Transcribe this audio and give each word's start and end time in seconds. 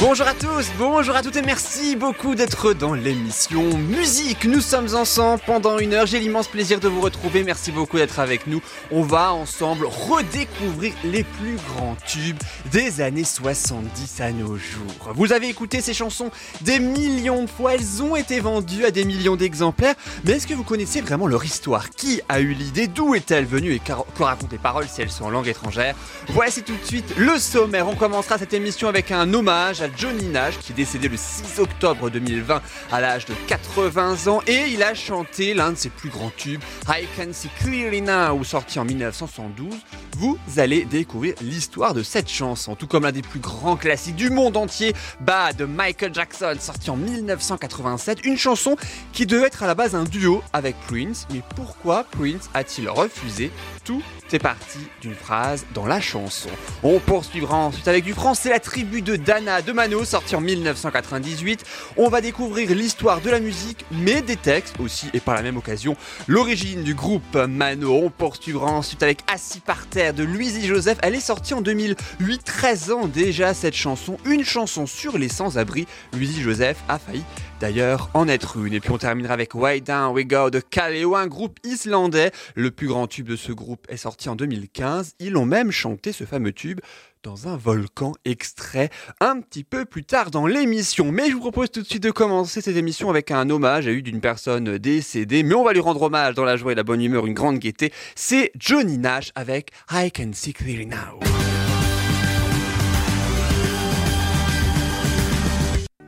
Bonjour 0.00 0.26
à 0.26 0.34
tous, 0.34 0.66
bonjour 0.76 1.14
à 1.14 1.22
toutes 1.22 1.36
et 1.36 1.42
merci 1.42 1.94
beaucoup 1.94 2.34
d'être 2.34 2.72
dans 2.72 2.94
l'émission 2.94 3.62
Musique. 3.78 4.44
Nous 4.44 4.60
sommes 4.60 4.92
ensemble 4.94 5.40
pendant 5.46 5.78
une 5.78 5.94
heure. 5.94 6.06
J'ai 6.06 6.18
l'immense 6.18 6.48
plaisir 6.48 6.80
de 6.80 6.88
vous 6.88 7.00
retrouver. 7.00 7.44
Merci 7.44 7.70
beaucoup 7.70 7.96
d'être 7.96 8.18
avec 8.18 8.48
nous. 8.48 8.60
On 8.90 9.02
va 9.02 9.32
ensemble 9.32 9.86
redécouvrir 9.86 10.92
les 11.04 11.22
plus 11.22 11.56
grands 11.68 11.96
tubes 12.06 12.38
des 12.72 13.00
années 13.00 13.24
70 13.24 14.20
à 14.20 14.32
nos 14.32 14.56
jours. 14.56 15.12
Vous 15.14 15.32
avez 15.32 15.48
écouté 15.48 15.80
ces 15.80 15.94
chansons 15.94 16.30
des 16.62 16.80
millions 16.80 17.44
de 17.44 17.50
fois. 17.50 17.74
Elles 17.74 18.02
ont 18.02 18.16
été 18.16 18.40
vendues 18.40 18.84
à 18.84 18.90
des 18.90 19.04
millions 19.04 19.36
d'exemplaires. 19.36 19.94
Mais 20.24 20.32
est-ce 20.32 20.48
que 20.48 20.54
vous 20.54 20.64
connaissez 20.64 21.02
vraiment 21.02 21.28
leur 21.28 21.44
histoire? 21.44 21.90
Qui 21.90 22.20
a 22.28 22.40
eu 22.40 22.52
l'idée? 22.52 22.88
D'où 22.88 23.14
est-elle 23.14 23.46
venue? 23.46 23.72
Et 23.72 23.80
quoi 24.16 24.26
racontent 24.26 24.48
les 24.50 24.58
paroles 24.58 24.88
si 24.88 25.02
elles 25.02 25.10
sont 25.10 25.24
en 25.24 25.30
langue 25.30 25.48
étrangère 25.48 25.94
Voici 26.30 26.64
tout 26.64 26.76
de 26.76 26.84
suite 26.84 27.14
le 27.16 27.38
sommaire. 27.38 27.88
On 27.88 27.94
commencera 27.94 28.38
cette 28.38 28.54
émission 28.54 28.88
avec 28.88 29.12
un 29.12 29.32
hommage 29.32 29.83
Johnny 29.96 30.26
Nash 30.28 30.58
qui 30.58 30.72
est 30.72 30.74
décédé 30.74 31.08
le 31.08 31.16
6 31.16 31.58
octobre 31.60 32.10
2020 32.10 32.62
à 32.92 33.00
l'âge 33.00 33.26
de 33.26 33.34
80 33.46 34.28
ans. 34.28 34.40
Et 34.46 34.66
il 34.68 34.82
a 34.82 34.94
chanté 34.94 35.54
l'un 35.54 35.72
de 35.72 35.76
ses 35.76 35.90
plus 35.90 36.10
grands 36.10 36.32
tubes, 36.36 36.62
I 36.88 37.06
Can 37.16 37.32
See 37.32 37.50
Clearly 37.60 38.02
Now, 38.02 38.42
sorti 38.44 38.78
en 38.78 38.84
1972. 38.84 39.74
Vous 40.16 40.38
allez 40.56 40.84
découvrir 40.84 41.34
l'histoire 41.40 41.94
de 41.94 42.02
cette 42.02 42.28
chanson, 42.28 42.76
tout 42.76 42.86
comme 42.86 43.02
l'un 43.02 43.12
des 43.12 43.22
plus 43.22 43.40
grands 43.40 43.76
classiques 43.76 44.16
du 44.16 44.30
monde 44.30 44.56
entier, 44.56 44.94
Bad 45.20 45.56
de 45.56 45.64
Michael 45.64 46.14
Jackson, 46.14 46.54
sorti 46.60 46.90
en 46.90 46.96
1987, 46.96 48.24
une 48.24 48.36
chanson 48.36 48.76
qui 49.12 49.26
devait 49.26 49.46
être 49.46 49.62
à 49.62 49.66
la 49.66 49.74
base 49.74 49.94
un 49.94 50.04
duo 50.04 50.42
avec 50.52 50.76
Prince, 50.86 51.26
mais 51.32 51.42
pourquoi 51.56 52.04
Prince 52.04 52.48
a-t-il 52.54 52.88
refusé 52.88 53.50
Tout 53.84 54.02
est 54.32 54.38
parti 54.38 54.78
d'une 55.02 55.14
phrase 55.14 55.66
dans 55.74 55.84
la 55.84 56.00
chanson. 56.00 56.48
On 56.82 56.98
poursuivra 57.00 57.56
ensuite 57.58 57.86
avec 57.86 58.02
du 58.02 58.14
français 58.14 58.48
la 58.48 58.58
tribu 58.58 59.02
de 59.02 59.16
Dana 59.16 59.60
de 59.60 59.72
Mano, 59.72 60.06
sorti 60.06 60.34
en 60.34 60.40
1998. 60.40 61.64
On 61.98 62.08
va 62.08 62.22
découvrir 62.22 62.70
l'histoire 62.74 63.20
de 63.20 63.28
la 63.28 63.40
musique, 63.40 63.84
mais 63.90 64.22
des 64.22 64.36
textes 64.36 64.80
aussi, 64.80 65.10
et 65.12 65.20
par 65.20 65.34
la 65.34 65.42
même 65.42 65.58
occasion, 65.58 65.96
l'origine 66.28 66.82
du 66.82 66.94
groupe 66.94 67.36
Mano. 67.36 67.92
On 68.04 68.08
poursuivra 68.08 68.70
ensuite 68.72 69.02
avec 69.02 69.18
Assis 69.30 69.60
par 69.60 69.86
terre 69.86 70.14
de 70.14 70.24
Louisie 70.24 70.66
Joseph. 70.66 70.96
Elle 71.02 71.14
est 71.14 71.20
sortie 71.20 71.52
en 71.52 71.60
2008, 71.60 72.42
13 72.42 72.90
ans 72.90 73.06
déjà 73.06 73.52
cette 73.52 73.76
chanson, 73.76 74.16
une 74.24 74.44
chanson 74.44 74.86
sur 74.86 75.18
les 75.18 75.28
sans-abri. 75.28 75.86
Louisie 76.14 76.40
Joseph 76.40 76.78
a 76.88 76.98
failli 76.98 77.22
d'ailleurs 77.60 78.10
en 78.14 78.28
être 78.28 78.56
une. 78.58 78.74
Et 78.74 78.80
puis 78.80 78.90
on 78.90 78.98
terminera 78.98 79.34
avec 79.34 79.54
Way 79.54 79.80
Down 79.80 80.14
We 80.14 80.26
Go 80.26 80.50
de 80.50 80.60
Kaleo, 80.60 81.14
un 81.14 81.26
groupe 81.26 81.58
islandais. 81.64 82.30
Le 82.54 82.70
plus 82.70 82.88
grand 82.88 83.06
tube 83.06 83.28
de 83.28 83.36
ce 83.36 83.52
groupe 83.52 83.86
est 83.88 83.96
sorti 83.96 84.28
en 84.28 84.36
2015. 84.36 85.14
Ils 85.20 85.36
ont 85.36 85.46
même 85.46 85.70
chanté 85.70 86.12
ce 86.12 86.24
fameux 86.24 86.52
tube 86.52 86.80
dans 87.22 87.48
un 87.48 87.56
volcan 87.56 88.12
extrait 88.24 88.90
un 89.20 89.40
petit 89.40 89.64
peu 89.64 89.84
plus 89.84 90.04
tard 90.04 90.30
dans 90.30 90.46
l'émission. 90.46 91.10
Mais 91.10 91.28
je 91.28 91.34
vous 91.34 91.40
propose 91.40 91.70
tout 91.70 91.80
de 91.80 91.86
suite 91.86 92.02
de 92.02 92.10
commencer 92.10 92.60
cette 92.60 92.76
émission 92.76 93.08
avec 93.08 93.30
un 93.30 93.48
hommage 93.48 93.88
à 93.88 93.90
eu 93.90 94.02
d'une 94.02 94.20
personne 94.20 94.76
décédée, 94.78 95.42
mais 95.42 95.54
on 95.54 95.64
va 95.64 95.72
lui 95.72 95.80
rendre 95.80 96.02
hommage 96.02 96.34
dans 96.34 96.44
la 96.44 96.56
joie 96.56 96.72
et 96.72 96.74
la 96.74 96.82
bonne 96.82 97.00
humeur, 97.00 97.26
une 97.26 97.34
grande 97.34 97.58
gaieté. 97.58 97.92
C'est 98.14 98.52
Johnny 98.58 98.98
Nash 98.98 99.32
avec 99.34 99.70
I 99.90 100.12
Can 100.12 100.32
See 100.34 100.52
Clearly 100.52 100.86
Now. 100.86 101.20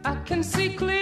I 0.04 0.15
can 0.25 0.44
see 0.44 0.69
clearly 0.69 0.96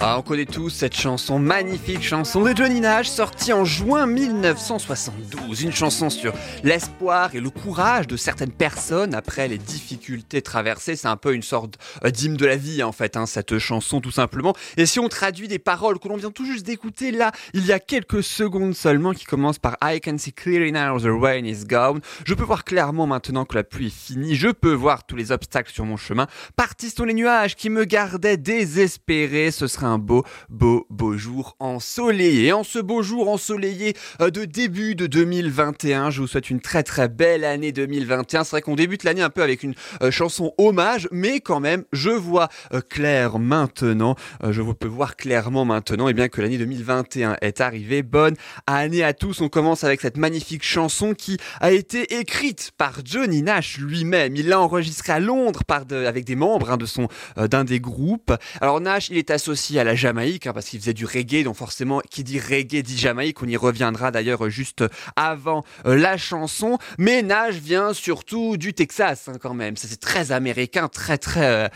Ah, 0.00 0.16
on 0.16 0.22
connaît 0.22 0.44
tous 0.44 0.70
cette 0.70 0.94
chanson, 0.94 1.40
magnifique 1.40 2.04
chanson 2.04 2.44
de 2.44 2.54
Johnny 2.54 2.80
Nash, 2.80 3.08
sortie 3.08 3.52
en 3.52 3.64
juin 3.64 4.06
1972. 4.06 5.62
Une 5.62 5.72
chanson 5.72 6.08
sur 6.08 6.32
l'espoir 6.62 7.34
et 7.34 7.40
le 7.40 7.50
courage 7.50 8.06
de 8.06 8.16
certaines 8.16 8.52
personnes 8.52 9.12
après 9.12 9.48
les 9.48 9.58
difficultés 9.58 10.40
traversées. 10.40 10.94
C'est 10.94 11.08
un 11.08 11.16
peu 11.16 11.34
une 11.34 11.42
sorte 11.42 11.78
euh, 12.04 12.12
d'hymne 12.12 12.36
de 12.36 12.46
la 12.46 12.54
vie, 12.54 12.84
en 12.84 12.92
fait, 12.92 13.16
hein, 13.16 13.26
cette 13.26 13.58
chanson, 13.58 14.00
tout 14.00 14.12
simplement. 14.12 14.54
Et 14.76 14.86
si 14.86 15.00
on 15.00 15.08
traduit 15.08 15.48
des 15.48 15.58
paroles 15.58 15.98
que 15.98 16.06
l'on 16.06 16.16
vient 16.16 16.30
tout 16.30 16.44
juste 16.44 16.64
d'écouter 16.64 17.10
là, 17.10 17.32
il 17.52 17.66
y 17.66 17.72
a 17.72 17.80
quelques 17.80 18.22
secondes 18.22 18.74
seulement, 18.74 19.14
qui 19.14 19.24
commencent 19.24 19.58
par 19.58 19.78
I 19.82 20.00
can 20.00 20.16
see 20.16 20.32
clearly 20.32 20.70
now 20.70 21.00
the 21.00 21.10
rain 21.10 21.44
is 21.44 21.64
gone. 21.64 21.98
Je 22.24 22.34
peux 22.34 22.44
voir 22.44 22.62
clairement 22.62 23.08
maintenant 23.08 23.44
que 23.44 23.56
la 23.56 23.64
pluie 23.64 23.88
est 23.88 23.90
finie. 23.90 24.36
Je 24.36 24.50
peux 24.50 24.74
voir 24.74 25.04
tous 25.06 25.16
les 25.16 25.32
obstacles 25.32 25.72
sur 25.72 25.84
mon 25.84 25.96
chemin. 25.96 26.28
Partis 26.54 26.90
sont 26.90 27.04
les 27.04 27.14
nuages 27.14 27.56
qui 27.56 27.68
me 27.68 27.84
gardaient 27.84 28.36
désespéré. 28.36 29.50
Ce 29.50 29.66
sera 29.66 29.87
beau, 29.96 30.24
beau, 30.50 30.86
beau 30.90 31.16
jour 31.16 31.56
ensoleillé. 31.60 32.48
Et 32.48 32.52
en 32.52 32.64
ce 32.64 32.78
beau 32.78 33.02
jour 33.02 33.30
ensoleillé 33.30 33.94
euh, 34.20 34.30
de 34.30 34.44
début 34.44 34.94
de 34.94 35.06
2021, 35.06 36.10
je 36.10 36.20
vous 36.20 36.26
souhaite 36.26 36.50
une 36.50 36.60
très 36.60 36.82
très 36.82 37.08
belle 37.08 37.44
année 37.44 37.72
2021. 37.72 38.44
C'est 38.44 38.50
vrai 38.50 38.60
qu'on 38.60 38.76
débute 38.76 39.04
l'année 39.04 39.22
un 39.22 39.30
peu 39.30 39.42
avec 39.42 39.62
une 39.62 39.74
euh, 40.02 40.10
chanson 40.10 40.52
hommage, 40.58 41.08
mais 41.12 41.40
quand 41.40 41.60
même, 41.60 41.84
je 41.92 42.10
vois 42.10 42.48
euh, 42.74 42.80
clair 42.80 43.38
maintenant, 43.38 44.16
je 44.42 44.60
peux 44.62 44.88
voir 44.88 45.16
clairement 45.16 45.64
maintenant, 45.64 46.08
et 46.08 46.12
bien 46.12 46.28
que 46.28 46.40
l'année 46.40 46.58
2021 46.58 47.36
est 47.40 47.60
arrivée. 47.60 48.02
Bonne 48.02 48.34
année 48.66 49.04
à 49.04 49.14
tous. 49.14 49.40
On 49.40 49.48
commence 49.48 49.84
avec 49.84 50.00
cette 50.00 50.16
magnifique 50.16 50.64
chanson 50.64 51.14
qui 51.14 51.38
a 51.60 51.70
été 51.70 52.18
écrite 52.18 52.72
par 52.76 53.00
Johnny 53.04 53.42
Nash 53.42 53.78
lui-même. 53.78 54.36
Il 54.36 54.48
l'a 54.48 54.60
enregistrée 54.60 55.12
à 55.12 55.20
Londres 55.20 55.62
avec 55.90 56.24
des 56.24 56.36
membres 56.36 56.70
hein, 56.70 57.46
d'un 57.46 57.64
des 57.64 57.80
groupes. 57.80 58.32
Alors 58.60 58.80
Nash, 58.80 59.10
il 59.10 59.18
est 59.18 59.30
associé 59.30 59.77
à 59.78 59.84
la 59.84 59.94
Jamaïque 59.94 60.46
hein, 60.46 60.52
parce 60.52 60.66
qu'il 60.66 60.80
faisait 60.80 60.94
du 60.94 61.04
reggae, 61.04 61.44
donc 61.44 61.56
forcément, 61.56 62.00
qui 62.10 62.24
dit 62.24 62.38
reggae 62.40 62.82
dit 62.82 62.96
Jamaïque. 62.96 63.42
On 63.42 63.46
y 63.46 63.56
reviendra 63.56 64.10
d'ailleurs 64.10 64.48
juste 64.50 64.84
avant 65.16 65.64
euh, 65.86 65.96
la 65.96 66.16
chanson. 66.16 66.78
Mais 66.98 67.22
Nash 67.22 67.54
vient 67.56 67.92
surtout 67.92 68.56
du 68.56 68.74
Texas 68.74 69.28
hein, 69.28 69.38
quand 69.40 69.54
même. 69.54 69.76
Ça, 69.76 69.88
C'est 69.88 70.00
très 70.00 70.32
américain, 70.32 70.88
très 70.88 71.18
très 71.18 71.46
euh, 71.46 71.68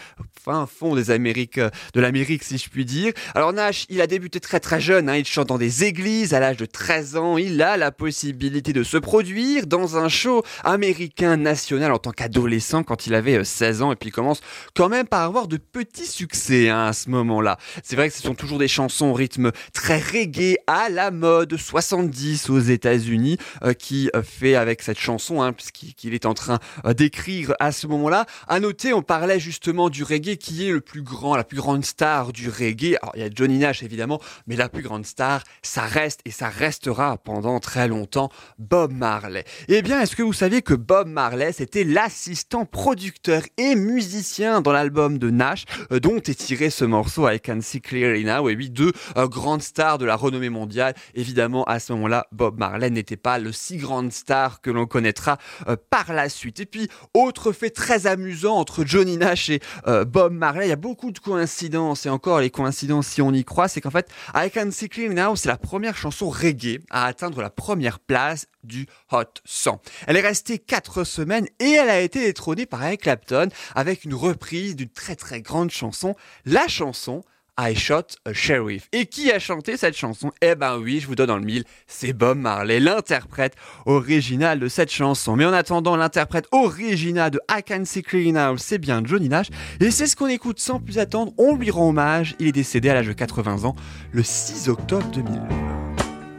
fin 0.44 0.66
fond 0.66 0.94
des 0.94 1.10
Amériques, 1.10 1.58
euh, 1.58 1.70
de 1.94 2.00
l'Amérique 2.00 2.42
si 2.42 2.58
je 2.58 2.68
puis 2.68 2.84
dire. 2.84 3.12
Alors 3.34 3.52
Nash, 3.52 3.86
il 3.88 4.00
a 4.00 4.06
débuté 4.06 4.40
très 4.40 4.60
très 4.60 4.80
jeune. 4.80 5.08
hein. 5.08 5.16
Il 5.16 5.24
chante 5.24 5.48
dans 5.48 5.58
des 5.58 5.84
églises 5.84 6.34
à 6.34 6.40
l'âge 6.40 6.56
de 6.56 6.66
13 6.66 7.16
ans. 7.16 7.38
Il 7.38 7.62
a 7.62 7.76
la 7.76 7.92
possibilité 7.92 8.72
de 8.72 8.82
se 8.82 8.96
produire 8.96 9.66
dans 9.66 9.96
un 9.96 10.08
show 10.08 10.42
américain 10.64 11.36
national 11.36 11.92
en 11.92 11.98
tant 11.98 12.10
qu'adolescent 12.10 12.82
quand 12.82 13.06
il 13.06 13.14
avait 13.14 13.38
euh, 13.38 13.44
16 13.44 13.82
ans. 13.82 13.92
Et 13.92 13.96
puis 13.96 14.08
il 14.08 14.12
commence 14.12 14.40
quand 14.74 14.88
même 14.88 15.06
par 15.06 15.22
avoir 15.22 15.48
de 15.48 15.56
petits 15.56 16.06
succès 16.06 16.68
à 16.70 16.92
ce 16.92 17.08
moment-là. 17.10 17.58
C'est 17.92 17.96
vrai 17.96 18.08
que 18.08 18.16
ce 18.16 18.22
sont 18.22 18.34
toujours 18.34 18.58
des 18.58 18.68
chansons 18.68 19.08
au 19.08 19.12
rythme 19.12 19.52
très 19.74 20.00
reggae 20.00 20.56
à 20.66 20.88
la 20.88 21.10
mode 21.10 21.58
70 21.58 22.48
aux 22.48 22.58
États-Unis 22.58 23.36
euh, 23.62 23.74
qui 23.74 24.08
euh, 24.16 24.22
fait 24.22 24.54
avec 24.54 24.80
cette 24.80 24.98
chanson 24.98 25.42
hein, 25.42 25.52
puisqu'il 25.52 25.94
qu'il 25.94 26.14
est 26.14 26.24
en 26.24 26.32
train 26.32 26.58
euh, 26.86 26.94
d'écrire 26.94 27.52
à 27.60 27.70
ce 27.70 27.86
moment-là. 27.88 28.24
À 28.48 28.60
noter, 28.60 28.94
on 28.94 29.02
parlait 29.02 29.38
justement 29.38 29.90
du 29.90 30.04
reggae 30.04 30.36
qui 30.38 30.66
est 30.66 30.72
le 30.72 30.80
plus 30.80 31.02
grand, 31.02 31.36
la 31.36 31.44
plus 31.44 31.58
grande 31.58 31.84
star 31.84 32.32
du 32.32 32.48
reggae. 32.48 32.96
Alors 33.02 33.12
il 33.14 33.20
y 33.20 33.26
a 33.26 33.28
Johnny 33.30 33.58
Nash 33.58 33.82
évidemment, 33.82 34.22
mais 34.46 34.56
la 34.56 34.70
plus 34.70 34.82
grande 34.82 35.04
star, 35.04 35.44
ça 35.60 35.82
reste 35.82 36.20
et 36.24 36.30
ça 36.30 36.48
restera 36.48 37.18
pendant 37.18 37.60
très 37.60 37.88
longtemps 37.88 38.30
Bob 38.58 38.90
Marley. 38.90 39.44
Eh 39.68 39.82
bien, 39.82 40.00
est-ce 40.00 40.16
que 40.16 40.22
vous 40.22 40.32
saviez 40.32 40.62
que 40.62 40.72
Bob 40.72 41.08
Marley 41.08 41.52
c'était 41.52 41.84
l'assistant 41.84 42.64
producteur 42.64 43.42
et 43.58 43.74
musicien 43.74 44.62
dans 44.62 44.72
l'album 44.72 45.18
de 45.18 45.28
Nash 45.28 45.66
dont 45.90 46.16
est 46.16 46.38
tiré 46.38 46.70
ce 46.70 46.86
morceau 46.86 47.28
I 47.28 47.38
Can 47.38 47.60
See 47.60 47.81
Clearly 47.82 48.24
Now 48.24 48.48
et 48.48 48.56
oui 48.56 48.70
deux 48.70 48.92
euh, 49.16 49.28
grandes 49.28 49.62
stars 49.62 49.98
de 49.98 50.04
la 50.04 50.16
renommée 50.16 50.48
mondiale. 50.48 50.94
Évidemment, 51.14 51.64
à 51.64 51.78
ce 51.78 51.92
moment-là, 51.92 52.26
Bob 52.32 52.58
Marley 52.58 52.90
n'était 52.90 53.16
pas 53.16 53.38
le 53.38 53.52
si 53.52 53.76
grande 53.76 54.12
star 54.12 54.60
que 54.60 54.70
l'on 54.70 54.86
connaîtra 54.86 55.38
euh, 55.68 55.76
par 55.90 56.12
la 56.12 56.28
suite. 56.28 56.60
Et 56.60 56.66
puis, 56.66 56.88
autre 57.14 57.52
fait 57.52 57.70
très 57.70 58.06
amusant 58.06 58.56
entre 58.56 58.84
Johnny 58.84 59.16
Nash 59.16 59.50
et 59.50 59.60
euh, 59.86 60.04
Bob 60.04 60.32
Marley, 60.32 60.66
il 60.66 60.70
y 60.70 60.72
a 60.72 60.76
beaucoup 60.76 61.10
de 61.10 61.18
coïncidences 61.18 62.06
et 62.06 62.08
encore 62.08 62.40
les 62.40 62.50
coïncidences 62.50 63.08
si 63.08 63.22
on 63.22 63.32
y 63.32 63.44
croit, 63.44 63.68
c'est 63.68 63.80
qu'en 63.80 63.90
fait, 63.90 64.08
I 64.34 64.50
Can 64.50 64.70
See 64.70 64.88
Clearly 64.88 65.14
Now, 65.14 65.36
c'est 65.36 65.48
la 65.48 65.56
première 65.56 65.96
chanson 65.96 66.30
reggae 66.30 66.80
à 66.90 67.06
atteindre 67.06 67.42
la 67.42 67.50
première 67.50 67.98
place 67.98 68.46
du 68.64 68.86
Hot 69.10 69.24
100. 69.44 69.80
Elle 70.06 70.16
est 70.16 70.20
restée 70.20 70.58
4 70.58 71.04
semaines 71.04 71.46
et 71.58 71.70
elle 71.72 71.90
a 71.90 72.00
été 72.00 72.20
détrônée 72.20 72.66
par 72.66 72.84
Eric 72.84 73.02
Clapton 73.02 73.48
avec 73.74 74.04
une 74.04 74.14
reprise 74.14 74.76
d'une 74.76 74.88
très 74.88 75.16
très 75.16 75.40
grande 75.40 75.70
chanson, 75.70 76.14
la 76.44 76.68
chanson 76.68 77.22
I 77.58 77.74
Shot 77.74 78.16
a 78.24 78.32
Sheriff. 78.32 78.88
Et 78.92 79.06
qui 79.06 79.30
a 79.30 79.38
chanté 79.38 79.76
cette 79.76 79.96
chanson? 79.96 80.32
Eh 80.40 80.54
ben 80.54 80.78
oui, 80.78 81.00
je 81.00 81.06
vous 81.06 81.14
donne 81.14 81.26
dans 81.26 81.36
le 81.36 81.44
mille, 81.44 81.64
c'est 81.86 82.12
Bob 82.12 82.38
Marley, 82.38 82.80
l'interprète 82.80 83.54
original 83.84 84.58
de 84.58 84.68
cette 84.68 84.90
chanson. 84.90 85.36
Mais 85.36 85.44
en 85.44 85.52
attendant, 85.52 85.96
l'interprète 85.96 86.48
original 86.52 87.30
de 87.30 87.40
I 87.50 87.62
Can 87.62 87.84
See 87.84 88.02
Clearly 88.02 88.32
Now, 88.32 88.56
c'est 88.56 88.78
bien 88.78 89.02
Johnny 89.04 89.28
Nash. 89.28 89.48
Et 89.80 89.90
c'est 89.90 90.06
ce 90.06 90.16
qu'on 90.16 90.28
écoute 90.28 90.60
sans 90.60 90.80
plus 90.80 90.98
attendre, 90.98 91.32
on 91.36 91.54
lui 91.54 91.70
rend 91.70 91.90
hommage. 91.90 92.34
Il 92.38 92.48
est 92.48 92.52
décédé 92.52 92.88
à 92.88 92.94
l'âge 92.94 93.08
de 93.08 93.12
80 93.12 93.64
ans 93.64 93.76
le 94.12 94.22
6 94.22 94.68
octobre 94.68 95.06
2000. 95.12 95.42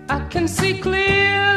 I 0.10 0.19
can 0.30 0.48
see 0.48 0.80
clearly 0.80 1.53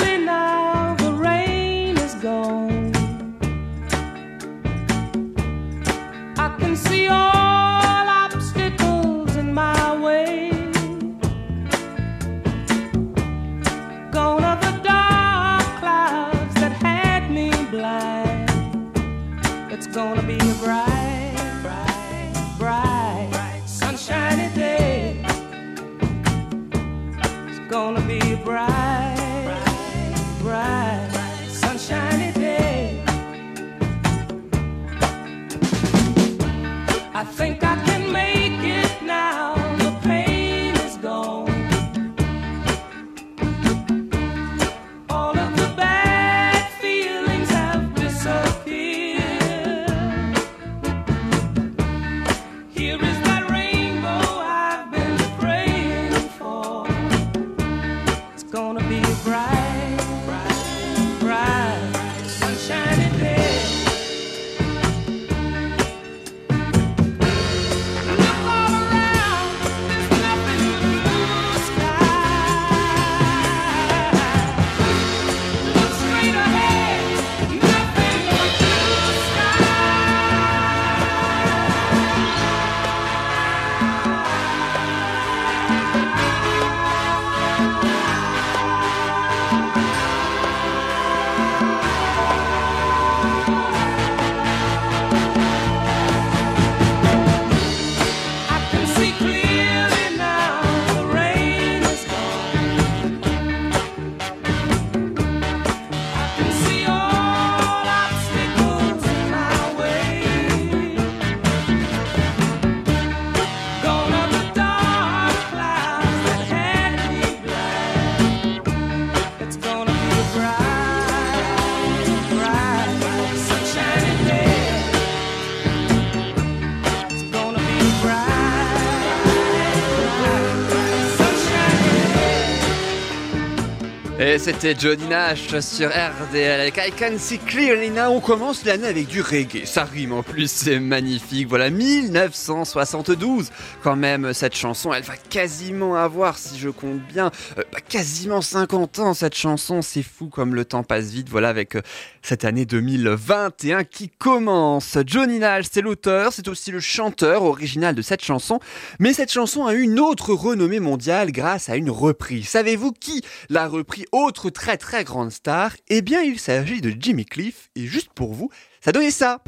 c'était 134.46 134.76
Johnny 134.78 135.08
Nash 135.08 135.58
sur 135.58 135.88
RDL 135.88 136.60
avec 136.60 136.76
I 136.76 136.92
Can 136.96 137.18
See 137.18 137.40
Clearly 137.40 137.90
Now. 137.90 138.10
On 138.10 138.20
commence 138.20 138.64
l'année 138.64 138.86
avec 138.86 139.08
du 139.08 139.20
reggae. 139.20 139.64
Ça 139.64 139.82
rime 139.82 140.12
en 140.12 140.22
plus, 140.22 140.48
c'est 140.48 140.78
magnifique. 140.78 141.48
Voilà, 141.48 141.68
1972. 141.68 143.50
Quand 143.82 143.96
même, 143.96 144.32
cette 144.32 144.54
chanson, 144.54 144.92
elle 144.92 145.02
va 145.02 145.16
quasiment 145.16 145.96
avoir, 145.96 146.38
si 146.38 146.60
je 146.60 146.68
compte 146.68 147.00
bien, 147.08 147.32
euh, 147.58 147.64
bah, 147.72 147.80
quasiment 147.80 148.40
50 148.40 149.00
ans. 149.00 149.14
Cette 149.14 149.34
chanson, 149.34 149.82
c'est 149.82 150.04
fou 150.04 150.28
comme 150.28 150.54
le 150.54 150.64
temps 150.64 150.84
passe 150.84 151.06
vite. 151.06 151.28
Voilà, 151.28 151.48
avec 151.48 151.74
euh, 151.74 151.82
cette 152.22 152.44
année 152.44 152.66
2021 152.66 153.82
qui 153.82 154.10
commence. 154.10 154.96
Johnny 155.06 155.40
Nash, 155.40 155.64
c'est 155.72 155.82
l'auteur, 155.82 156.32
c'est 156.32 156.46
aussi 156.46 156.70
le 156.70 156.78
chanteur 156.78 157.42
original 157.42 157.96
de 157.96 158.02
cette 158.02 158.22
chanson. 158.22 158.60
Mais 159.00 159.12
cette 159.12 159.32
chanson 159.32 159.66
a 159.66 159.74
eu 159.74 159.80
une 159.80 159.98
autre 159.98 160.34
renommée 160.34 160.78
mondiale 160.78 161.32
grâce 161.32 161.68
à 161.68 161.74
une 161.74 161.90
reprise. 161.90 162.46
Savez-vous 162.48 162.92
qui 162.92 163.22
l'a 163.50 163.66
repris? 163.66 164.04
Autre 164.12 164.35
très 164.50 164.76
très 164.76 165.04
grande 165.04 165.32
star 165.32 165.72
Eh 165.88 166.02
bien, 166.02 166.22
il 166.22 166.38
s'agit 166.38 166.80
de 166.80 166.92
Jimmy 166.98 167.24
Cliff. 167.24 167.70
Et 167.74 167.86
juste 167.86 168.10
pour 168.14 168.34
vous, 168.34 168.50
ça 168.80 168.92
donnait 168.92 169.10
ça. 169.10 169.42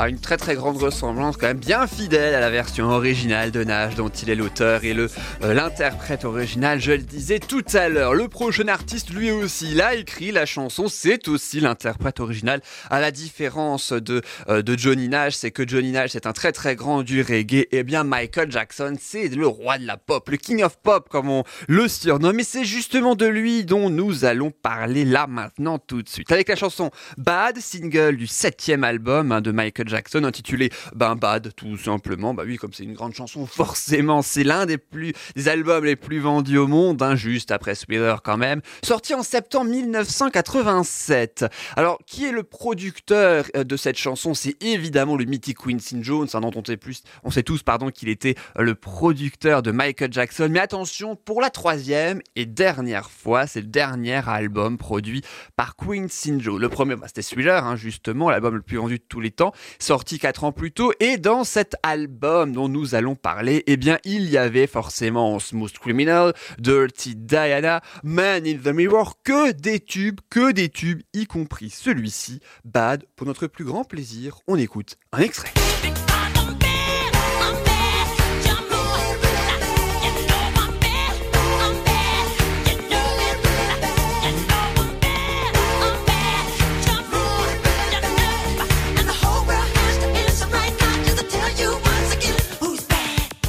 A 0.00 0.08
une 0.08 0.18
très 0.18 0.38
très 0.38 0.54
grande 0.54 0.78
ressemblance, 0.78 1.36
quand 1.36 1.46
même 1.46 1.58
bien 1.58 1.86
fidèle 1.86 2.34
à 2.34 2.40
la 2.40 2.48
version 2.48 2.88
originale 2.88 3.50
de 3.50 3.64
Nash, 3.64 3.96
dont 3.96 4.08
il 4.08 4.30
est 4.30 4.34
l'auteur 4.34 4.82
et 4.82 4.96
euh, 4.96 5.08
l'interprète 5.42 6.24
original. 6.24 6.80
Je 6.80 6.92
le 6.92 7.02
disais 7.02 7.38
tout 7.38 7.64
à 7.74 7.90
l'heure. 7.90 8.14
Le 8.14 8.26
prochain 8.26 8.68
artiste, 8.68 9.10
lui 9.10 9.30
aussi, 9.30 9.72
il 9.72 9.82
a 9.82 9.94
écrit 9.94 10.32
la 10.32 10.46
chanson. 10.46 10.88
C'est 10.88 11.28
aussi 11.28 11.60
l'interprète 11.60 12.18
original. 12.18 12.62
À 12.88 12.98
la 12.98 13.10
différence 13.10 13.92
de 13.92 14.22
euh, 14.48 14.62
de 14.62 14.78
Johnny 14.78 15.08
Nash, 15.08 15.34
c'est 15.34 15.50
que 15.50 15.68
Johnny 15.68 15.92
Nash 15.92 16.12
c'est 16.12 16.26
un 16.26 16.32
très 16.32 16.52
très 16.52 16.76
grand 16.76 17.02
du 17.02 17.20
reggae. 17.20 17.66
Et 17.70 17.82
bien 17.82 18.02
Michael 18.02 18.50
Jackson, 18.50 18.94
c'est 18.98 19.28
le 19.28 19.46
roi 19.46 19.76
de 19.76 19.86
la 19.86 19.98
pop, 19.98 20.30
le 20.30 20.38
king 20.38 20.62
of 20.62 20.78
pop 20.78 21.10
comme 21.10 21.28
on 21.28 21.44
le 21.68 21.88
surnomme. 21.88 22.40
Et 22.40 22.44
c'est 22.44 22.64
justement 22.64 23.16
de 23.16 23.26
lui 23.26 23.66
dont 23.66 23.90
nous 23.90 24.24
allons 24.24 24.50
parler 24.50 25.04
là 25.04 25.26
maintenant 25.26 25.78
tout 25.78 26.00
de 26.00 26.08
suite 26.08 26.32
avec 26.32 26.48
la 26.48 26.56
chanson 26.56 26.90
Bad, 27.18 27.58
single 27.58 28.16
du 28.16 28.26
septième 28.26 28.82
album 28.82 29.30
hein, 29.30 29.42
de 29.42 29.50
Michael 29.50 29.89
Jackson 29.90 30.24
intitulé 30.24 30.70
ben 30.94 31.16
tout 31.56 31.76
simplement. 31.76 32.34
Bah 32.34 32.44
oui, 32.46 32.56
comme 32.56 32.72
c'est 32.72 32.84
une 32.84 32.94
grande 32.94 33.14
chanson, 33.14 33.46
forcément 33.50 34.22
c'est 34.22 34.44
l'un 34.44 34.66
des 34.66 34.78
plus 34.78 35.12
des 35.36 35.48
albums 35.48 35.84
les 35.84 35.96
plus 35.96 36.18
vendus 36.18 36.58
au 36.58 36.66
monde, 36.66 37.02
hein, 37.02 37.16
juste 37.16 37.50
après 37.50 37.74
Thriller 37.74 38.22
quand 38.22 38.36
même. 38.36 38.60
Sorti 38.82 39.14
en 39.14 39.22
septembre 39.22 39.70
1987. 39.70 41.46
Alors 41.76 41.98
qui 42.06 42.24
est 42.24 42.32
le 42.32 42.42
producteur 42.42 43.44
euh, 43.56 43.64
de 43.64 43.76
cette 43.76 43.98
chanson? 43.98 44.34
C'est 44.34 44.62
évidemment 44.62 45.16
le 45.16 45.24
mythique 45.24 45.58
Quincy 45.58 45.98
Jones, 46.02 46.28
hein, 46.32 46.40
dont 46.40 46.52
on 46.54 46.64
sait 46.64 46.76
plus, 46.76 47.02
on 47.24 47.30
sait 47.30 47.42
tous 47.42 47.62
pardon 47.62 47.90
qu'il 47.90 48.08
était 48.08 48.34
euh, 48.58 48.62
le 48.62 48.74
producteur 48.74 49.62
de 49.62 49.70
Michael 49.70 50.12
Jackson. 50.12 50.48
Mais 50.50 50.60
attention, 50.60 51.16
pour 51.16 51.40
la 51.40 51.50
troisième 51.50 52.20
et 52.36 52.46
dernière 52.46 53.10
fois, 53.10 53.46
c'est 53.46 53.60
le 53.60 53.66
dernier 53.66 54.20
album 54.28 54.78
produit 54.78 55.22
par 55.56 55.76
Quincy 55.76 56.34
Jones. 56.38 56.60
Le 56.60 56.68
premier, 56.68 56.96
bah, 56.96 57.06
c'était 57.06 57.22
Thriller, 57.22 57.64
hein, 57.64 57.76
justement, 57.76 58.30
l'album 58.30 58.54
le 58.54 58.62
plus 58.62 58.76
vendu 58.76 58.98
de 58.98 59.04
tous 59.08 59.20
les 59.20 59.30
temps, 59.30 59.52
sorti 59.80 60.18
quatre 60.18 60.44
ans 60.44 60.52
plus 60.52 60.72
tôt. 60.72 60.92
Et 61.00 61.16
dans 61.16 61.44
cet 61.44 61.76
album 61.82 62.52
dont 62.52 62.68
nous 62.68 62.94
allons 62.94 63.16
parler, 63.16 63.64
eh 63.66 63.76
bien, 63.76 63.98
il 64.04 64.30
y 64.30 64.38
avait 64.38 64.66
forcément 64.66 65.38
Smooth 65.38 65.72
Criminal, 65.78 66.32
Dirty 66.58 67.16
Diana, 67.16 67.80
Man 68.04 68.46
in 68.46 68.58
the 68.58 68.74
Mirror, 68.74 69.18
que 69.24 69.52
des 69.52 69.80
tubes, 69.80 70.20
que 70.30 70.52
des 70.52 70.68
tubes, 70.68 71.02
y 71.12 71.26
compris 71.26 71.70
celui-ci, 71.70 72.40
Bad. 72.64 73.04
Pour 73.16 73.26
notre 73.26 73.46
plus 73.46 73.64
grand 73.64 73.84
plaisir, 73.84 74.38
on 74.46 74.56
écoute 74.56 74.96
un 75.12 75.20
extrait. 75.20 75.52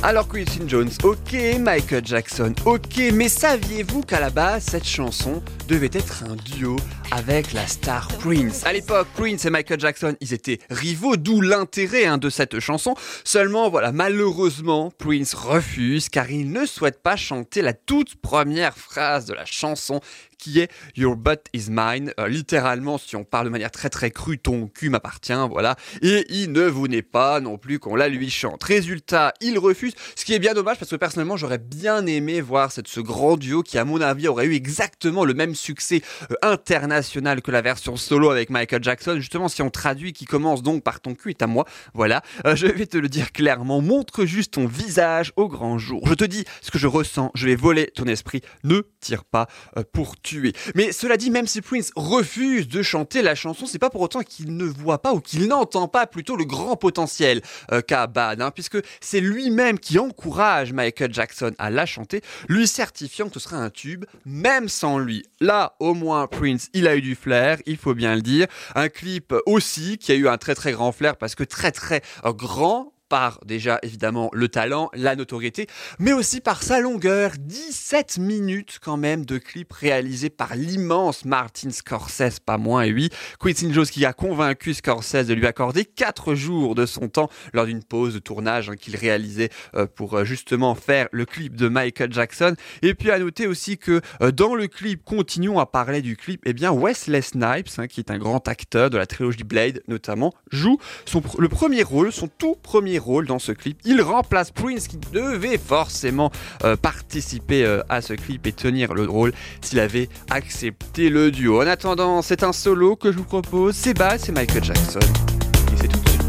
Alors 0.03 0.27
Quincy 0.27 0.61
Jones, 0.65 0.89
ok, 1.03 1.59
Michael 1.59 2.03
Jackson, 2.03 2.55
ok, 2.65 2.97
mais 3.13 3.29
saviez-vous 3.29 4.01
qu'à 4.01 4.19
la 4.19 4.31
base, 4.31 4.63
cette 4.63 4.87
chanson 4.87 5.43
devait 5.67 5.91
être 5.93 6.23
un 6.23 6.35
duo 6.35 6.75
avec 7.11 7.53
la 7.53 7.67
star 7.67 8.07
Prince? 8.17 8.65
À 8.65 8.73
l'époque, 8.73 9.07
Prince 9.15 9.45
et 9.45 9.51
Michael 9.51 9.79
Jackson, 9.79 10.15
ils 10.19 10.33
étaient 10.33 10.57
rivaux, 10.71 11.17
d'où 11.17 11.39
l'intérêt 11.39 12.05
hein, 12.05 12.17
de 12.17 12.31
cette 12.31 12.59
chanson. 12.59 12.95
Seulement, 13.23 13.69
voilà, 13.69 13.91
malheureusement, 13.91 14.91
Prince 14.97 15.35
refuse 15.35 16.09
car 16.09 16.31
il 16.31 16.51
ne 16.51 16.65
souhaite 16.65 17.03
pas 17.03 17.15
chanter 17.15 17.61
la 17.61 17.73
toute 17.73 18.15
première 18.15 18.75
phrase 18.75 19.25
de 19.27 19.35
la 19.35 19.45
chanson 19.45 20.01
qui 20.41 20.59
est 20.59 20.71
Your 20.95 21.15
butt 21.15 21.45
is 21.53 21.67
mine. 21.69 22.13
Euh, 22.19 22.27
littéralement, 22.27 22.97
si 22.97 23.15
on 23.15 23.23
parle 23.23 23.45
de 23.45 23.51
manière 23.51 23.71
très 23.71 23.89
très 23.89 24.11
crue, 24.11 24.39
ton 24.39 24.67
cul 24.67 24.89
m'appartient, 24.89 25.33
voilà. 25.49 25.75
Et 26.01 26.25
il 26.29 26.51
ne 26.51 26.63
voulait 26.63 27.03
pas 27.03 27.39
non 27.39 27.57
plus 27.57 27.79
qu'on 27.79 27.95
la 27.95 28.09
lui 28.09 28.29
chante. 28.29 28.63
Résultat, 28.63 29.33
il 29.39 29.59
refuse, 29.59 29.93
ce 30.15 30.25
qui 30.25 30.33
est 30.33 30.39
bien 30.39 30.53
dommage 30.53 30.79
parce 30.79 30.89
que 30.89 30.95
personnellement, 30.95 31.37
j'aurais 31.37 31.59
bien 31.59 32.05
aimé 32.07 32.41
voir 32.41 32.71
cette, 32.71 32.87
ce 32.87 32.99
grand 32.99 33.37
duo 33.37 33.61
qui, 33.61 33.77
à 33.77 33.85
mon 33.85 34.01
avis, 34.01 34.27
aurait 34.27 34.47
eu 34.47 34.55
exactement 34.55 35.23
le 35.23 35.35
même 35.35 35.53
succès 35.53 36.01
euh, 36.31 36.35
international 36.41 37.41
que 37.41 37.51
la 37.51 37.61
version 37.61 37.95
solo 37.95 38.31
avec 38.31 38.49
Michael 38.49 38.83
Jackson. 38.83 39.15
Justement, 39.17 39.47
si 39.47 39.61
on 39.61 39.69
traduit, 39.69 40.11
qui 40.11 40.25
commence 40.25 40.63
donc 40.63 40.83
par 40.83 40.99
ton 40.99 41.13
cul 41.13 41.29
est 41.29 41.41
à 41.43 41.47
moi, 41.47 41.65
voilà. 41.93 42.23
Euh, 42.47 42.55
je 42.55 42.65
vais 42.65 42.87
te 42.87 42.97
le 42.97 43.09
dire 43.09 43.31
clairement, 43.31 43.81
montre 43.81 44.25
juste 44.25 44.53
ton 44.55 44.65
visage 44.65 45.33
au 45.35 45.47
grand 45.47 45.77
jour. 45.77 46.01
Je 46.07 46.15
te 46.15 46.25
dis 46.25 46.45
ce 46.61 46.71
que 46.71 46.79
je 46.79 46.87
ressens, 46.87 47.31
je 47.35 47.45
vais 47.45 47.55
voler 47.55 47.91
ton 47.93 48.05
esprit. 48.05 48.41
Ne 48.63 48.81
tire 48.99 49.23
pas 49.23 49.47
pour 49.93 50.19
tuer. 50.19 50.30
Mais 50.75 50.91
cela 50.91 51.17
dit, 51.17 51.31
même 51.31 51.47
si 51.47 51.61
Prince 51.61 51.91
refuse 51.95 52.67
de 52.67 52.81
chanter 52.81 53.21
la 53.21 53.35
chanson, 53.35 53.65
c'est 53.65 53.79
pas 53.79 53.89
pour 53.89 54.01
autant 54.01 54.21
qu'il 54.21 54.55
ne 54.55 54.65
voit 54.65 55.01
pas 55.01 55.13
ou 55.13 55.19
qu'il 55.19 55.47
n'entend 55.47 55.87
pas 55.87 56.07
plutôt 56.07 56.35
le 56.35 56.45
grand 56.45 56.75
potentiel 56.75 57.41
euh, 57.71 57.81
qu'a 57.81 58.07
Bad, 58.07 58.41
hein, 58.41 58.51
puisque 58.51 58.77
c'est 58.99 59.21
lui-même 59.21 59.79
qui 59.79 59.99
encourage 59.99 60.73
Michael 60.73 61.13
Jackson 61.13 61.53
à 61.57 61.69
la 61.69 61.85
chanter, 61.85 62.21
lui 62.47 62.67
certifiant 62.67 63.27
que 63.27 63.35
ce 63.35 63.39
sera 63.39 63.57
un 63.57 63.69
tube, 63.69 64.05
même 64.25 64.69
sans 64.69 64.97
lui. 64.97 65.23
Là, 65.39 65.75
au 65.79 65.93
moins, 65.93 66.27
Prince, 66.27 66.69
il 66.73 66.87
a 66.87 66.95
eu 66.95 67.01
du 67.01 67.15
flair, 67.15 67.57
il 67.65 67.77
faut 67.77 67.93
bien 67.93 68.15
le 68.15 68.21
dire. 68.21 68.47
Un 68.75 68.89
clip 68.89 69.33
aussi 69.45 69.97
qui 69.97 70.11
a 70.11 70.15
eu 70.15 70.27
un 70.27 70.37
très 70.37 70.55
très 70.55 70.71
grand 70.71 70.91
flair 70.91 71.15
parce 71.17 71.35
que 71.35 71.43
très 71.43 71.71
très 71.71 72.01
grand 72.23 72.93
par 73.11 73.41
déjà 73.45 73.77
évidemment 73.83 74.29
le 74.31 74.47
talent, 74.47 74.89
la 74.93 75.17
notoriété, 75.17 75.67
mais 75.99 76.13
aussi 76.13 76.39
par 76.39 76.63
sa 76.63 76.79
longueur, 76.79 77.33
17 77.37 78.19
minutes 78.19 78.79
quand 78.81 78.95
même 78.95 79.25
de 79.25 79.37
clip 79.37 79.73
réalisé 79.73 80.29
par 80.29 80.55
l'immense 80.55 81.25
Martin 81.25 81.71
Scorsese, 81.71 82.39
pas 82.39 82.57
moins, 82.57 82.83
et 82.83 82.93
oui, 82.93 83.09
Quentin 83.37 83.73
Jones 83.73 83.85
qui 83.85 84.05
a 84.05 84.13
convaincu 84.13 84.73
Scorsese 84.73 85.25
de 85.25 85.33
lui 85.33 85.45
accorder 85.45 85.83
4 85.83 86.35
jours 86.35 86.73
de 86.73 86.85
son 86.85 87.09
temps 87.09 87.29
lors 87.51 87.65
d'une 87.65 87.83
pause 87.83 88.13
de 88.13 88.19
tournage 88.19 88.69
hein, 88.69 88.77
qu'il 88.77 88.95
réalisait 88.95 89.49
euh, 89.75 89.87
pour 89.87 90.13
euh, 90.13 90.23
justement 90.23 90.73
faire 90.73 91.09
le 91.11 91.25
clip 91.25 91.57
de 91.57 91.67
Michael 91.67 92.13
Jackson. 92.13 92.55
Et 92.81 92.93
puis 92.93 93.11
à 93.11 93.19
noter 93.19 93.45
aussi 93.45 93.77
que 93.77 93.99
euh, 94.21 94.31
dans 94.31 94.55
le 94.55 94.67
clip, 94.67 95.03
continuons 95.03 95.59
à 95.59 95.65
parler 95.65 96.01
du 96.01 96.15
clip, 96.15 96.41
eh 96.45 96.53
bien 96.53 96.71
Wesley 96.71 97.21
Snipes, 97.21 97.77
hein, 97.77 97.87
qui 97.87 97.99
est 97.99 98.09
un 98.09 98.17
grand 98.17 98.47
acteur 98.47 98.89
de 98.89 98.97
la 98.97 99.05
trilogie 99.05 99.43
Blade 99.43 99.83
notamment, 99.89 100.33
joue 100.49 100.77
son, 101.05 101.21
le 101.37 101.49
premier 101.49 101.83
rôle, 101.83 102.13
son 102.13 102.29
tout 102.29 102.55
premier 102.55 103.00
rôle 103.01 103.27
dans 103.27 103.39
ce 103.39 103.51
clip. 103.51 103.79
Il 103.85 104.01
remplace 104.01 104.51
Prince 104.51 104.87
qui 104.87 104.97
devait 105.11 105.57
forcément 105.57 106.31
euh, 106.63 106.75
participer 106.75 107.65
euh, 107.65 107.81
à 107.89 108.01
ce 108.01 108.13
clip 108.13 108.47
et 108.47 108.51
tenir 108.51 108.93
le 108.93 109.03
rôle 109.03 109.33
s'il 109.61 109.79
avait 109.79 110.09
accepté 110.29 111.09
le 111.09 111.31
duo. 111.31 111.61
En 111.61 111.67
attendant, 111.67 112.21
c'est 112.21 112.43
un 112.43 112.53
solo 112.53 112.95
que 112.95 113.11
je 113.11 113.17
vous 113.17 113.23
propose. 113.23 113.75
C'est 113.75 113.93
Bad, 113.93 114.19
c'est 114.19 114.31
Michael 114.31 114.63
Jackson. 114.63 114.99
Et 114.99 115.77
c'est 115.77 115.87
tout 115.87 115.99
de 115.99 116.09
suite. 116.09 116.21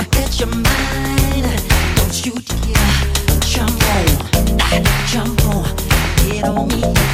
Gonna 0.00 0.12
your 0.40 0.48
mind, 0.48 1.44
don't 1.96 2.24
dare 2.64 3.44
jump 3.44 3.84
on, 3.84 4.06
ah, 4.58 5.04
jump 5.12 5.44
on, 5.44 5.76
get 6.16 6.44
on 6.44 6.68
me, 6.68 7.09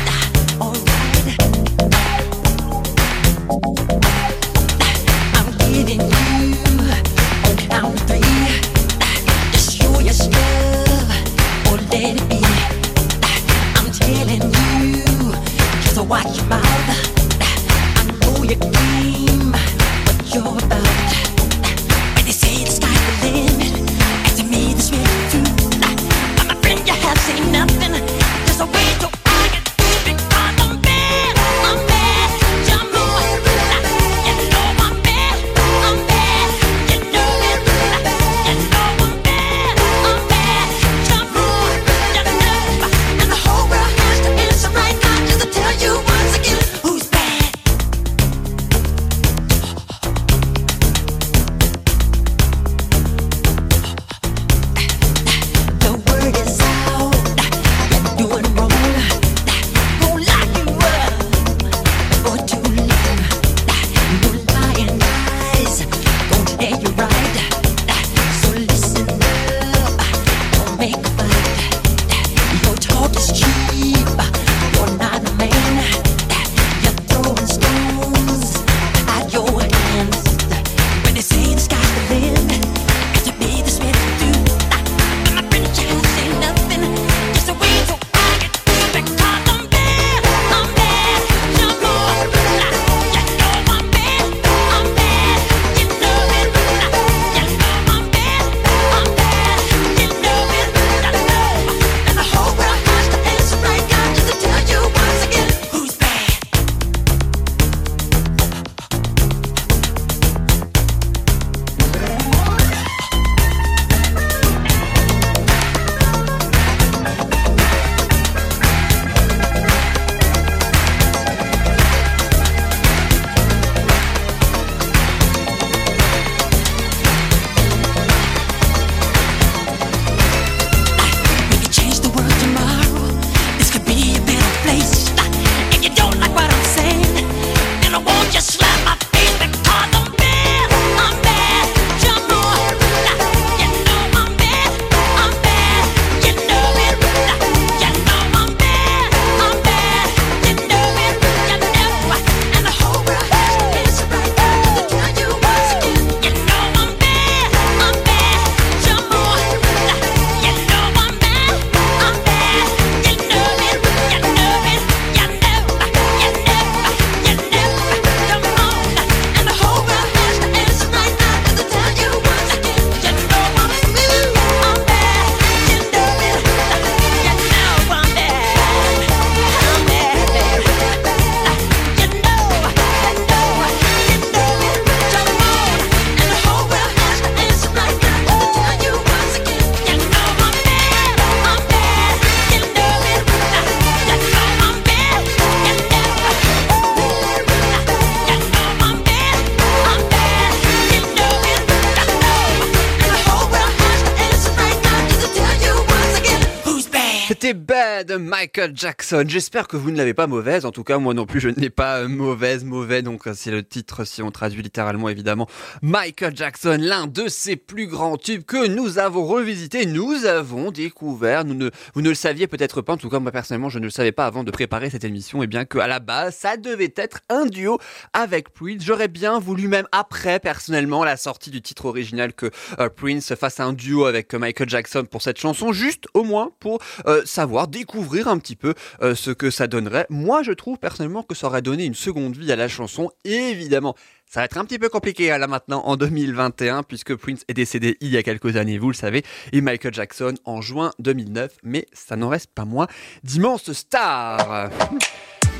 de 208.06 208.16
Michael 208.16 208.72
Jackson. 208.74 209.24
J'espère 209.26 209.66
que 209.66 209.76
vous 209.76 209.90
ne 209.90 209.96
l'avez 209.96 210.14
pas 210.14 210.28
mauvaise. 210.28 210.64
En 210.64 210.70
tout 210.70 210.84
cas, 210.84 210.98
moi 210.98 211.12
non 211.12 211.26
plus, 211.26 211.40
je 211.40 211.48
ne 211.48 211.56
l'ai 211.56 211.70
pas 211.70 211.98
euh, 211.98 212.08
mauvaise, 212.08 212.64
mauvais. 212.64 213.02
Donc, 213.02 213.26
euh, 213.26 213.32
c'est 213.34 213.50
le 213.50 213.64
titre 213.64 214.04
si 214.04 214.22
on 214.22 214.30
traduit 214.30 214.62
littéralement, 214.62 215.08
évidemment. 215.08 215.48
Michael 215.82 216.36
Jackson, 216.36 216.78
l'un 216.80 217.08
de 217.08 217.26
ses 217.26 217.56
plus 217.56 217.88
grands 217.88 218.16
tubes 218.16 218.44
que 218.44 218.68
nous 218.68 218.98
avons 218.98 219.26
revisité, 219.26 219.86
nous 219.86 220.24
avons 220.24 220.70
découvert. 220.70 221.44
Nous 221.44 221.54
ne, 221.54 221.70
vous 221.94 222.00
ne 222.00 222.08
le 222.08 222.14
saviez 222.14 222.46
peut-être 222.46 222.80
pas. 222.80 222.92
En 222.92 222.96
tout 222.96 223.10
cas, 223.10 223.18
moi 223.18 223.32
personnellement, 223.32 223.70
je 223.70 223.80
ne 223.80 223.84
le 223.84 223.90
savais 223.90 224.12
pas 224.12 224.26
avant 224.26 224.44
de 224.44 224.52
préparer 224.52 224.88
cette 224.88 225.04
émission. 225.04 225.42
Et 225.42 225.48
bien 225.48 225.64
que 225.64 225.78
à 225.78 225.88
la 225.88 225.98
base, 225.98 226.36
ça 226.36 226.56
devait 226.56 226.94
être 226.96 227.20
un 227.28 227.46
duo 227.46 227.78
avec 228.12 228.50
Prince. 228.50 228.82
J'aurais 228.84 229.08
bien 229.08 229.40
voulu 229.40 229.66
même 229.66 229.88
après, 229.90 230.38
personnellement, 230.38 231.02
la 231.02 231.16
sortie 231.16 231.50
du 231.50 231.60
titre 231.60 231.86
original 231.86 232.32
que 232.34 232.50
euh, 232.78 232.88
Prince 232.88 233.34
fasse 233.34 233.58
un 233.58 233.72
duo 233.72 234.04
avec 234.04 234.32
Michael 234.32 234.68
Jackson 234.68 235.04
pour 235.10 235.22
cette 235.22 235.40
chanson, 235.40 235.72
juste 235.72 236.04
au 236.14 236.22
moins 236.22 236.52
pour 236.60 236.80
savoir, 237.24 237.68
découvrir 237.68 237.95
un 238.26 238.38
petit 238.38 238.56
peu 238.56 238.74
euh, 239.02 239.14
ce 239.14 239.30
que 239.30 239.50
ça 239.50 239.66
donnerait. 239.66 240.06
Moi, 240.10 240.42
je 240.42 240.52
trouve 240.52 240.78
personnellement 240.78 241.22
que 241.22 241.34
ça 241.34 241.46
aurait 241.46 241.62
donné 241.62 241.84
une 241.84 241.94
seconde 241.94 242.36
vie 242.36 242.52
à 242.52 242.56
la 242.56 242.68
chanson. 242.68 243.10
Évidemment, 243.24 243.94
ça 244.28 244.40
va 244.40 244.44
être 244.44 244.58
un 244.58 244.64
petit 244.64 244.78
peu 244.78 244.88
compliqué 244.88 245.30
hein, 245.30 245.38
là 245.38 245.46
maintenant 245.46 245.82
en 245.84 245.96
2021 245.96 246.82
puisque 246.82 247.14
Prince 247.14 247.44
est 247.48 247.54
décédé 247.54 247.96
il 248.00 248.08
y 248.08 248.16
a 248.16 248.22
quelques 248.22 248.56
années, 248.56 248.78
vous 248.78 248.88
le 248.88 248.94
savez, 248.94 249.24
et 249.52 249.60
Michael 249.60 249.94
Jackson 249.94 250.34
en 250.44 250.60
juin 250.60 250.92
2009. 250.98 251.52
Mais 251.62 251.86
ça 251.92 252.16
n'en 252.16 252.28
reste 252.28 252.50
pas 252.54 252.64
moins 252.64 252.86
d'immenses 253.22 253.72
stars. 253.72 254.70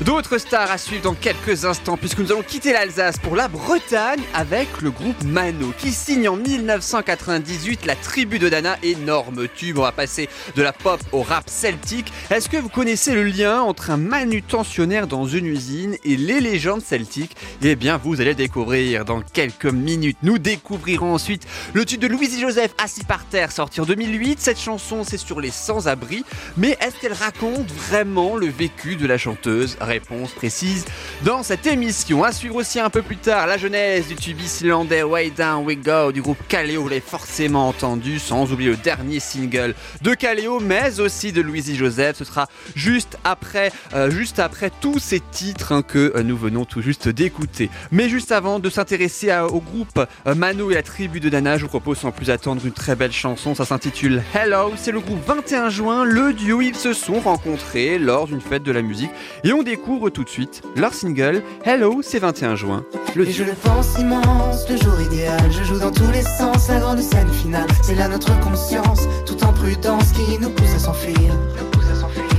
D'autres 0.01 0.37
stars 0.37 0.69
à 0.69 0.77
suivre 0.77 1.01
dans 1.01 1.15
quelques 1.15 1.65
instants 1.65 1.97
puisque 1.97 2.19
nous 2.19 2.31
allons 2.31 2.43
quitter 2.43 2.71
l'Alsace 2.71 3.17
pour 3.17 3.35
la 3.35 3.47
Bretagne 3.47 4.21
avec 4.35 4.67
le 4.81 4.91
groupe 4.91 5.23
Mano 5.23 5.73
qui 5.75 5.91
signe 5.91 6.29
en 6.29 6.35
1998 6.35 7.83
la 7.87 7.95
tribu 7.95 8.37
de 8.37 8.47
Dana, 8.47 8.77
énorme 8.83 9.47
tube. 9.47 9.79
On 9.79 9.81
va 9.81 9.91
passer 9.91 10.29
de 10.55 10.61
la 10.61 10.71
pop 10.71 11.01
au 11.11 11.23
rap 11.23 11.49
celtique. 11.49 12.13
Est-ce 12.29 12.47
que 12.47 12.57
vous 12.57 12.69
connaissez 12.69 13.15
le 13.15 13.23
lien 13.23 13.59
entre 13.61 13.89
un 13.89 13.97
manutentionnaire 13.97 15.07
dans 15.07 15.25
une 15.25 15.47
usine 15.47 15.97
et 16.03 16.15
les 16.15 16.41
légendes 16.41 16.83
celtiques? 16.83 17.35
Eh 17.63 17.75
bien, 17.75 17.97
vous 17.97 18.21
allez 18.21 18.31
le 18.31 18.35
découvrir 18.35 19.03
dans 19.03 19.21
quelques 19.21 19.65
minutes. 19.65 20.19
Nous 20.21 20.37
découvrirons 20.37 21.15
ensuite 21.15 21.47
le 21.73 21.85
tube 21.85 22.01
de 22.01 22.07
Louise 22.07 22.39
Joseph 22.39 22.75
assis 22.77 23.03
par 23.03 23.25
terre 23.25 23.51
sorti 23.51 23.81
en 23.81 23.85
2008. 23.85 24.39
Cette 24.39 24.59
chanson, 24.59 25.03
c'est 25.03 25.17
sur 25.17 25.41
les 25.41 25.51
sans-abri, 25.51 26.23
mais 26.55 26.77
est-ce 26.81 27.01
qu'elle 27.01 27.13
raconte 27.13 27.71
vraiment 27.71 28.35
le 28.35 28.47
vécu 28.47 28.95
de 28.95 29.07
la 29.07 29.17
chanteuse 29.17 29.75
Réponse 29.87 30.33
précise 30.33 30.83
dans 31.23 31.43
cette 31.43 31.65
émission. 31.65 32.25
À 32.25 32.33
suivre 32.33 32.55
aussi 32.55 32.77
un 32.77 32.89
peu 32.89 33.01
plus 33.01 33.15
tard 33.15 33.47
la 33.47 33.57
genèse 33.57 34.07
du 34.07 34.15
tube 34.15 34.41
islandais 34.41 35.01
Way 35.01 35.29
Down 35.29 35.65
We 35.65 35.77
Go 35.77 36.11
du 36.11 36.21
groupe 36.21 36.39
Kaleo. 36.49 36.81
Vous 36.81 36.89
l'avez 36.89 36.99
forcément 36.99 37.69
entendu, 37.69 38.19
sans 38.19 38.51
oublier 38.51 38.71
le 38.71 38.75
dernier 38.75 39.21
single 39.21 39.75
de 40.01 40.13
Kaleo, 40.13 40.59
mais 40.59 40.99
aussi 40.99 41.31
de 41.31 41.39
Louise 41.39 41.73
Joseph. 41.73 42.17
Ce 42.17 42.25
sera 42.25 42.49
juste 42.75 43.17
après, 43.23 43.71
euh, 43.93 44.11
juste 44.11 44.39
après 44.39 44.71
tous 44.81 44.99
ces 44.99 45.21
titres 45.21 45.71
hein, 45.71 45.83
que 45.83 46.11
euh, 46.17 46.21
nous 46.21 46.35
venons 46.35 46.65
tout 46.65 46.81
juste 46.81 47.07
d'écouter. 47.07 47.69
Mais 47.89 48.09
juste 48.09 48.33
avant 48.33 48.59
de 48.59 48.69
s'intéresser 48.69 49.33
au 49.49 49.61
groupe 49.61 50.05
euh, 50.27 50.35
Mano 50.35 50.69
et 50.69 50.73
la 50.73 50.83
tribu 50.83 51.21
de 51.21 51.29
Dana, 51.29 51.57
je 51.57 51.61
vous 51.61 51.69
propose 51.69 51.99
sans 51.99 52.11
plus 52.11 52.29
attendre 52.29 52.61
une 52.65 52.73
très 52.73 52.97
belle 52.97 53.13
chanson. 53.13 53.55
Ça 53.55 53.63
s'intitule 53.63 54.21
Hello. 54.35 54.73
C'est 54.75 54.91
le 54.91 54.99
groupe 54.99 55.25
21 55.25 55.69
juin. 55.69 56.03
Le 56.03 56.33
duo, 56.33 56.59
ils 56.59 56.75
se 56.75 56.91
sont 56.91 57.21
rencontrés 57.21 57.97
lors 57.99 58.27
d'une 58.27 58.41
fête 58.41 58.63
de 58.63 58.73
la 58.73 58.81
musique 58.81 59.11
et 59.45 59.53
on 59.53 59.63
découvre 59.63 59.76
tout 60.13 60.23
de 60.23 60.29
suite 60.29 60.61
leur 60.75 60.93
single 60.93 61.43
Hello. 61.63 62.01
C'est 62.01 62.19
21 62.19 62.55
juin. 62.55 62.83
Le 63.15 63.27
Et 63.27 63.31
je 63.31 63.43
le 63.43 63.53
pense 63.53 63.97
immense, 63.99 64.69
le 64.69 64.77
jour 64.77 64.99
idéal. 65.01 65.39
Je 65.51 65.63
joue 65.63 65.79
dans 65.79 65.91
tous 65.91 66.11
les 66.11 66.21
sens, 66.21 66.69
la 66.69 66.79
grande 66.79 66.99
scène 66.99 67.27
finale. 67.29 67.67
C'est 67.83 67.95
là 67.95 68.07
notre 68.07 68.37
conscience, 68.39 69.01
tout 69.25 69.43
en 69.43 69.53
prudence 69.53 70.11
qui 70.11 70.37
nous 70.39 70.49
pousse 70.49 70.75
à 70.75 70.79
s'enfuir. 70.79 71.33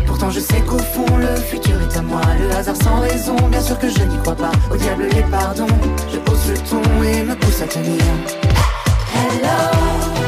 Pourtant 0.07 0.31
je 0.31 0.41
sais 0.41 0.61
qu'au 0.63 0.79
fond 0.79 1.17
le 1.17 1.35
futur 1.37 1.81
est 1.81 1.97
à 1.97 2.03
moi. 2.03 2.23
Le 2.41 2.51
hasard 2.55 2.77
sans 2.77 3.01
raison, 3.01 3.37
bien 3.51 3.61
sûr 3.61 3.79
que 3.79 3.89
je 3.89 4.03
n'y 4.03 4.19
crois 4.19 4.37
pas. 4.37 4.53
Au 4.71 4.77
diable 4.77 5.05
les 5.13 5.23
pardons, 5.23 5.67
je 6.13 6.19
hausse 6.31 6.49
le 6.49 6.57
ton 6.69 7.03
et 7.03 7.23
me 7.25 7.35
pousse 7.35 7.63
à 7.63 7.67
tenir. 7.67 8.03
Hello. 9.15 10.28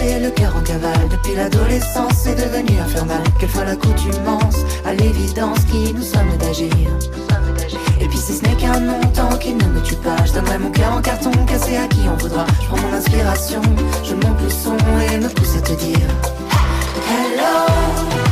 J'ai 0.00 0.20
le 0.20 0.30
cœur 0.30 0.54
en 0.56 0.60
cavale. 0.60 1.08
Depuis 1.10 1.34
l'adolescence, 1.34 2.12
c'est 2.14 2.34
devenu 2.34 2.78
infernal. 2.78 3.22
Quelle 3.38 3.48
fois 3.48 3.64
l'accoutumance 3.64 4.56
à 4.84 4.92
l'évidence 4.94 5.60
qui 5.70 5.92
nous 5.94 6.02
sommes 6.02 6.36
d'agir. 6.38 6.72
Et 8.00 8.06
puis 8.06 8.18
si 8.18 8.34
ce 8.34 8.42
n'est 8.44 8.56
qu'un 8.56 8.80
nom, 8.80 9.00
tant 9.14 9.36
qu'il 9.38 9.56
ne 9.56 9.64
me 9.64 9.80
tue 9.82 9.96
pas, 9.96 10.16
je 10.26 10.32
donnerai 10.32 10.58
mon 10.58 10.70
cœur 10.70 10.92
en 10.92 11.00
carton 11.00 11.30
cassé 11.46 11.76
à 11.76 11.86
qui 11.86 12.08
en 12.08 12.16
voudra. 12.16 12.46
Je 12.60 12.66
prends 12.66 12.78
mon 12.78 12.92
inspiration, 12.92 13.62
je 14.04 14.14
monte 14.14 14.42
le 14.42 14.50
son 14.50 14.76
et 15.10 15.18
me 15.18 15.28
pousse 15.28 15.56
à 15.56 15.60
te 15.60 15.72
dire. 15.72 16.08
Hello. 17.08 18.29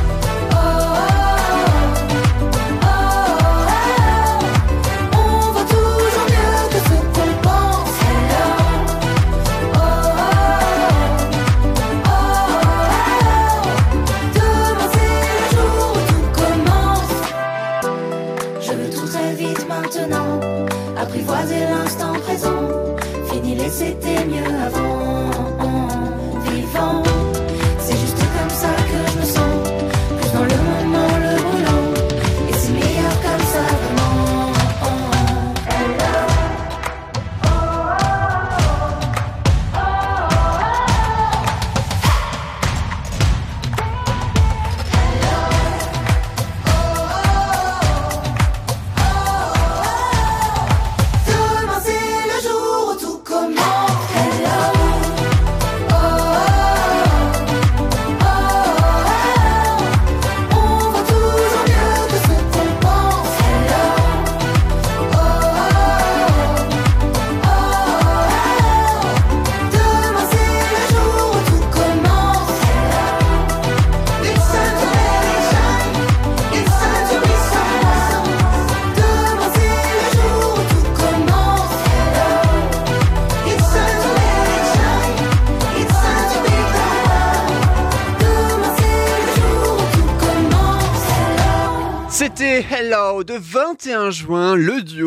De 93.25 93.35
21 93.37 94.13
juin, 94.13 94.55
le 94.55 94.81
duo 94.81 94.98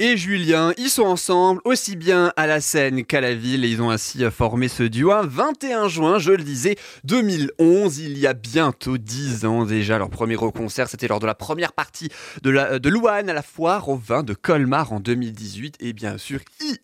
Et 0.00 0.16
Julien, 0.16 0.72
ils 0.76 0.88
sont 0.88 1.04
ensemble 1.04 1.60
aussi 1.64 1.94
bien 1.94 2.32
à 2.36 2.48
la 2.48 2.60
scène 2.60 3.04
qu'à 3.04 3.20
la 3.20 3.32
ville 3.32 3.64
et 3.64 3.68
ils 3.68 3.80
ont 3.80 3.90
ainsi 3.90 4.24
formé 4.28 4.66
ce 4.66 4.82
duo. 4.82 5.12
Un 5.12 5.24
21 5.24 5.86
juin, 5.86 6.18
je 6.18 6.32
le 6.32 6.42
disais, 6.42 6.74
2011, 7.04 7.98
il 7.98 8.18
y 8.18 8.26
a 8.26 8.32
bientôt 8.32 8.98
10 8.98 9.44
ans 9.44 9.64
déjà. 9.64 9.98
Leur 9.98 10.10
premier 10.10 10.34
concert, 10.34 10.88
c'était 10.88 11.06
lors 11.06 11.20
de 11.20 11.26
la 11.26 11.36
première 11.36 11.74
partie 11.74 12.08
de, 12.42 12.50
la, 12.50 12.78
Louane 12.78 13.30
à 13.30 13.34
la 13.34 13.42
foire 13.42 13.88
au 13.88 13.94
vin 13.94 14.24
de 14.24 14.34
Colmar 14.34 14.92
en 14.92 14.98
2018 14.98 15.76
et 15.78 15.92
bien 15.92 16.18
sûr, 16.18 16.40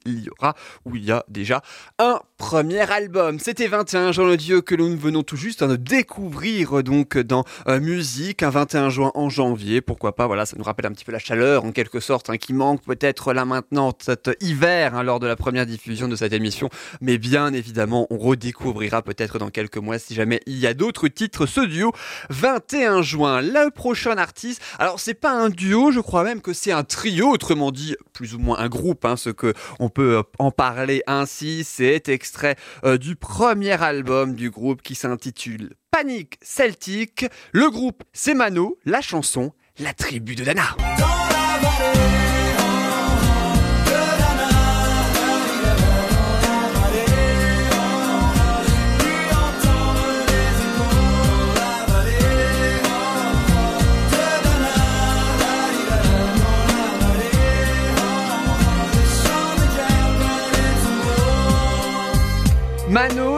il 0.07 0.21
y 0.21 0.29
aura, 0.31 0.55
ou 0.85 0.95
il 0.95 1.05
y 1.05 1.11
a 1.11 1.25
déjà 1.29 1.63
un 1.99 2.21
premier 2.37 2.89
album. 2.93 3.41
C'était 3.41 3.67
21 3.67 4.13
juin 4.13 4.29
le 4.29 4.37
dieu 4.37 4.61
que 4.61 4.77
nous 4.77 4.97
venons 4.97 5.25
tout 5.25 5.37
juste 5.37 5.65
de 5.65 5.75
découvrir 5.75 6.85
donc 6.85 7.19
dans 7.19 7.45
euh, 7.67 7.81
musique, 7.81 8.45
un 8.45 8.51
21 8.51 8.91
juin 8.91 9.11
en 9.17 9.29
janvier, 9.29 9.81
pourquoi 9.81 10.15
pas, 10.15 10.29
voilà, 10.29 10.47
ça 10.47 10.57
nous 10.57 10.65
rappelle 10.65 10.87
un 10.87 10.93
petit 10.93 11.05
peu 11.05 11.13
la 11.13 11.19
chaleur 11.19 11.65
en 11.65 11.73
quelque 11.73 11.99
sorte, 11.99 12.31
hein, 12.31 12.37
qui 12.37 12.53
manque 12.53 12.68
peut-être 12.77 13.33
là 13.33 13.45
maintenant 13.45 13.93
cet 13.99 14.31
hiver 14.41 14.95
hein, 14.95 15.03
lors 15.03 15.21
de 15.21 15.27
la 15.27 15.37
première 15.37 15.67
diffusion 15.67 16.09
de 16.09 16.17
cette 16.17 16.33
émission, 16.33 16.69
mais 17.01 17.19
bien 17.19 17.53
évidemment 17.53 18.07
on 18.11 18.19
redécouvrira 18.19 19.03
peut-être 19.03 19.39
dans 19.39 19.51
quelques 19.51 19.79
mois 19.79 19.99
si 19.99 20.15
jamais 20.15 20.41
il 20.47 20.59
y 20.59 20.67
a 20.67 20.75
d'autres 20.75 21.09
titres 21.09 21.47
ce 21.47 21.61
duo. 21.61 21.93
21 22.31 23.03
juin, 23.03 23.41
le 23.41 23.71
prochain 23.71 24.19
artiste, 24.19 24.63
alors 24.79 25.01
c'est 25.01 25.15
pas 25.15 25.33
un 25.33 25.49
duo, 25.49 25.91
je 25.91 26.01
crois 26.01 26.25
même 26.25 26.41
que 26.41 26.53
c'est 26.53 26.73
un 26.73 26.85
trio, 26.85 27.31
autrement 27.31 27.71
dit 27.71 27.97
plus 28.13 28.35
ou 28.35 28.39
moins 28.39 28.59
un 28.59 28.69
groupe, 28.69 29.05
hein, 29.05 29.17
ce 29.17 29.31
que 29.31 29.55
on 29.79 29.89
peut 29.89 30.19
euh, 30.19 30.23
en 30.39 30.51
parler 30.51 31.03
ainsi, 31.07 31.65
c'est 31.65 32.09
extrait 32.09 32.57
euh, 32.85 32.99
du 32.99 33.17
premier 33.17 33.81
album 33.83 34.35
du 34.35 34.51
groupe 34.51 34.83
qui 34.83 34.95
s'intitule 34.95 35.75
Panique 35.91 36.39
Celtique. 36.43 37.27
Le 37.53 37.71
groupe, 37.71 38.05
c'est 38.13 38.35
Mano, 38.35 38.79
la 38.85 39.01
chanson, 39.01 39.53
la 39.79 39.93
tribu 39.93 40.35
de 40.35 40.45
Dana. 40.45 40.77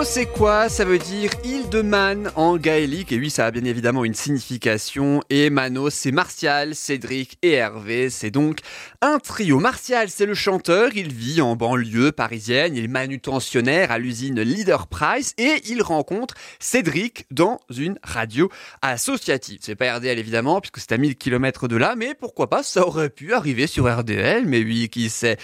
C'est 0.04 0.26
quoi? 0.26 0.68
Ça 0.68 0.84
veut 0.84 0.98
dire 0.98 1.30
île 1.44 1.59
de 1.70 1.82
Man 1.82 2.32
en 2.34 2.56
gaélique. 2.56 3.12
Et 3.12 3.18
oui, 3.18 3.30
ça 3.30 3.46
a 3.46 3.50
bien 3.52 3.64
évidemment 3.64 4.04
une 4.04 4.14
signification. 4.14 5.22
Et 5.30 5.50
Mano, 5.50 5.88
c'est 5.88 6.10
Martial, 6.10 6.74
Cédric 6.74 7.38
et 7.42 7.52
Hervé. 7.52 8.10
C'est 8.10 8.32
donc 8.32 8.58
un 9.02 9.18
trio. 9.18 9.60
Martial, 9.60 10.08
c'est 10.10 10.26
le 10.26 10.34
chanteur. 10.34 10.90
Il 10.96 11.12
vit 11.12 11.40
en 11.40 11.54
banlieue 11.54 12.10
parisienne. 12.10 12.74
Il 12.74 12.84
est 12.84 12.88
manutentionnaire 12.88 13.92
à 13.92 13.98
l'usine 13.98 14.40
Leader 14.40 14.88
Price. 14.88 15.34
Et 15.38 15.62
il 15.66 15.82
rencontre 15.82 16.34
Cédric 16.58 17.26
dans 17.30 17.60
une 17.76 17.98
radio 18.02 18.50
associative. 18.82 19.58
C'est 19.62 19.76
pas 19.76 19.96
RDL 19.96 20.18
évidemment, 20.18 20.60
puisque 20.60 20.78
c'est 20.78 20.92
à 20.92 20.98
1000 20.98 21.16
km 21.16 21.68
de 21.68 21.76
là. 21.76 21.94
Mais 21.96 22.14
pourquoi 22.14 22.50
pas 22.50 22.64
Ça 22.64 22.84
aurait 22.84 23.10
pu 23.10 23.32
arriver 23.32 23.68
sur 23.68 23.86
RDL. 23.86 24.44
Mais 24.46 24.62
oui, 24.64 24.88
qui 24.88 25.08
sait 25.08 25.36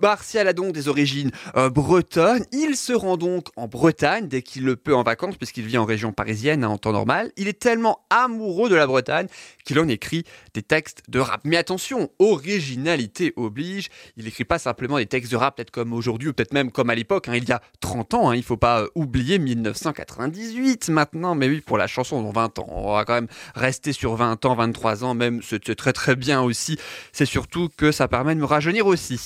Martial 0.00 0.46
a 0.46 0.52
donc 0.52 0.72
des 0.72 0.86
origines 0.86 1.32
euh, 1.56 1.70
bretonnes. 1.70 2.44
Il 2.52 2.76
se 2.76 2.92
rend 2.92 3.16
donc 3.16 3.48
en 3.56 3.66
Bretagne 3.66 4.28
dès 4.28 4.42
qu'il 4.42 4.64
le 4.64 4.76
peut 4.76 4.94
en 4.94 5.02
vacances, 5.02 5.36
puisqu'il 5.36 5.71
en 5.78 5.84
région 5.84 6.12
parisienne 6.12 6.64
hein, 6.64 6.68
en 6.68 6.78
temps 6.78 6.92
normal. 6.92 7.32
Il 7.36 7.48
est 7.48 7.58
tellement 7.58 8.00
amoureux 8.10 8.68
de 8.68 8.74
la 8.74 8.86
Bretagne 8.86 9.26
qu'il 9.64 9.78
en 9.78 9.88
écrit 9.88 10.24
des 10.54 10.62
textes 10.62 11.02
de 11.08 11.18
rap. 11.18 11.40
Mais 11.44 11.56
attention, 11.56 12.10
originalité 12.18 13.32
oblige. 13.36 13.88
Il 14.16 14.24
n'écrit 14.24 14.44
pas 14.44 14.58
simplement 14.58 14.98
des 14.98 15.06
textes 15.06 15.30
de 15.30 15.36
rap, 15.36 15.56
peut-être 15.56 15.70
comme 15.70 15.92
aujourd'hui 15.92 16.28
ou 16.28 16.32
peut-être 16.32 16.52
même 16.52 16.70
comme 16.70 16.90
à 16.90 16.94
l'époque, 16.94 17.28
hein, 17.28 17.34
il 17.36 17.48
y 17.48 17.52
a 17.52 17.60
30 17.80 18.14
ans. 18.14 18.30
Hein, 18.30 18.36
il 18.36 18.42
faut 18.42 18.56
pas 18.56 18.82
euh, 18.82 18.88
oublier 18.94 19.38
1998 19.38 20.88
maintenant. 20.88 21.34
Mais 21.34 21.48
oui, 21.48 21.60
pour 21.60 21.78
la 21.78 21.86
chanson, 21.86 22.22
dans 22.22 22.32
20 22.32 22.58
ans. 22.58 22.66
On 22.68 22.94
va 22.94 23.04
quand 23.04 23.14
même 23.14 23.28
rester 23.54 23.92
sur 23.92 24.14
20 24.16 24.44
ans, 24.44 24.54
23 24.54 25.04
ans, 25.04 25.14
même 25.14 25.40
c'est 25.42 25.74
très 25.76 25.92
très 25.92 26.16
bien 26.16 26.42
aussi. 26.42 26.78
C'est 27.12 27.26
surtout 27.26 27.68
que 27.76 27.92
ça 27.92 28.08
permet 28.08 28.34
de 28.34 28.40
me 28.40 28.46
rajeunir 28.46 28.86
aussi. 28.86 29.20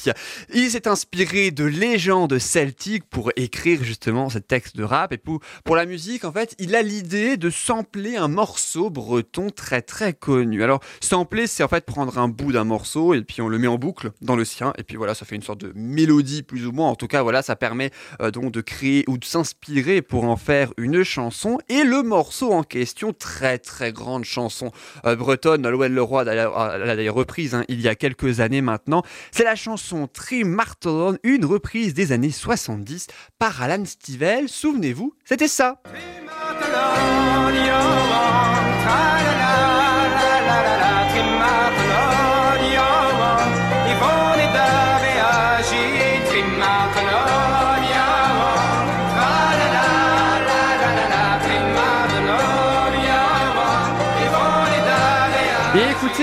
Il 0.52 0.70
s'est 0.70 0.88
inspiré 0.88 1.50
de 1.50 1.64
légendes 1.64 2.38
celtiques 2.38 3.04
pour 3.08 3.30
écrire 3.36 3.82
justement 3.82 4.30
ce 4.30 4.38
texte 4.38 4.76
de 4.76 4.84
rap. 4.84 5.12
Et 5.12 5.18
pour, 5.18 5.40
pour 5.64 5.76
la 5.76 5.86
musique, 5.86 6.24
en 6.24 6.32
fait, 6.32 6.35
il 6.58 6.74
a 6.74 6.82
l'idée 6.82 7.36
de 7.36 7.50
sampler 7.50 8.16
un 8.16 8.28
morceau 8.28 8.90
breton 8.90 9.50
très 9.50 9.80
très 9.80 10.12
connu. 10.12 10.62
Alors, 10.62 10.80
sampler, 11.00 11.46
c'est 11.46 11.62
en 11.62 11.68
fait 11.68 11.84
prendre 11.84 12.18
un 12.18 12.28
bout 12.28 12.52
d'un 12.52 12.64
morceau 12.64 13.14
et 13.14 13.22
puis 13.22 13.40
on 13.40 13.48
le 13.48 13.58
met 13.58 13.66
en 13.66 13.78
boucle 13.78 14.10
dans 14.20 14.36
le 14.36 14.44
sien. 14.44 14.72
Et 14.76 14.82
puis 14.82 14.96
voilà, 14.96 15.14
ça 15.14 15.24
fait 15.24 15.36
une 15.36 15.42
sorte 15.42 15.60
de 15.60 15.72
mélodie 15.74 16.42
plus 16.42 16.66
ou 16.66 16.72
moins. 16.72 16.88
En 16.88 16.94
tout 16.94 17.06
cas, 17.06 17.22
voilà, 17.22 17.42
ça 17.42 17.56
permet 17.56 17.90
euh, 18.20 18.30
donc 18.30 18.52
de 18.52 18.60
créer 18.60 19.04
ou 19.08 19.18
de 19.18 19.24
s'inspirer 19.24 20.02
pour 20.02 20.24
en 20.24 20.36
faire 20.36 20.72
une 20.76 21.04
chanson. 21.04 21.58
Et 21.68 21.84
le 21.84 22.02
morceau 22.02 22.52
en 22.52 22.62
question, 22.62 23.12
très 23.12 23.58
très 23.58 23.92
grande 23.92 24.24
chanson 24.24 24.72
euh, 25.06 25.16
bretonne, 25.16 25.66
Loël 25.68 25.92
Leroy 25.92 26.24
l'a 26.24 26.96
d'ailleurs 26.96 27.14
reprise 27.14 27.54
hein, 27.54 27.64
il 27.68 27.80
y 27.80 27.88
a 27.88 27.94
quelques 27.94 28.40
années 28.40 28.62
maintenant. 28.62 29.02
C'est 29.30 29.44
la 29.44 29.56
chanson 29.56 30.06
Trimartolon, 30.06 31.18
une 31.22 31.44
reprise 31.44 31.94
des 31.94 32.12
années 32.12 32.30
70 32.30 33.06
par 33.38 33.62
Alan 33.62 33.84
Stivell. 33.84 34.48
Souvenez-vous, 34.48 35.14
c'était 35.24 35.48
ça. 35.48 35.80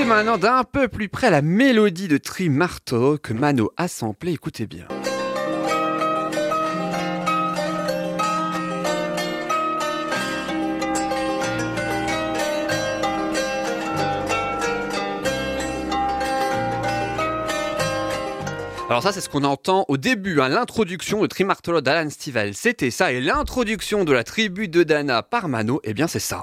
Maintenant 0.06 0.38
d'un 0.38 0.64
peu 0.64 0.88
plus 0.88 1.10
près 1.10 1.30
la 1.30 1.42
mélodie 1.42 2.08
de 2.08 2.18
Trimarto 2.18 3.18
que 3.18 3.34
Mano 3.34 3.72
a 3.78 3.88
samplé. 3.88 4.34
Écoutez 4.34 4.66
bien. 4.66 4.86
Alors 18.94 19.02
ça, 19.02 19.12
c'est 19.12 19.22
ce 19.22 19.30
qu'on 19.30 19.44
entend 19.44 19.86
au 19.88 19.98
début, 19.98 20.40
hein, 20.40 20.50
l'introduction 20.50 21.24
de 21.24 21.26
Trimartolo 21.26 21.82
d'Alan 21.82 22.12
Stivell. 22.12 22.54
C'était 22.54 22.92
ça, 22.92 23.12
et 23.12 23.22
l'introduction 23.22 24.04
de 24.04 24.14
la 24.14 24.24
tribu 24.24 24.68
de 24.68 24.84
Dana 24.84 25.24
par 25.24 25.48
Mano, 25.48 25.82
eh 25.84 25.96
bien 25.96 26.06
c'est 26.06 26.20
ça. 26.20 26.42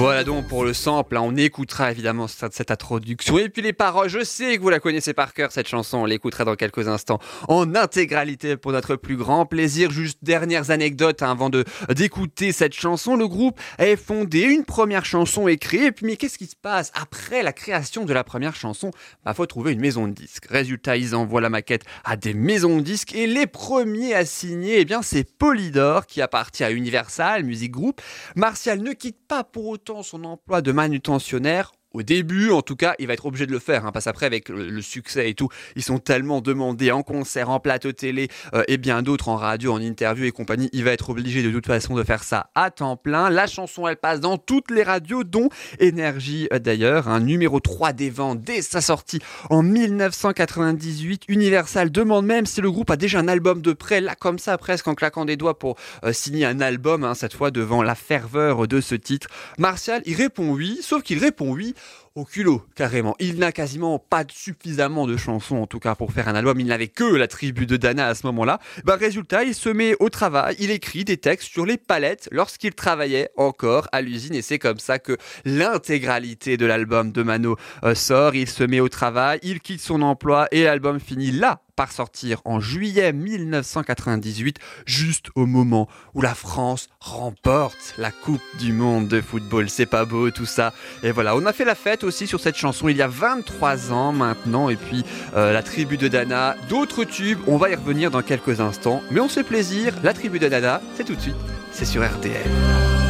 Voilà 0.00 0.24
donc 0.24 0.48
pour 0.48 0.64
le 0.64 0.72
sample, 0.72 1.18
hein, 1.18 1.20
on 1.22 1.36
écoutera 1.36 1.90
évidemment 1.90 2.26
cette, 2.26 2.70
introduction. 2.70 3.36
Et 3.36 3.50
puis 3.50 3.60
les 3.60 3.74
paroles, 3.74 4.08
je 4.08 4.24
sais 4.24 4.56
que 4.56 4.62
vous 4.62 4.70
la 4.70 4.80
connaissez 4.80 5.12
par 5.12 5.34
cœur 5.34 5.52
cette 5.52 5.68
chanson, 5.68 5.98
on 5.98 6.04
l'écoutera 6.06 6.46
dans 6.46 6.54
quelques 6.56 6.88
instants 6.88 7.18
en 7.48 7.74
intégralité 7.74 8.56
pour 8.56 8.72
notre 8.72 8.96
plus 8.96 9.18
grand 9.18 9.44
plaisir. 9.44 9.90
Juste 9.90 10.20
dernières 10.22 10.70
anecdotes 10.70 11.22
hein, 11.22 11.32
avant 11.32 11.50
d'écouter 11.50 12.52
cette 12.52 12.72
chanson. 12.72 13.14
Le 13.14 13.28
groupe 13.28 13.60
est 13.76 13.96
fondé, 13.96 14.40
une 14.40 14.64
première 14.64 15.04
chanson 15.04 15.48
est 15.48 15.58
créée, 15.58 15.88
et 15.88 15.92
puis 15.92 16.06
mais 16.06 16.16
qu'est-ce 16.16 16.38
qui 16.38 16.46
se 16.46 16.56
passe 16.56 16.92
après 16.94 17.42
la 17.42 17.52
création 17.52 18.06
de 18.06 18.14
la 18.14 18.24
première 18.24 18.56
chanson? 18.56 18.92
Bah 19.26 19.34
faut 19.34 19.44
trouver 19.44 19.72
une 19.72 19.80
maison 19.80 20.08
de 20.08 20.12
disques. 20.12 20.46
Résultat, 20.48 20.96
ils 20.96 21.14
envoient 21.14 21.42
la 21.42 21.50
maquette 21.50 21.84
à 22.04 22.16
des 22.16 22.32
maisons 22.32 22.78
de 22.78 22.82
disques 22.82 23.14
et 23.14 23.26
les 23.26 23.46
premiers 23.46 24.14
à 24.14 24.24
signer, 24.24 24.80
eh 24.80 24.84
bien 24.86 25.02
c'est 25.02 25.24
Polydor 25.24 26.06
qui 26.06 26.22
appartient 26.22 26.64
à 26.64 26.70
Universal 26.70 27.44
Music 27.44 27.70
Group. 27.70 28.00
Martial 28.34 28.80
ne 28.80 28.94
quitte 28.94 29.18
pas 29.28 29.44
pour 29.44 29.66
autant 29.66 29.89
son 30.02 30.24
emploi 30.24 30.62
de 30.62 30.72
manutentionnaire. 30.72 31.72
Au 31.92 32.02
début, 32.02 32.50
en 32.50 32.62
tout 32.62 32.76
cas, 32.76 32.94
il 33.00 33.08
va 33.08 33.14
être 33.14 33.26
obligé 33.26 33.46
de 33.46 33.52
le 33.52 33.58
faire, 33.58 33.84
hein, 33.84 33.90
parce 33.90 34.04
qu'après, 34.04 34.26
avec 34.26 34.48
le, 34.48 34.80
succès 34.80 35.28
et 35.28 35.34
tout, 35.34 35.48
ils 35.74 35.82
sont 35.82 35.98
tellement 35.98 36.40
demandés 36.40 36.92
en 36.92 37.02
concert, 37.02 37.50
en 37.50 37.58
plateau 37.58 37.90
télé 37.90 38.28
euh, 38.54 38.62
et 38.68 38.78
bien 38.78 39.02
d'autres 39.02 39.28
en 39.28 39.34
radio, 39.36 39.72
en 39.72 39.80
interview 39.80 40.24
et 40.24 40.30
compagnie. 40.30 40.70
Il 40.72 40.84
va 40.84 40.92
être 40.92 41.10
obligé 41.10 41.42
de 41.42 41.50
toute 41.50 41.66
façon 41.66 41.96
de 41.96 42.04
faire 42.04 42.22
ça 42.22 42.50
à 42.54 42.70
temps 42.70 42.96
plein. 42.96 43.28
La 43.28 43.48
chanson, 43.48 43.88
elle 43.88 43.96
passe 43.96 44.20
dans 44.20 44.38
toutes 44.38 44.70
les 44.70 44.84
radios, 44.84 45.24
dont 45.24 45.48
Énergie 45.80 46.46
euh, 46.52 46.60
d'ailleurs. 46.60 47.08
Un 47.08 47.18
numéro 47.18 47.58
3 47.58 47.92
des 47.92 48.10
ventes 48.10 48.40
dès 48.40 48.62
sa 48.62 48.80
sortie 48.80 49.18
en 49.50 49.64
1998. 49.64 51.24
Universal 51.26 51.90
demande 51.90 52.24
même 52.24 52.46
si 52.46 52.60
le 52.60 52.70
groupe 52.70 52.90
a 52.90 52.96
déjà 52.96 53.18
un 53.18 53.26
album 53.26 53.62
de 53.62 53.72
prêt, 53.72 54.00
là 54.00 54.14
comme 54.14 54.38
ça, 54.38 54.56
presque 54.58 54.86
en 54.86 54.94
claquant 54.94 55.24
des 55.24 55.36
doigts 55.36 55.58
pour 55.58 55.76
euh, 56.04 56.12
signer 56.12 56.46
un 56.46 56.60
album, 56.60 57.02
hein, 57.02 57.14
cette 57.14 57.34
fois 57.34 57.50
devant 57.50 57.82
la 57.82 57.96
ferveur 57.96 58.68
de 58.68 58.80
ce 58.80 58.94
titre. 58.94 59.26
Martial, 59.58 60.02
il 60.06 60.14
répond 60.14 60.52
oui, 60.52 60.78
sauf 60.82 61.02
qu'il 61.02 61.18
répond 61.18 61.52
oui 61.52 61.74
au 62.14 62.24
culot, 62.24 62.62
carrément. 62.74 63.14
Il 63.20 63.38
n'a 63.38 63.52
quasiment 63.52 63.98
pas 63.98 64.24
suffisamment 64.30 65.06
de 65.06 65.16
chansons, 65.16 65.56
en 65.56 65.66
tout 65.66 65.78
cas, 65.78 65.94
pour 65.94 66.12
faire 66.12 66.28
un 66.28 66.34
album. 66.34 66.58
Il 66.58 66.66
n'avait 66.66 66.88
que 66.88 67.04
la 67.04 67.28
tribu 67.28 67.66
de 67.66 67.76
Dana 67.76 68.08
à 68.08 68.14
ce 68.14 68.26
moment-là. 68.26 68.58
Bah, 68.84 68.96
résultat, 68.96 69.44
il 69.44 69.54
se 69.54 69.68
met 69.68 69.94
au 70.00 70.08
travail, 70.08 70.56
il 70.58 70.70
écrit 70.70 71.04
des 71.04 71.16
textes 71.16 71.50
sur 71.50 71.66
les 71.66 71.76
palettes 71.76 72.28
lorsqu'il 72.32 72.74
travaillait 72.74 73.30
encore 73.36 73.88
à 73.92 74.02
l'usine. 74.02 74.34
Et 74.34 74.42
c'est 74.42 74.58
comme 74.58 74.78
ça 74.78 74.98
que 74.98 75.16
l'intégralité 75.44 76.56
de 76.56 76.66
l'album 76.66 77.12
de 77.12 77.22
Mano 77.22 77.56
euh, 77.84 77.94
sort. 77.94 78.34
Il 78.34 78.48
se 78.48 78.64
met 78.64 78.80
au 78.80 78.88
travail, 78.88 79.38
il 79.42 79.60
quitte 79.60 79.80
son 79.80 80.02
emploi 80.02 80.48
et 80.50 80.64
l'album 80.64 80.98
finit 81.00 81.30
là 81.30 81.62
sortir 81.88 82.40
en 82.44 82.60
juillet 82.60 83.12
1998, 83.12 84.58
juste 84.86 85.28
au 85.34 85.46
moment 85.46 85.88
où 86.14 86.22
la 86.22 86.34
France 86.34 86.88
remporte 87.00 87.94
la 87.98 88.10
Coupe 88.10 88.42
du 88.58 88.72
Monde 88.72 89.08
de 89.08 89.20
football. 89.20 89.70
C'est 89.70 89.86
pas 89.86 90.04
beau 90.04 90.30
tout 90.30 90.46
ça. 90.46 90.72
Et 91.02 91.10
voilà, 91.10 91.36
on 91.36 91.46
a 91.46 91.52
fait 91.52 91.64
la 91.64 91.74
fête 91.74 92.04
aussi 92.04 92.26
sur 92.26 92.40
cette 92.40 92.56
chanson 92.56 92.88
il 92.88 92.96
y 92.96 93.02
a 93.02 93.08
23 93.08 93.92
ans 93.92 94.12
maintenant. 94.12 94.68
Et 94.68 94.76
puis 94.76 95.04
euh, 95.34 95.52
la 95.52 95.62
tribu 95.62 95.96
de 95.96 96.08
Dana, 96.08 96.56
d'autres 96.68 97.04
tubes, 97.04 97.40
on 97.46 97.56
va 97.56 97.70
y 97.70 97.74
revenir 97.74 98.10
dans 98.10 98.22
quelques 98.22 98.60
instants. 98.60 99.02
Mais 99.10 99.20
on 99.20 99.28
se 99.28 99.34
fait 99.34 99.44
plaisir, 99.44 99.94
la 100.02 100.12
tribu 100.12 100.38
de 100.38 100.48
Dana, 100.48 100.80
c'est 100.96 101.04
tout 101.04 101.14
de 101.14 101.20
suite, 101.20 101.36
c'est 101.72 101.84
sur 101.84 102.04
RTL. 102.04 103.09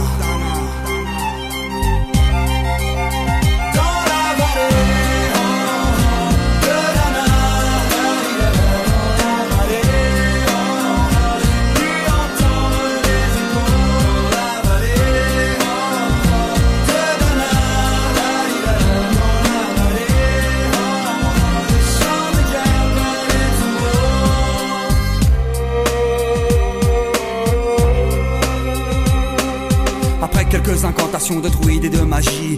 Incantations 31.31 31.39
de 31.39 31.49
druides 31.49 31.85
et 31.85 31.89
de 31.89 32.01
magie, 32.01 32.57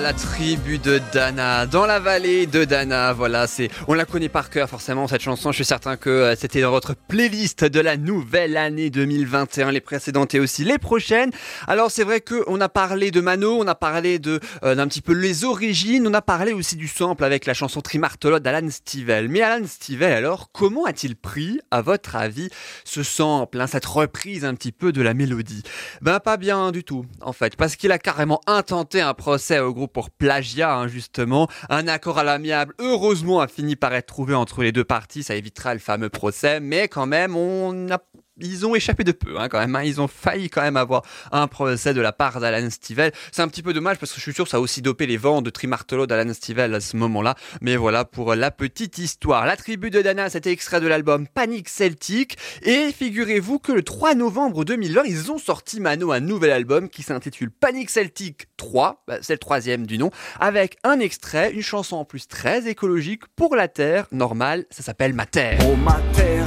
La 0.00 0.14
tribu 0.14 0.78
de 0.78 1.02
Dana, 1.12 1.66
dans 1.66 1.84
la 1.84 2.00
vallée 2.00 2.46
de 2.46 2.64
Dana, 2.64 3.12
voilà, 3.12 3.46
c'est, 3.46 3.68
on 3.88 3.92
la 3.92 4.06
connaît 4.06 4.30
par 4.30 4.48
cœur 4.48 4.66
forcément 4.68 5.06
cette 5.06 5.20
chanson. 5.20 5.52
Je 5.52 5.56
suis 5.56 5.64
certain 5.66 5.98
que 5.98 6.08
euh, 6.08 6.34
c'était 6.34 6.62
dans 6.62 6.70
votre 6.70 6.94
playlist 6.94 7.64
de 7.64 7.78
la 7.78 7.98
nouvelle 7.98 8.56
année 8.56 8.88
2021, 8.88 9.70
les 9.70 9.82
précédentes 9.82 10.34
et 10.34 10.40
aussi 10.40 10.64
les 10.64 10.78
prochaines. 10.78 11.30
Alors 11.66 11.90
c'est 11.90 12.04
vrai 12.04 12.22
que 12.22 12.42
on 12.46 12.58
a 12.62 12.70
parlé 12.70 13.10
de 13.10 13.20
Mano, 13.20 13.58
on 13.60 13.66
a 13.66 13.74
parlé 13.74 14.18
de 14.18 14.40
euh, 14.64 14.74
d'un 14.74 14.88
petit 14.88 15.02
peu 15.02 15.12
les 15.12 15.44
origines, 15.44 16.06
on 16.08 16.14
a 16.14 16.22
parlé 16.22 16.54
aussi 16.54 16.76
du 16.76 16.88
sample 16.88 17.22
avec 17.22 17.44
la 17.44 17.52
chanson 17.52 17.82
Trimartolo 17.82 18.38
d'Alan 18.38 18.70
Stivell. 18.70 19.28
Mais 19.28 19.42
Alan 19.42 19.66
Stivell, 19.66 20.14
alors, 20.14 20.50
comment 20.52 20.86
a-t-il 20.86 21.16
pris, 21.16 21.60
à 21.70 21.82
votre 21.82 22.16
avis, 22.16 22.48
ce 22.84 23.02
sample, 23.02 23.60
hein, 23.60 23.66
cette 23.66 23.86
reprise 23.86 24.46
un 24.46 24.54
petit 24.54 24.72
peu 24.72 24.90
de 24.90 25.02
la 25.02 25.12
mélodie? 25.12 25.62
Ben 26.00 26.18
pas 26.18 26.38
bien 26.38 26.72
du 26.72 26.82
tout, 26.82 27.04
en 27.20 27.34
fait, 27.34 27.56
parce 27.56 27.76
qu'il 27.76 27.92
a 27.92 27.98
carrément 27.98 28.40
intenté 28.46 29.02
un 29.02 29.12
procès 29.12 29.58
au 29.58 29.74
groupe 29.74 29.81
pour 29.88 30.10
plagiat, 30.10 30.74
hein, 30.74 30.88
justement. 30.88 31.48
Un 31.68 31.88
accord 31.88 32.18
à 32.18 32.24
l'amiable, 32.24 32.74
heureusement, 32.78 33.40
a 33.40 33.48
fini 33.48 33.76
par 33.76 33.94
être 33.94 34.06
trouvé 34.06 34.34
entre 34.34 34.62
les 34.62 34.72
deux 34.72 34.84
parties, 34.84 35.22
ça 35.22 35.34
évitera 35.34 35.74
le 35.74 35.80
fameux 35.80 36.08
procès, 36.08 36.60
mais 36.60 36.88
quand 36.88 37.06
même, 37.06 37.36
on 37.36 37.90
a 37.90 37.98
ils 38.40 38.66
ont 38.66 38.74
échappé 38.74 39.04
de 39.04 39.12
peu, 39.12 39.38
hein, 39.38 39.48
quand 39.48 39.58
même. 39.58 39.74
hein. 39.76 39.82
Ils 39.82 40.00
ont 40.00 40.08
failli 40.08 40.48
quand 40.50 40.62
même 40.62 40.76
avoir 40.76 41.02
un 41.30 41.46
procès 41.46 41.94
de 41.94 42.00
la 42.00 42.12
part 42.12 42.40
d'Alan 42.40 42.70
Stivell. 42.70 43.12
C'est 43.30 43.42
un 43.42 43.48
petit 43.48 43.62
peu 43.62 43.72
dommage 43.72 43.98
parce 43.98 44.12
que 44.12 44.18
je 44.18 44.22
suis 44.22 44.32
sûr 44.32 44.44
que 44.44 44.50
ça 44.50 44.56
a 44.56 44.60
aussi 44.60 44.82
dopé 44.82 45.06
les 45.06 45.16
ventes 45.16 45.44
de 45.44 45.50
Trimartolo 45.50 46.06
d'Alan 46.06 46.32
Stivell 46.32 46.74
à 46.74 46.80
ce 46.80 46.96
moment-là. 46.96 47.34
Mais 47.60 47.76
voilà 47.76 48.04
pour 48.04 48.34
la 48.34 48.50
petite 48.50 48.98
histoire. 48.98 49.46
La 49.46 49.56
tribu 49.56 49.90
de 49.90 50.00
Dana, 50.02 50.30
c'était 50.30 50.50
extrait 50.52 50.80
de 50.80 50.86
l'album 50.86 51.26
Panic 51.28 51.68
Celtic. 51.68 52.36
Et 52.62 52.92
figurez-vous 52.92 53.58
que 53.58 53.72
le 53.72 53.82
3 53.82 54.14
novembre 54.14 54.64
2020, 54.64 55.02
ils 55.06 55.30
ont 55.30 55.38
sorti 55.38 55.80
Mano 55.80 56.12
un 56.12 56.20
nouvel 56.20 56.50
album 56.52 56.88
qui 56.88 57.02
s'intitule 57.02 57.50
Panic 57.50 57.90
Celtic 57.90 58.46
3. 58.56 59.04
Bah, 59.06 59.18
c'est 59.20 59.34
le 59.34 59.38
troisième 59.38 59.86
du 59.86 59.98
nom. 59.98 60.10
Avec 60.40 60.78
un 60.84 60.98
extrait, 61.00 61.52
une 61.52 61.62
chanson 61.62 61.96
en 61.96 62.04
plus 62.04 62.28
très 62.28 62.66
écologique 62.68 63.22
pour 63.36 63.56
la 63.56 63.68
Terre. 63.68 64.06
Normale, 64.12 64.64
ça 64.70 64.82
s'appelle 64.82 65.12
Ma 65.12 65.26
Terre. 65.26 65.58
Oh 65.70 65.76
ma 65.76 66.00
terre, 66.14 66.41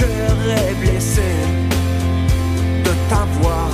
cœur 0.00 0.36
est 0.64 0.74
blessé 0.82 1.30
de 2.86 2.92
t'avoir 3.10 3.70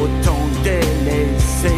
autant 0.00 0.46
délaissé. 0.64 1.74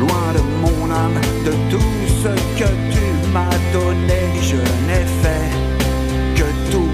Loin 0.00 0.28
de 0.36 0.42
mon 0.62 0.90
âme, 0.90 1.20
de 1.44 1.52
tout 1.70 1.92
ce 2.22 2.32
que 2.58 2.70
tu 2.92 3.04
m'as 3.32 3.58
donné. 3.72 4.20
Je 4.50 4.60
n'ai 4.86 5.06
fait 5.22 5.50
que 6.36 6.46
t'oublier. 6.70 6.85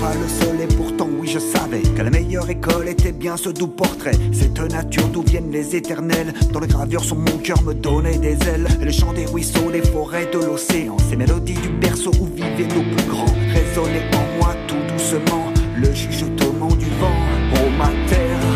Pas 0.00 0.14
le 0.14 0.28
seul 0.28 0.60
et 0.62 0.74
pourtant 0.74 1.08
oui 1.18 1.28
je 1.28 1.38
savais 1.38 1.82
que 1.82 2.02
la 2.02 2.10
meilleure 2.10 2.48
école 2.48 2.88
était 2.88 3.12
bien 3.12 3.36
ce 3.36 3.50
doux 3.50 3.66
portrait. 3.68 4.16
Cette 4.32 4.58
nature 4.58 5.08
d'où 5.08 5.22
viennent 5.22 5.50
les 5.50 5.76
éternels, 5.76 6.32
dont 6.52 6.60
les 6.60 6.68
gravures 6.68 7.04
sur 7.04 7.16
mon 7.16 7.36
cœur 7.38 7.62
me 7.62 7.74
donnaient 7.74 8.18
des 8.18 8.38
ailes. 8.48 8.66
Et 8.80 8.84
le 8.86 8.90
chant 8.90 9.12
des 9.12 9.26
ruisseaux, 9.26 9.70
des 9.70 9.82
forêts 9.82 10.28
de 10.32 10.38
l'océan, 10.38 10.96
ces 11.08 11.16
mélodies 11.16 11.54
du 11.54 11.68
berceau 11.68 12.10
où 12.20 12.26
vivaient 12.26 12.74
nos 12.74 12.82
plus 12.82 13.08
grands, 13.08 13.34
résonnaient 13.52 14.08
en 14.14 14.38
moi 14.38 14.54
tout 14.66 14.82
doucement. 14.92 15.52
Le 15.76 15.92
chuchotement 15.94 16.74
du 16.74 16.86
vent, 17.00 17.20
oh 17.56 17.68
ma 17.78 17.90
terre, 18.08 18.46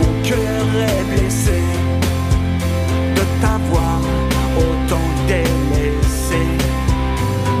mon 0.00 0.28
cœur 0.28 0.64
est 0.88 1.04
blessé 1.12 1.60
de 3.16 3.22
t'avoir 3.40 4.00
autant 4.56 5.08
délaissé. 5.28 6.40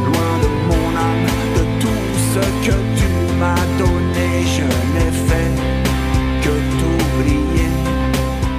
Loin 0.06 0.32
de 0.42 0.48
mon 0.68 0.86
âme, 0.96 1.28
de 1.56 1.80
tout 1.80 2.04
ce 2.32 2.68
que 2.68 2.83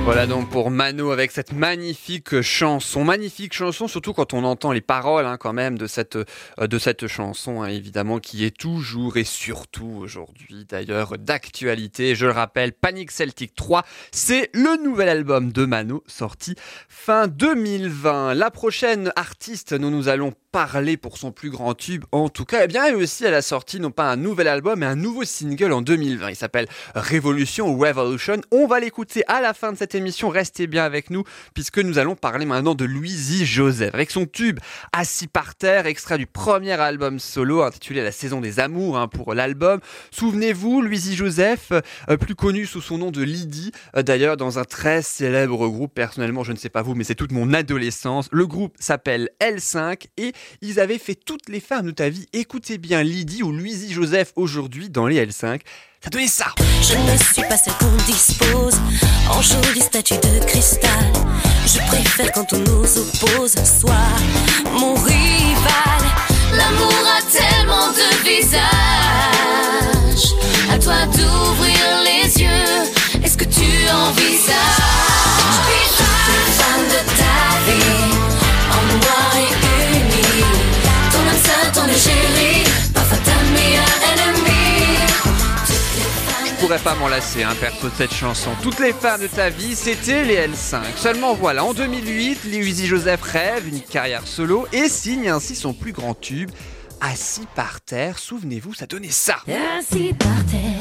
Voilà 0.05 0.27
donc 0.27 0.51
pour 0.51 0.69
Mano 0.69 1.09
avec 1.09 1.31
cette 1.31 1.51
magnifique 1.51 2.41
chanson, 2.41 3.03
magnifique 3.03 3.53
chanson, 3.53 3.87
surtout 3.87 4.13
quand 4.13 4.35
on 4.35 4.43
entend 4.43 4.71
les 4.71 4.79
paroles 4.79 5.25
hein, 5.25 5.37
quand 5.37 5.51
même 5.51 5.79
de 5.79 5.87
cette 5.87 6.15
euh, 6.15 6.67
de 6.67 6.77
cette 6.77 7.07
chanson, 7.07 7.63
hein, 7.63 7.69
évidemment 7.69 8.19
qui 8.19 8.45
est 8.45 8.55
toujours 8.55 9.17
et 9.17 9.23
surtout 9.23 9.97
aujourd'hui 9.99 10.67
d'ailleurs 10.69 11.17
d'actualité. 11.17 12.13
Je 12.13 12.27
le 12.27 12.33
rappelle, 12.33 12.71
Panic 12.73 13.09
Celtic 13.09 13.55
3, 13.55 13.83
c'est 14.11 14.51
le 14.53 14.81
nouvel 14.83 15.09
album 15.09 15.51
de 15.51 15.65
Mano 15.65 16.03
sorti 16.05 16.53
fin 16.87 17.27
2020. 17.27 18.35
La 18.35 18.51
prochaine 18.51 19.11
artiste 19.15 19.73
dont 19.73 19.89
nous 19.89 20.07
allons 20.07 20.33
parler 20.51 20.97
pour 20.97 21.17
son 21.17 21.31
plus 21.31 21.49
grand 21.49 21.73
tube, 21.73 22.05
en 22.11 22.29
tout 22.29 22.45
cas, 22.45 22.63
eh 22.63 22.67
bien 22.67 22.85
elle 22.85 22.95
aussi 22.95 23.25
elle 23.25 23.33
a 23.33 23.41
sorti 23.41 23.79
non 23.79 23.91
pas 23.91 24.09
un 24.11 24.15
nouvel 24.17 24.47
album 24.47 24.79
mais 24.79 24.85
un 24.85 24.95
nouveau 24.95 25.23
single 25.23 25.73
en 25.73 25.81
2020. 25.81 26.29
Il 26.29 26.35
s'appelle 26.35 26.67
Révolution 26.93 27.67
ou 27.69 27.79
Revolution. 27.79 28.39
On 28.51 28.67
va 28.67 28.79
l'écouter 28.79 29.23
à 29.27 29.41
la 29.41 29.55
fin 29.55 29.73
de 29.73 29.77
cette 29.77 29.94
Restez 29.95 30.67
bien 30.67 30.83
avec 30.83 31.09
nous 31.09 31.23
puisque 31.53 31.77
nous 31.77 31.97
allons 31.97 32.15
parler 32.15 32.45
maintenant 32.45 32.75
de 32.75 32.83
Louisie 32.83 33.45
Joseph 33.45 33.93
avec 33.93 34.11
son 34.11 34.25
tube 34.25 34.59
Assis 34.91 35.27
par 35.27 35.55
terre, 35.55 35.85
extrait 35.85 36.17
du 36.17 36.25
premier 36.25 36.73
album 36.73 37.17
solo 37.19 37.61
intitulé 37.61 38.03
La 38.03 38.11
saison 38.11 38.41
des 38.41 38.59
amours 38.59 38.97
hein, 38.97 39.07
pour 39.07 39.33
l'album. 39.33 39.79
Souvenez-vous, 40.11 40.81
Louisie 40.81 41.15
Joseph, 41.15 41.71
euh, 42.09 42.17
plus 42.17 42.35
connu 42.35 42.65
sous 42.65 42.81
son 42.81 42.97
nom 42.97 43.11
de 43.11 43.23
Lydie, 43.23 43.71
euh, 43.95 44.03
d'ailleurs 44.03 44.35
dans 44.35 44.59
un 44.59 44.65
très 44.65 45.01
célèbre 45.01 45.67
groupe. 45.69 45.93
Personnellement, 45.93 46.43
je 46.43 46.51
ne 46.51 46.57
sais 46.57 46.69
pas 46.69 46.81
vous, 46.81 46.93
mais 46.93 47.05
c'est 47.05 47.15
toute 47.15 47.31
mon 47.31 47.53
adolescence. 47.53 48.27
Le 48.31 48.47
groupe 48.47 48.75
s'appelle 48.79 49.29
L5 49.39 50.07
et 50.17 50.33
ils 50.61 50.79
avaient 50.79 50.97
fait 50.97 51.15
toutes 51.15 51.47
les 51.47 51.61
femmes 51.61 51.85
de 51.85 51.91
ta 51.91 52.09
vie. 52.09 52.27
Écoutez 52.33 52.77
bien 52.77 53.01
Lydie 53.01 53.43
ou 53.43 53.51
Louisie 53.51 53.93
Joseph 53.93 54.33
aujourd'hui 54.35 54.89
dans 54.89 55.07
les 55.07 55.25
L5. 55.25 55.61
Ça 56.03 56.09
ça. 56.27 56.45
Je 56.81 56.95
ne 56.95 57.17
suis 57.17 57.43
pas 57.43 57.57
celle 57.57 57.73
qu'on 57.73 57.95
dispose 58.05 58.75
en 59.29 59.41
jolie 59.41 59.81
statue 59.81 60.15
de 60.15 60.43
cristal. 60.45 60.89
Je 61.65 61.79
préfère 61.87 62.31
quand 62.31 62.53
on 62.53 62.59
nous 62.59 62.97
oppose, 62.97 63.55
soit 63.63 63.93
mon 64.71 64.93
rival. 64.93 66.01
L'amour 66.53 67.03
a 67.17 67.21
tellement 67.31 67.87
de 67.91 68.07
visages. 68.23 68.61
À 70.71 70.77
toi 70.77 71.05
d'ouvrir 71.07 72.03
les 72.03 72.41
yeux. 72.41 73.23
Est-ce 73.23 73.37
que 73.37 73.45
tu 73.45 73.89
envisages 73.89 74.84
pourrais 86.65 86.79
pas 86.79 86.95
m'en 86.95 87.07
lasser, 87.07 87.43
hein, 87.43 87.53
perso 87.59 87.89
de 87.89 87.93
cette 87.95 88.11
chanson. 88.11 88.49
Toutes 88.63 88.79
les 88.79 88.91
femmes 88.91 89.21
de 89.21 89.27
ta 89.27 89.49
vie, 89.49 89.75
c'était 89.75 90.25
les 90.25 90.47
L5. 90.47 90.79
Seulement 90.95 91.35
voilà, 91.35 91.63
en 91.63 91.75
2008, 91.75 92.39
Louisie 92.45 92.87
Joseph 92.87 93.21
rêve 93.21 93.67
une 93.67 93.81
carrière 93.81 94.25
solo 94.25 94.65
et 94.73 94.89
signe 94.89 95.29
ainsi 95.29 95.55
son 95.55 95.73
plus 95.73 95.91
grand 95.91 96.15
tube. 96.19 96.49
Assis 97.01 97.45
par 97.53 97.81
terre, 97.81 98.17
souvenez-vous, 98.17 98.73
ça 98.73 98.87
donnait 98.87 99.11
ça. 99.11 99.35
Assis 99.77 100.13
par 100.13 100.43
terre. 100.49 100.79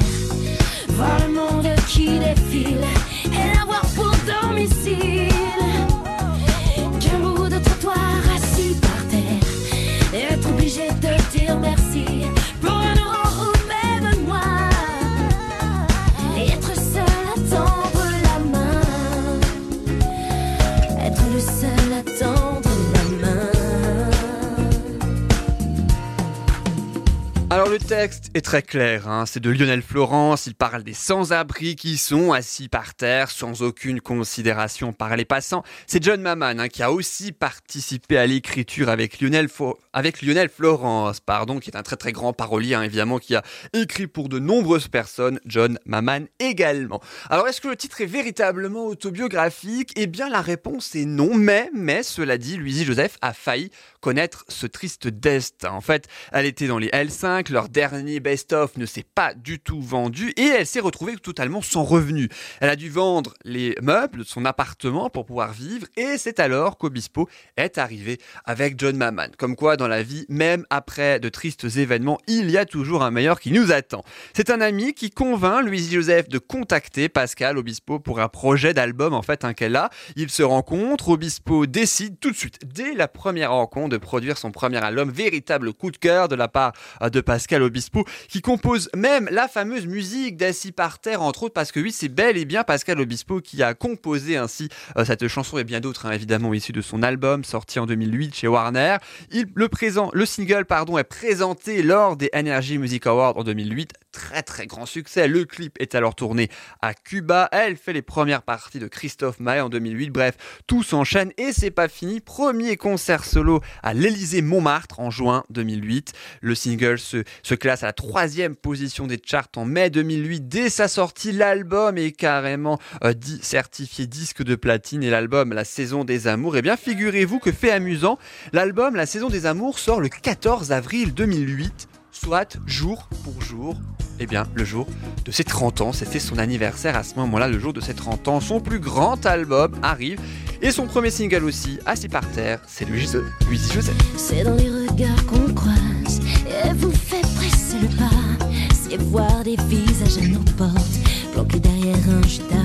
Le 27.75 27.79
texte 27.79 28.31
est 28.33 28.41
très 28.41 28.61
clair, 28.61 29.09
hein, 29.09 29.25
c'est 29.25 29.41
de 29.41 29.49
Lionel 29.49 29.81
Florence, 29.81 30.47
il 30.47 30.55
parle 30.55 30.81
des 30.83 30.93
sans-abri 30.93 31.75
qui 31.75 31.97
sont 31.97 32.31
assis 32.31 32.69
par 32.69 32.93
terre 32.95 33.29
sans 33.29 33.63
aucune 33.63 33.99
considération 33.99 34.93
par 34.93 35.17
les 35.17 35.25
passants. 35.25 35.61
C'est 35.85 36.01
John 36.01 36.21
Maman 36.21 36.57
hein, 36.57 36.69
qui 36.69 36.83
a 36.83 36.93
aussi 36.93 37.33
participé 37.33 38.17
à 38.17 38.27
l'écriture 38.27 38.87
avec 38.87 39.19
Lionel, 39.19 39.49
Florence, 39.49 41.19
pardon, 41.19 41.59
qui 41.59 41.69
est 41.69 41.75
un 41.75 41.83
très 41.83 41.97
très 41.97 42.13
grand 42.13 42.31
parolier 42.31 42.75
hein, 42.75 42.81
évidemment, 42.81 43.19
qui 43.19 43.35
a 43.35 43.43
écrit 43.73 44.07
pour 44.07 44.29
de 44.29 44.39
nombreuses 44.39 44.87
personnes, 44.87 45.41
John 45.45 45.77
Maman 45.85 46.27
également. 46.39 47.01
Alors 47.29 47.45
est-ce 47.49 47.59
que 47.59 47.67
le 47.67 47.75
titre 47.75 47.99
est 47.99 48.05
véritablement 48.05 48.85
autobiographique? 48.85 49.91
Eh 49.97 50.07
bien 50.07 50.29
la 50.29 50.39
réponse 50.39 50.95
est 50.95 51.03
non, 51.03 51.35
mais, 51.35 51.69
mais 51.73 52.03
cela 52.03 52.37
dit, 52.37 52.55
Louisie 52.55 52.85
Joseph 52.85 53.17
a 53.21 53.33
failli 53.33 53.69
connaître 54.05 54.45
ce 54.49 54.67
triste 54.67 55.07
destin. 55.07 55.71
En 55.71 55.81
fait, 55.81 56.07
elle 56.31 56.45
était 56.45 56.67
dans 56.67 56.77
les 56.77 56.89
L5, 56.89 57.51
leur 57.51 57.69
dernier 57.69 58.19
best-of 58.19 58.77
ne 58.77 58.85
s'est 58.85 59.03
pas 59.15 59.33
du 59.33 59.59
tout 59.59 59.81
vendu 59.81 60.31
et 60.37 60.43
elle 60.43 60.67
s'est 60.67 60.79
retrouvée 60.79 61.15
totalement 61.15 61.63
sans 61.63 61.83
revenu. 61.83 62.29
Elle 62.61 62.69
a 62.69 62.75
dû 62.75 62.87
vendre 62.87 63.33
les 63.45 63.75
meubles 63.81 64.19
de 64.19 64.23
son 64.23 64.45
appartement 64.45 65.09
pour 65.09 65.25
pouvoir 65.25 65.53
vivre 65.53 65.87
et 65.97 66.19
c'est 66.19 66.39
alors 66.39 66.77
qu'Obispo 66.77 67.27
est 67.57 67.79
arrivé 67.79 68.19
avec 68.43 68.79
John 68.79 68.95
Maman. 68.95 69.29
Comme 69.39 69.55
quoi, 69.55 69.75
dans 69.75 69.87
la 69.87 70.03
vie, 70.03 70.27
même 70.29 70.67
après 70.69 71.19
de 71.19 71.29
tristes 71.29 71.63
événements, 71.63 72.19
il 72.27 72.51
y 72.51 72.59
a 72.59 72.65
toujours 72.65 73.01
un 73.01 73.09
meilleur 73.09 73.39
qui 73.39 73.51
nous 73.51 73.71
attend. 73.71 74.03
C'est 74.35 74.51
un 74.51 74.61
ami 74.61 74.93
qui 74.93 75.09
convainc 75.09 75.65
Louise 75.65 75.91
Joseph 75.91 76.29
de 76.29 76.37
contacter 76.37 77.09
Pascal 77.09 77.57
Obispo 77.57 77.97
pour 77.97 78.19
un 78.19 78.29
projet 78.29 78.75
d'album 78.75 79.15
en 79.15 79.23
fait 79.23 79.43
hein, 79.43 79.55
qu'elle 79.55 79.75
a. 79.75 79.89
Ils 80.15 80.29
se 80.29 80.43
rencontrent, 80.43 81.09
Obispo 81.09 81.65
décide 81.65 82.19
tout 82.19 82.29
de 82.29 82.37
suite, 82.37 82.59
dès 82.71 82.93
la 82.93 83.07
première 83.07 83.49
rencontre, 83.49 83.94
de 83.95 83.99
produire 83.99 84.37
son 84.37 84.51
premier 84.51 84.83
album, 84.83 85.09
véritable 85.09 85.73
coup 85.73 85.89
de 85.89 85.97
cœur 85.97 86.27
de 86.27 86.35
la 86.35 86.47
part 86.49 86.73
euh, 87.01 87.09
de 87.09 87.21
Pascal 87.21 87.63
Obispo, 87.63 88.05
qui 88.27 88.41
compose 88.41 88.89
même 88.95 89.29
la 89.31 89.47
fameuse 89.47 89.87
musique 89.87 90.35
d'Assis 90.35 90.73
par 90.73 90.99
terre, 90.99 91.21
entre 91.21 91.43
autres, 91.43 91.53
parce 91.53 91.71
que 91.71 91.79
oui, 91.79 91.91
c'est 91.91 92.09
bel 92.09 92.37
et 92.37 92.45
bien 92.45 92.63
Pascal 92.63 92.99
Obispo 92.99 93.39
qui 93.39 93.63
a 93.63 93.73
composé 93.73 94.35
ainsi 94.35 94.67
euh, 94.97 95.05
cette 95.05 95.27
chanson 95.27 95.57
et 95.57 95.63
bien 95.63 95.79
d'autres, 95.79 96.05
hein, 96.05 96.11
évidemment, 96.11 96.53
issues 96.53 96.73
de 96.73 96.81
son 96.81 97.03
album 97.03 97.43
sorti 97.43 97.79
en 97.79 97.85
2008 97.85 98.35
chez 98.35 98.47
Warner. 98.47 98.97
Il, 99.31 99.45
le, 99.55 99.69
présent, 99.69 100.09
le 100.13 100.25
single 100.25 100.65
pardon, 100.65 100.97
est 100.97 101.03
présenté 101.05 101.81
lors 101.81 102.17
des 102.17 102.29
Energy 102.35 102.77
Music 102.77 103.07
Awards 103.07 103.37
en 103.37 103.43
2008. 103.43 103.93
Très 104.11 104.43
très 104.43 104.65
grand 104.65 104.85
succès. 104.85 105.27
Le 105.27 105.45
clip 105.45 105.77
est 105.79 105.95
alors 105.95 106.15
tourné 106.15 106.49
à 106.81 106.93
Cuba. 106.93 107.47
Elle 107.51 107.77
fait 107.77 107.93
les 107.93 108.01
premières 108.01 108.41
parties 108.41 108.79
de 108.79 108.87
Christophe 108.87 109.39
Maé 109.39 109.61
en 109.61 109.69
2008. 109.69 110.09
Bref, 110.09 110.35
tout 110.67 110.83
s'enchaîne 110.83 111.31
et 111.37 111.53
c'est 111.53 111.71
pas 111.71 111.87
fini. 111.87 112.19
Premier 112.19 112.77
concert 112.77 113.25
solo 113.25 113.61
à 113.85 113.93
l'Elysée 113.93 114.41
Montmartre 114.41 114.99
en 114.99 115.11
juin 115.11 115.45
2008. 115.51 116.11
Le 116.41 116.55
single 116.55 116.99
se, 116.99 117.23
se 117.43 117.55
classe 117.55 117.83
à 117.83 117.85
la 117.85 117.93
troisième 117.93 118.55
position 118.57 119.07
des 119.07 119.21
charts 119.23 119.47
en 119.55 119.63
mai 119.63 119.89
2008. 119.89 120.49
Dès 120.49 120.69
sa 120.69 120.89
sortie, 120.89 121.31
l'album 121.31 121.97
est 121.97 122.11
carrément 122.11 122.79
euh, 123.05 123.13
certifié 123.41 124.07
disque 124.07 124.43
de 124.43 124.55
platine 124.55 125.03
et 125.03 125.09
l'album 125.09 125.53
La 125.53 125.63
saison 125.63 126.03
des 126.03 126.27
amours. 126.27 126.57
Eh 126.57 126.61
bien, 126.61 126.75
figurez-vous 126.75 127.39
que 127.39 127.51
fait 127.51 127.71
amusant, 127.71 128.17
l'album 128.51 128.95
La 128.95 129.05
saison 129.05 129.29
des 129.29 129.45
amours 129.45 129.79
sort 129.79 130.01
le 130.01 130.09
14 130.09 130.71
avril 130.71 131.13
2008 131.13 131.87
soit 132.15 132.57
jour 132.65 133.09
pour 133.23 133.41
jour, 133.41 133.75
eh 134.19 134.25
bien, 134.25 134.45
le 134.53 134.63
jour 134.63 134.87
de 135.25 135.31
ses 135.31 135.43
30 135.43 135.81
ans. 135.81 135.93
C'était 135.93 136.19
son 136.19 136.37
anniversaire 136.37 136.95
à 136.95 137.03
ce 137.03 137.15
moment-là, 137.15 137.47
le 137.47 137.59
jour 137.59 137.73
de 137.73 137.81
ses 137.81 137.93
30 137.93 138.27
ans. 138.27 138.39
Son 138.39 138.59
plus 138.59 138.79
grand 138.79 139.25
album 139.25 139.73
arrive 139.81 140.19
et 140.61 140.71
son 140.71 140.87
premier 140.87 141.09
single 141.09 141.43
aussi, 141.43 141.79
Assis 141.85 142.07
par 142.07 142.27
terre, 142.31 142.59
c'est 142.67 142.89
Louise, 142.89 143.21
Louise 143.47 143.71
Joseph. 143.71 143.95
C'est 144.17 144.43
dans 144.43 144.55
les 144.55 144.69
regards 144.69 145.25
qu'on 145.27 145.53
croise 145.53 146.21
et 146.47 146.73
vous 146.73 146.91
fait 146.91 147.21
presser 147.35 147.77
le 147.81 147.87
pas. 147.97 148.45
C'est 148.73 148.97
voir 148.97 149.43
des 149.43 149.57
visages 149.67 150.23
à 150.23 150.27
nos 150.27 150.39
portes, 150.57 150.99
planqués 151.33 151.59
derrière 151.59 151.97
un 152.09 152.27
judas. 152.27 152.55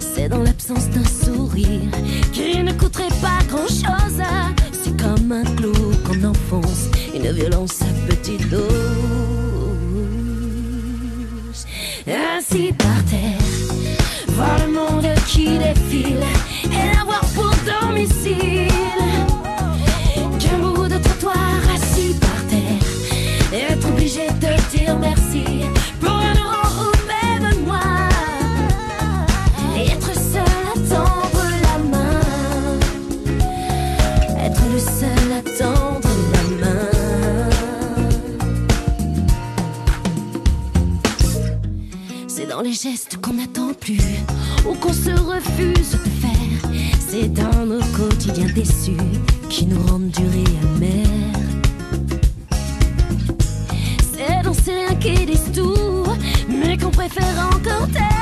C'est 0.00 0.28
dans 0.28 0.42
l'absence 0.42 0.88
d'un 0.90 1.04
sourire 1.04 1.90
qui 2.32 2.62
ne 2.62 2.72
coûterait 2.72 3.08
pas 3.20 3.44
grand 3.48 3.68
chose. 3.68 4.22
C'est 4.72 4.96
comme 4.96 5.30
un 5.30 5.44
clou 5.56 5.72
qu'on 6.04 6.24
enfonce, 6.24 6.88
une 7.26 7.32
violence 7.32 7.82
à 7.82 7.86
petite 8.08 8.48
dose. 8.48 8.62
Ainsi 12.06 12.72
par 12.72 13.04
terre, 13.06 13.40
voir 14.28 14.58
le 14.64 14.72
monde 14.72 15.06
qui 15.26 15.58
défile 15.58 16.22
et 16.64 16.96
l'avoir 16.96 17.24
pour 17.34 17.52
domicile. 17.64 18.75
Gestes 42.82 43.16
qu'on 43.22 43.32
n'attend 43.32 43.72
plus 43.72 44.00
ou 44.68 44.74
qu'on 44.74 44.92
se 44.92 45.10
refuse 45.10 45.92
de 45.92 46.10
faire. 46.20 46.70
C'est 47.08 47.32
dans 47.32 47.64
nos 47.64 47.80
quotidiens 47.96 48.52
déçus 48.54 48.92
qui 49.48 49.64
nous 49.66 49.80
rendent 49.86 50.10
durés 50.10 50.44
amers. 50.74 51.06
C'est 53.98 54.42
dans 54.42 54.52
ces 54.52 54.72
riens 54.72 54.94
qui 54.96 55.52
tout, 55.52 56.04
mais 56.48 56.76
qu'on 56.76 56.90
préfère 56.90 57.50
encore 57.54 57.88
taire. 57.92 58.15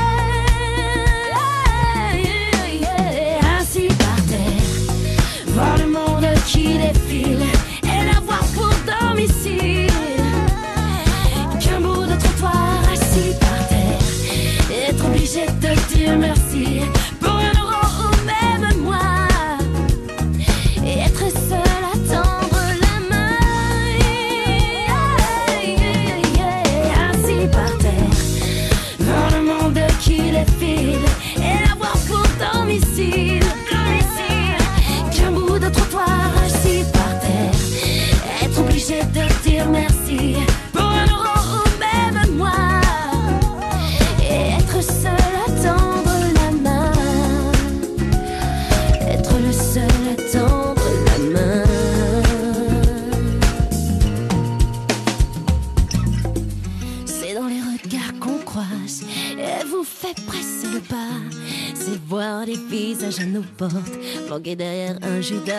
Planqués 64.35 64.57
derrière 64.57 64.97
un 65.03 65.21
Judas. 65.21 65.55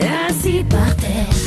Ainsi 0.00 0.64
par 0.70 0.94
terre, 0.96 1.37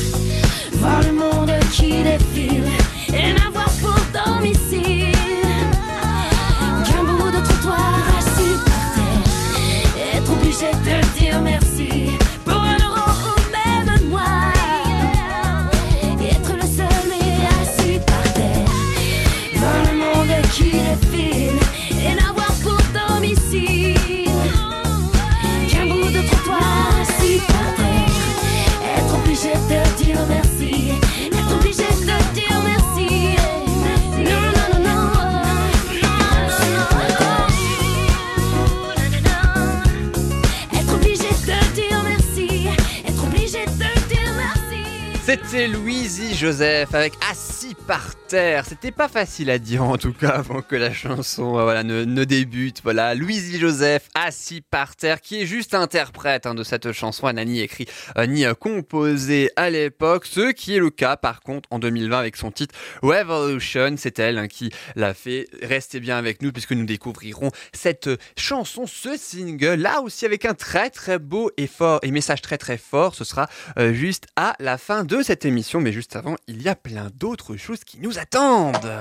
Joseph 46.41 46.95
avec 46.95 47.13
Assis 47.62 47.76
par 47.86 48.16
terre. 48.28 48.66
C'était 48.66 48.89
pas 48.89 49.07
facile 49.07 49.51
à 49.51 49.59
dire 49.59 49.84
en 49.84 49.95
tout 49.95 50.14
cas 50.14 50.30
avant 50.30 50.64
que 50.64 50.76
la 50.76 50.91
chanson 50.91 51.59
euh, 51.59 51.64
voilà, 51.64 51.84
ne, 51.84 52.24
débute. 52.24 52.82
Voilà, 52.82 53.14
Louisie 53.14 53.59
Joseph, 53.59 54.09
Assis 54.16 54.62
par 54.62 54.95
terre, 54.95 55.22
qui 55.22 55.39
est 55.39 55.45
juste 55.45 55.76
interprète 55.76 56.47
hein, 56.47 56.55
de 56.55 56.64
cette 56.64 56.91
chanson. 56.91 57.30
Elle 57.30 57.36
n'a 57.36 57.45
ni 57.45 57.59
écrit 57.59 57.86
euh, 58.18 58.26
ni 58.26 58.45
euh, 58.45 58.55
composé 58.55 59.51
à 59.57 59.70
l'époque. 59.70 60.26
Ce 60.26 60.51
qui 60.51 60.76
est 60.76 60.80
le 60.80 60.89
cas 60.89 61.18
par 61.18 61.41
contre 61.41 61.70
en 61.72 61.78
2020 61.78 62.18
avec 62.18 62.36
son 62.36 62.49
titre 62.49 62.74
Revolution. 63.03 63.93
C'est 63.95 64.18
elle 64.18 64.39
hein, 64.39 64.47
qui 64.47 64.72
l'a 64.95 65.14
fait. 65.14 65.45
Restez 65.62 65.99
bien 65.99 66.18
avec 66.18 66.41
nous 66.41 66.51
puisque 66.51 66.72
nous 66.72 66.86
découvrirons 66.86 67.51
cette 67.74 68.09
chanson, 68.38 68.88
ce 68.88 69.16
single. 69.18 69.76
Là 69.76 70.01
aussi 70.01 70.26
avec 70.26 70.45
un 70.45 70.55
très 70.55 70.89
très 70.89 71.20
beau 71.20 71.51
et 71.57 71.68
fort 71.68 71.99
et 72.01 72.09
message 72.09 72.41
très 72.41 72.57
très 72.57 72.80
fort. 72.80 73.14
Ce 73.14 73.24
sera 73.24 73.47
juste 73.91 74.26
à 74.36 74.55
la 74.57 74.80
fin 74.80 75.03
de 75.03 75.22
cette 75.22 75.45
émission. 75.45 75.80
Mais 75.80 75.91
juste 75.91 76.16
avant, 76.16 76.38
il 76.47 76.64
y 76.64 76.68
a 76.68 76.76
plein 76.76 77.12
d'autres 77.14 77.51
choses 77.58 77.84
qui 77.84 77.99
nous 77.99 78.20
attendent. 78.20 78.91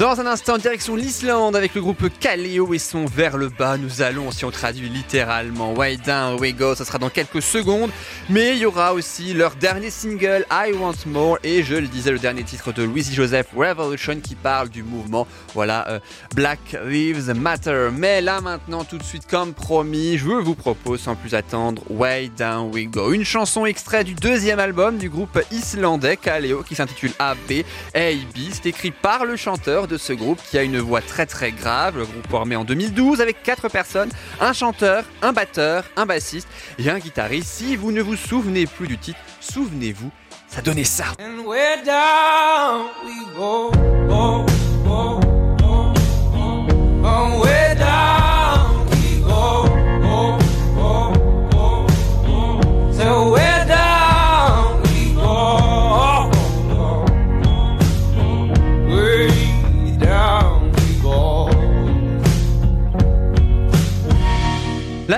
Dans 0.00 0.18
un 0.18 0.24
instant, 0.24 0.56
direction 0.56 0.96
l'Islande 0.96 1.54
avec 1.54 1.74
le 1.74 1.82
groupe 1.82 2.08
Kaleo 2.20 2.72
et 2.72 2.78
son 2.78 3.04
Vers 3.04 3.36
le 3.36 3.50
bas. 3.50 3.76
Nous 3.76 4.00
allons, 4.00 4.30
si 4.30 4.46
on 4.46 4.50
traduit 4.50 4.88
littéralement, 4.88 5.74
Way 5.74 5.98
Down, 5.98 6.40
We 6.40 6.54
Go, 6.54 6.74
ça 6.74 6.86
sera 6.86 6.96
dans 6.96 7.10
quelques 7.10 7.42
secondes. 7.42 7.90
Mais 8.30 8.56
il 8.56 8.60
y 8.60 8.64
aura 8.64 8.94
aussi 8.94 9.34
leur 9.34 9.56
dernier 9.56 9.90
single, 9.90 10.46
I 10.50 10.72
Want 10.72 10.94
More, 11.04 11.38
et 11.44 11.62
je 11.62 11.74
le 11.74 11.86
disais, 11.86 12.12
le 12.12 12.18
dernier 12.18 12.44
titre 12.44 12.72
de 12.72 12.82
Louis 12.82 13.04
Joseph, 13.12 13.48
Revolution, 13.54 14.18
qui 14.20 14.36
parle 14.36 14.70
du 14.70 14.82
mouvement, 14.82 15.26
voilà, 15.52 15.86
euh, 15.90 16.00
Black 16.34 16.78
Lives 16.86 17.34
Matter. 17.34 17.90
Mais 17.92 18.22
là 18.22 18.40
maintenant, 18.40 18.84
tout 18.84 18.96
de 18.96 19.02
suite, 19.02 19.26
comme 19.26 19.52
promis, 19.52 20.16
je 20.16 20.24
vous 20.24 20.54
propose 20.54 21.00
sans 21.00 21.14
plus 21.14 21.34
attendre 21.34 21.82
Way 21.90 22.30
Down 22.38 22.70
We 22.72 22.86
Go, 22.86 23.12
une 23.12 23.26
chanson 23.26 23.66
extrait 23.66 24.02
du 24.04 24.14
deuxième 24.14 24.60
album 24.60 24.96
du 24.96 25.10
groupe 25.10 25.38
islandais 25.52 26.16
Kaleo 26.16 26.62
qui 26.62 26.74
s'intitule 26.74 27.12
AB. 27.18 27.64
AB, 27.94 28.38
c'est 28.50 28.64
écrit 28.64 28.92
par 28.92 29.26
le 29.26 29.36
chanteur 29.36 29.88
de 29.90 29.98
ce 29.98 30.12
groupe 30.12 30.40
qui 30.48 30.56
a 30.56 30.62
une 30.62 30.78
voix 30.78 31.02
très 31.02 31.26
très 31.26 31.52
grave. 31.52 31.98
Le 31.98 32.04
groupe 32.04 32.26
formé 32.28 32.56
en 32.56 32.64
2012 32.64 33.20
avec 33.20 33.42
quatre 33.42 33.68
personnes, 33.68 34.10
un 34.40 34.52
chanteur, 34.52 35.04
un 35.20 35.32
batteur, 35.32 35.84
un 35.96 36.06
bassiste 36.06 36.48
et 36.78 36.88
un 36.88 36.98
guitariste. 36.98 37.48
Si 37.48 37.76
vous 37.76 37.92
ne 37.92 38.00
vous 38.00 38.16
souvenez 38.16 38.66
plus 38.66 38.86
du 38.86 38.96
titre, 38.96 39.18
souvenez-vous, 39.40 40.10
ça 40.48 40.62
donnait 40.62 40.84
ça. 40.84 41.06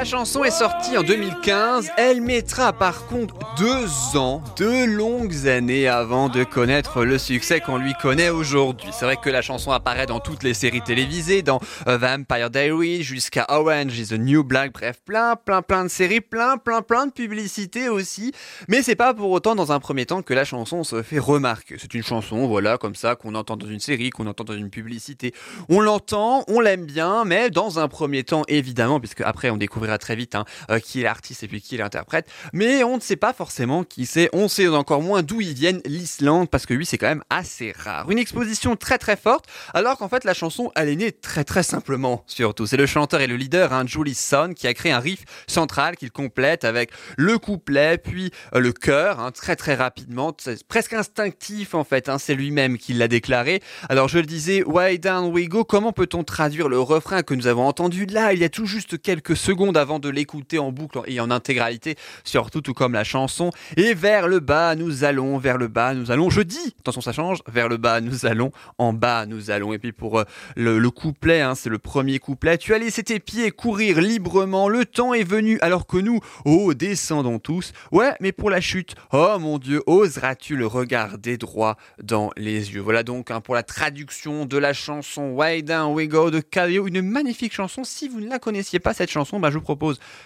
La 0.02 0.08
chanson 0.08 0.42
est 0.42 0.50
sortie 0.50 0.98
en 0.98 1.04
2015, 1.04 1.92
elle 1.96 2.22
mettra 2.22 2.72
par 2.72 3.06
contre 3.06 3.36
deux 3.56 4.18
ans, 4.18 4.42
deux 4.56 4.84
longues 4.84 5.46
années 5.46 5.86
avant 5.86 6.28
de 6.28 6.42
connaître 6.42 7.04
le 7.04 7.18
succès 7.18 7.60
qu'on 7.60 7.76
lui 7.76 7.94
connaît 7.94 8.28
aujourd'hui. 8.28 8.88
C'est 8.90 9.04
vrai 9.04 9.16
que 9.16 9.30
la 9.30 9.42
chanson 9.42 9.70
apparaît 9.70 10.06
dans 10.06 10.18
toutes 10.18 10.42
les 10.42 10.54
séries 10.54 10.82
télévisées, 10.82 11.42
dans 11.42 11.60
euh, 11.86 11.98
Vampire 11.98 12.50
Diaries 12.50 13.04
jusqu'à 13.04 13.46
Orange 13.48 13.96
is 13.96 14.08
the 14.08 14.18
New 14.18 14.42
Black, 14.42 14.72
bref, 14.72 15.00
plein, 15.04 15.36
plein, 15.36 15.62
plein 15.62 15.84
de 15.84 15.88
séries, 15.88 16.20
plein, 16.20 16.56
plein, 16.56 16.82
plein 16.82 17.06
de 17.06 17.12
publicités 17.12 17.88
aussi. 17.88 18.32
Mais 18.66 18.82
c'est 18.82 18.96
pas 18.96 19.14
pour 19.14 19.30
autant 19.30 19.54
dans 19.54 19.70
un 19.70 19.78
premier 19.78 20.04
temps 20.04 20.22
que 20.22 20.34
la 20.34 20.44
chanson 20.44 20.82
se 20.82 21.02
fait 21.02 21.20
remarquer. 21.20 21.76
C'est 21.78 21.94
une 21.94 22.02
chanson, 22.02 22.48
voilà, 22.48 22.76
comme 22.76 22.96
ça, 22.96 23.14
qu'on 23.14 23.36
entend 23.36 23.56
dans 23.56 23.68
une 23.68 23.78
série, 23.78 24.10
qu'on 24.10 24.26
entend 24.26 24.42
dans 24.42 24.56
une 24.56 24.70
publicité. 24.70 25.32
On 25.68 25.78
l'entend, 25.78 26.42
on 26.48 26.58
l'aime 26.58 26.86
bien, 26.86 27.22
mais 27.24 27.50
dans 27.50 27.78
un 27.78 27.86
premier 27.86 28.24
temps, 28.24 28.42
évidemment, 28.48 28.98
puisque 28.98 29.20
après 29.20 29.48
on 29.50 29.58
très 29.98 30.16
vite 30.16 30.34
hein, 30.34 30.44
euh, 30.70 30.78
qui 30.78 31.00
est 31.00 31.02
l'artiste 31.04 31.42
et 31.42 31.48
puis 31.48 31.60
qui 31.60 31.74
est 31.74 31.78
l'interprète, 31.78 32.28
mais 32.52 32.84
on 32.84 32.96
ne 32.96 33.00
sait 33.00 33.16
pas 33.16 33.32
forcément 33.32 33.84
qui 33.84 34.06
c'est, 34.06 34.28
on 34.32 34.48
sait 34.48 34.68
encore 34.68 35.02
moins 35.02 35.22
d'où 35.22 35.40
ils 35.40 35.54
viennent, 35.54 35.80
l'Islande, 35.84 36.48
parce 36.50 36.66
que 36.66 36.74
lui 36.74 36.86
c'est 36.86 36.98
quand 36.98 37.08
même 37.08 37.24
assez 37.30 37.72
rare. 37.76 38.10
Une 38.10 38.18
exposition 38.18 38.76
très 38.76 38.98
très 38.98 39.16
forte, 39.16 39.46
alors 39.74 39.98
qu'en 39.98 40.08
fait 40.08 40.24
la 40.24 40.34
chanson 40.34 40.70
elle 40.76 40.88
est 40.88 40.96
née 40.96 41.12
très 41.12 41.44
très 41.44 41.62
simplement, 41.62 42.24
surtout. 42.26 42.66
C'est 42.66 42.76
le 42.76 42.86
chanteur 42.86 43.20
et 43.20 43.26
le 43.26 43.36
leader, 43.36 43.72
hein, 43.72 43.84
Julie 43.86 44.14
Son, 44.14 44.52
qui 44.54 44.66
a 44.66 44.74
créé 44.74 44.92
un 44.92 45.00
riff 45.00 45.24
central 45.46 45.96
qu'il 45.96 46.10
complète 46.10 46.64
avec 46.64 46.90
le 47.16 47.38
couplet, 47.38 47.98
puis 47.98 48.30
euh, 48.54 48.60
le 48.60 48.72
chœur, 48.72 49.20
hein, 49.20 49.30
très 49.30 49.56
très 49.56 49.74
rapidement, 49.74 50.34
presque 50.68 50.92
instinctif 50.92 51.74
en 51.74 51.84
fait, 51.84 52.08
hein, 52.08 52.18
c'est 52.18 52.34
lui-même 52.34 52.78
qui 52.78 52.92
l'a 52.92 53.08
déclaré. 53.08 53.62
Alors 53.88 54.08
je 54.08 54.18
le 54.18 54.26
disais, 54.26 54.62
Way 54.64 54.98
Down 54.98 55.32
We 55.32 55.48
Go, 55.48 55.64
comment 55.64 55.92
peut-on 55.92 56.24
traduire 56.24 56.68
le 56.68 56.80
refrain 56.80 57.22
que 57.22 57.34
nous 57.34 57.46
avons 57.46 57.66
entendu 57.66 58.06
là, 58.06 58.32
il 58.32 58.40
y 58.40 58.44
a 58.44 58.48
tout 58.48 58.66
juste 58.66 59.00
quelques 59.00 59.36
secondes 59.36 59.76
avant 59.82 59.98
de 59.98 60.08
l'écouter 60.08 60.58
en 60.58 60.72
boucle 60.72 61.00
et 61.06 61.20
en 61.20 61.30
intégralité, 61.30 61.96
surtout 62.24 62.62
tout 62.62 62.72
comme 62.72 62.94
la 62.94 63.04
chanson. 63.04 63.50
Et 63.76 63.92
vers 63.92 64.28
le 64.28 64.40
bas 64.40 64.74
nous 64.74 65.04
allons, 65.04 65.36
vers 65.36 65.58
le 65.58 65.68
bas 65.68 65.92
nous 65.92 66.10
allons. 66.10 66.30
Je 66.30 66.40
dis, 66.40 66.74
attention 66.80 67.02
ça 67.02 67.12
change, 67.12 67.40
vers 67.46 67.68
le 67.68 67.76
bas 67.76 68.00
nous 68.00 68.24
allons, 68.24 68.50
en 68.78 68.94
bas 68.94 69.26
nous 69.26 69.50
allons. 69.50 69.74
Et 69.74 69.78
puis 69.78 69.92
pour 69.92 70.20
euh, 70.20 70.24
le, 70.56 70.78
le 70.78 70.90
couplet, 70.90 71.42
hein, 71.42 71.54
c'est 71.54 71.68
le 71.68 71.78
premier 71.78 72.18
couplet. 72.18 72.56
Tu 72.56 72.72
as 72.72 72.78
laissé 72.78 73.02
tes 73.02 73.20
pieds 73.20 73.50
courir 73.50 74.00
librement, 74.00 74.68
le 74.68 74.86
temps 74.86 75.12
est 75.12 75.24
venu 75.24 75.58
alors 75.60 75.86
que 75.86 75.98
nous, 75.98 76.20
oh 76.44 76.72
descendons 76.72 77.38
tous. 77.38 77.72
Ouais, 77.90 78.14
mais 78.20 78.32
pour 78.32 78.48
la 78.48 78.60
chute, 78.60 78.94
oh 79.12 79.36
mon 79.38 79.58
Dieu, 79.58 79.82
oseras-tu 79.86 80.56
le 80.56 80.66
regarder 80.66 81.36
droit 81.36 81.76
dans 82.02 82.30
les 82.36 82.72
yeux? 82.72 82.80
Voilà 82.80 83.02
donc 83.02 83.30
hein, 83.30 83.40
pour 83.40 83.54
la 83.54 83.62
traduction 83.62 84.46
de 84.46 84.56
la 84.56 84.72
chanson 84.72 85.32
Way 85.32 85.62
Down 85.62 85.92
We 85.94 86.08
Go 86.08 86.30
de 86.30 86.40
Kaleo, 86.40 86.86
une 86.86 87.02
magnifique 87.02 87.52
chanson. 87.52 87.82
Si 87.84 88.08
vous 88.08 88.20
ne 88.20 88.28
la 88.28 88.38
connaissiez 88.38 88.78
pas 88.78 88.94
cette 88.94 89.10
chanson, 89.10 89.40
bah, 89.40 89.50
je 89.50 89.54
vous 89.54 89.64
propose 89.64 89.71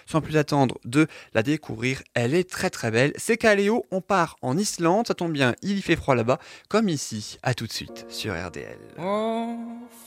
sans 0.05 0.21
plus 0.21 0.37
attendre 0.37 0.77
de 0.85 1.07
la 1.33 1.43
découvrir. 1.43 2.01
Elle 2.13 2.33
est 2.33 2.49
très 2.49 2.69
très 2.69 2.91
belle. 2.91 3.13
C'est 3.17 3.37
Kaleo, 3.37 3.85
on 3.91 4.01
part 4.01 4.37
en 4.41 4.57
Islande, 4.57 5.07
ça 5.07 5.13
tombe 5.13 5.31
bien, 5.31 5.55
il 5.61 5.77
y 5.77 5.81
fait 5.81 5.95
froid 5.95 6.15
là-bas, 6.15 6.39
comme 6.69 6.89
ici. 6.89 7.37
À 7.43 7.53
tout 7.53 7.67
de 7.67 7.73
suite 7.73 8.05
sur 8.09 8.33
RDL. 8.33 8.77
Oh, 8.99 9.55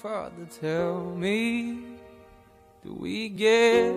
Father, 0.02 0.46
tell 0.60 1.02
me, 1.16 1.76
do 2.84 2.96
we 2.98 3.30
get 3.36 3.92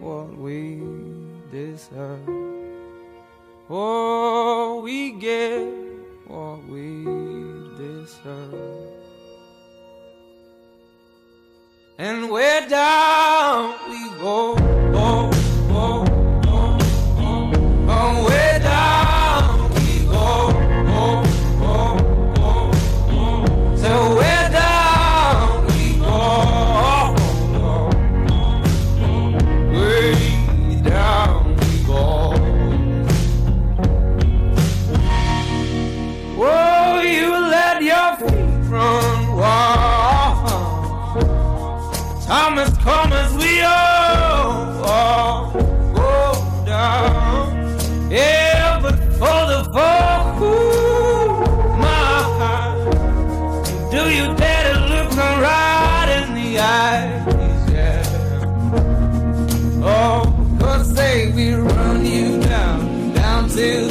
what 0.00 0.28
we 0.38 0.78
deserve? 1.52 2.20
Oh, 3.68 4.80
we 4.84 5.12
get 5.18 5.66
what 6.28 6.58
we 6.68 7.04
deserve. 7.76 8.54
And 11.98 12.30
where 12.30 12.68
down 12.68 13.74
we 13.88 14.10
go, 14.20 14.54
Time 42.26 42.56
has 42.56 42.76
come 42.78 43.12
as 43.12 43.32
we 43.36 43.60
all, 43.60 44.84
all 44.84 45.52
go 45.94 46.64
down. 46.66 48.10
Yeah, 48.10 48.80
but 48.82 48.96
for 49.14 49.46
the 49.46 49.62
fall, 49.72 50.34
my 51.78 52.22
heart. 52.38 52.90
Do 53.92 54.10
you 54.10 54.34
dare 54.34 54.74
to 54.74 54.80
look 54.92 55.10
me 55.12 55.28
right 55.46 56.08
in 56.18 56.34
the 56.34 56.58
eyes? 56.58 57.70
Yeah. 57.70 58.02
Oh, 59.84 60.34
cause 60.58 60.92
say 60.96 61.30
we 61.30 61.54
run 61.54 62.04
you 62.04 62.40
down, 62.42 63.12
down 63.14 63.48
to 63.50 63.85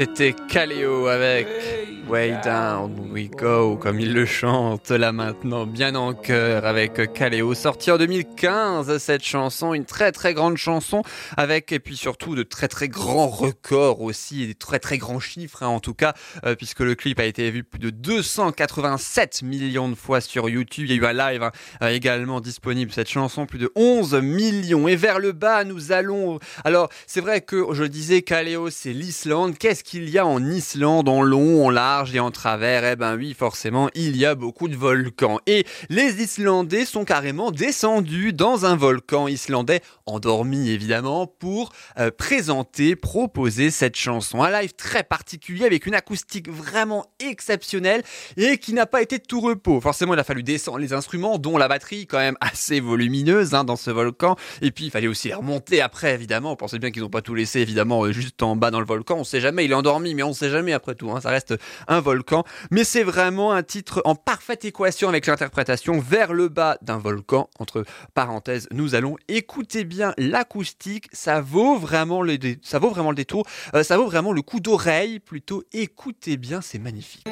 C'était 0.00 0.32
Kaleo 0.32 1.08
avec 1.08 1.46
Way 2.10 2.40
Down 2.42 3.12
We 3.12 3.30
Go, 3.30 3.76
comme 3.76 4.00
il 4.00 4.12
le 4.12 4.26
chante 4.26 4.90
là 4.90 5.12
maintenant, 5.12 5.64
bien 5.64 5.94
en 5.94 6.12
cœur 6.12 6.66
avec 6.66 7.12
Kaleo. 7.12 7.54
Sorti 7.54 7.92
en 7.92 7.98
2015, 7.98 8.98
cette 8.98 9.22
chanson, 9.22 9.74
une 9.74 9.84
très 9.84 10.10
très 10.10 10.34
grande 10.34 10.56
chanson 10.56 11.02
avec, 11.36 11.70
et 11.70 11.78
puis 11.78 11.96
surtout 11.96 12.34
de 12.34 12.42
très 12.42 12.66
très 12.66 12.88
grands 12.88 13.28
records 13.28 14.00
aussi, 14.00 14.42
et 14.42 14.46
des 14.48 14.54
très 14.56 14.80
très 14.80 14.98
grands 14.98 15.20
chiffres 15.20 15.62
hein, 15.62 15.68
en 15.68 15.78
tout 15.78 15.94
cas, 15.94 16.14
euh, 16.44 16.56
puisque 16.56 16.80
le 16.80 16.96
clip 16.96 17.20
a 17.20 17.24
été 17.24 17.48
vu 17.52 17.62
plus 17.62 17.78
de 17.78 17.90
287 17.90 19.42
millions 19.42 19.88
de 19.88 19.94
fois 19.94 20.20
sur 20.20 20.48
YouTube. 20.48 20.86
Il 20.88 20.96
y 20.96 20.98
a 20.98 21.02
eu 21.02 21.06
un 21.06 21.12
live 21.12 21.44
hein, 21.44 21.52
euh, 21.82 21.90
également 21.90 22.40
disponible, 22.40 22.90
cette 22.90 23.08
chanson, 23.08 23.46
plus 23.46 23.60
de 23.60 23.70
11 23.76 24.16
millions. 24.16 24.88
Et 24.88 24.96
vers 24.96 25.20
le 25.20 25.30
bas, 25.30 25.62
nous 25.62 25.92
allons. 25.92 26.40
Alors, 26.64 26.88
c'est 27.06 27.20
vrai 27.20 27.40
que 27.40 27.66
je 27.72 27.84
disais, 27.84 28.22
Kaleo, 28.22 28.68
c'est 28.68 28.92
l'Islande. 28.92 29.56
Qu'est-ce 29.56 29.84
qu'il 29.84 30.10
y 30.10 30.18
a 30.18 30.26
en 30.26 30.44
Islande, 30.44 31.08
en 31.08 31.22
long, 31.22 31.66
en 31.66 31.70
large? 31.70 31.99
Et 32.08 32.20
en 32.20 32.30
travers 32.30 32.84
Eh 32.84 32.96
ben 32.96 33.16
oui, 33.16 33.34
forcément, 33.34 33.90
il 33.94 34.16
y 34.16 34.24
a 34.24 34.34
beaucoup 34.34 34.68
de 34.68 34.76
volcans. 34.76 35.38
Et 35.46 35.66
les 35.90 36.22
Islandais 36.22 36.84
sont 36.84 37.04
carrément 37.04 37.50
descendus 37.50 38.32
dans 38.32 38.64
un 38.64 38.74
volcan 38.74 39.28
islandais, 39.28 39.82
endormi 40.06 40.70
évidemment, 40.70 41.26
pour 41.26 41.72
euh, 41.98 42.10
présenter, 42.10 42.96
proposer 42.96 43.70
cette 43.70 43.96
chanson. 43.96 44.42
Un 44.42 44.50
live 44.62 44.72
très 44.72 45.02
particulier 45.02 45.66
avec 45.66 45.86
une 45.86 45.94
acoustique 45.94 46.48
vraiment 46.48 47.06
exceptionnelle 47.20 48.02
et 48.36 48.58
qui 48.58 48.72
n'a 48.72 48.86
pas 48.86 49.02
été 49.02 49.18
de 49.18 49.24
tout 49.24 49.40
repos. 49.40 49.80
Forcément, 49.80 50.14
il 50.14 50.20
a 50.20 50.24
fallu 50.24 50.42
descendre 50.42 50.78
les 50.78 50.92
instruments, 50.94 51.38
dont 51.38 51.58
la 51.58 51.68
batterie 51.68 52.06
quand 52.06 52.18
même 52.18 52.36
assez 52.40 52.80
volumineuse 52.80 53.54
hein, 53.54 53.64
dans 53.64 53.76
ce 53.76 53.90
volcan. 53.90 54.36
Et 54.62 54.70
puis, 54.70 54.86
il 54.86 54.90
fallait 54.90 55.06
aussi 55.06 55.28
les 55.28 55.34
remonter 55.34 55.82
après, 55.82 56.14
évidemment. 56.14 56.52
On 56.52 56.56
pensait 56.56 56.78
bien 56.78 56.90
qu'ils 56.90 57.02
n'ont 57.02 57.10
pas 57.10 57.22
tout 57.22 57.34
laissé, 57.34 57.60
évidemment, 57.60 58.04
euh, 58.04 58.12
juste 58.12 58.42
en 58.42 58.56
bas 58.56 58.70
dans 58.70 58.80
le 58.80 58.86
volcan. 58.86 59.16
On 59.18 59.24
sait 59.24 59.40
jamais, 59.40 59.66
il 59.66 59.70
est 59.72 59.74
endormi, 59.74 60.14
mais 60.14 60.22
on 60.22 60.32
sait 60.32 60.50
jamais 60.50 60.72
après 60.72 60.94
tout. 60.94 61.10
hein. 61.10 61.20
Ça 61.20 61.28
reste 61.30 61.54
volcan. 61.98 62.44
Mais 62.70 62.84
c'est 62.84 63.02
vraiment 63.02 63.52
un 63.52 63.64
titre 63.64 64.00
en 64.04 64.14
parfaite 64.14 64.64
équation 64.64 65.08
avec 65.08 65.26
l'interprétation 65.26 65.98
vers 65.98 66.32
le 66.32 66.48
bas 66.48 66.78
d'un 66.82 66.98
volcan. 66.98 67.50
Entre 67.58 67.84
parenthèses, 68.14 68.68
nous 68.70 68.94
allons 68.94 69.16
écouter 69.26 69.82
bien 69.84 70.14
l'acoustique. 70.16 71.08
Ça 71.12 71.40
vaut 71.40 71.76
vraiment 71.76 72.22
le, 72.22 72.38
ça 72.62 72.78
vaut 72.78 72.90
vraiment 72.90 73.10
le 73.10 73.16
détour. 73.16 73.44
Euh, 73.74 73.82
ça 73.82 73.96
vaut 73.96 74.06
vraiment 74.06 74.30
le 74.32 74.42
coup 74.42 74.60
d'oreille. 74.60 75.18
Plutôt, 75.18 75.64
écoutez 75.72 76.36
bien, 76.36 76.60
c'est 76.60 76.78
magnifique. 76.78 77.26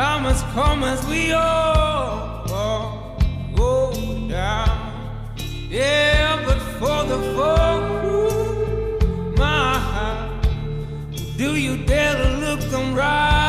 Time 0.00 0.24
has 0.24 0.42
come 0.54 0.82
as 0.82 1.06
we 1.08 1.30
all, 1.32 2.50
all 2.50 3.18
go 3.54 3.92
down. 4.30 5.34
Yeah, 5.68 6.42
but 6.42 6.58
for 6.78 7.04
the 7.04 7.18
folk 7.36 7.84
who, 8.00 9.32
my, 9.36 10.40
do 11.36 11.54
you 11.54 11.84
dare 11.84 12.16
to 12.16 12.30
look 12.38 12.60
them 12.70 12.94
right 12.94 13.39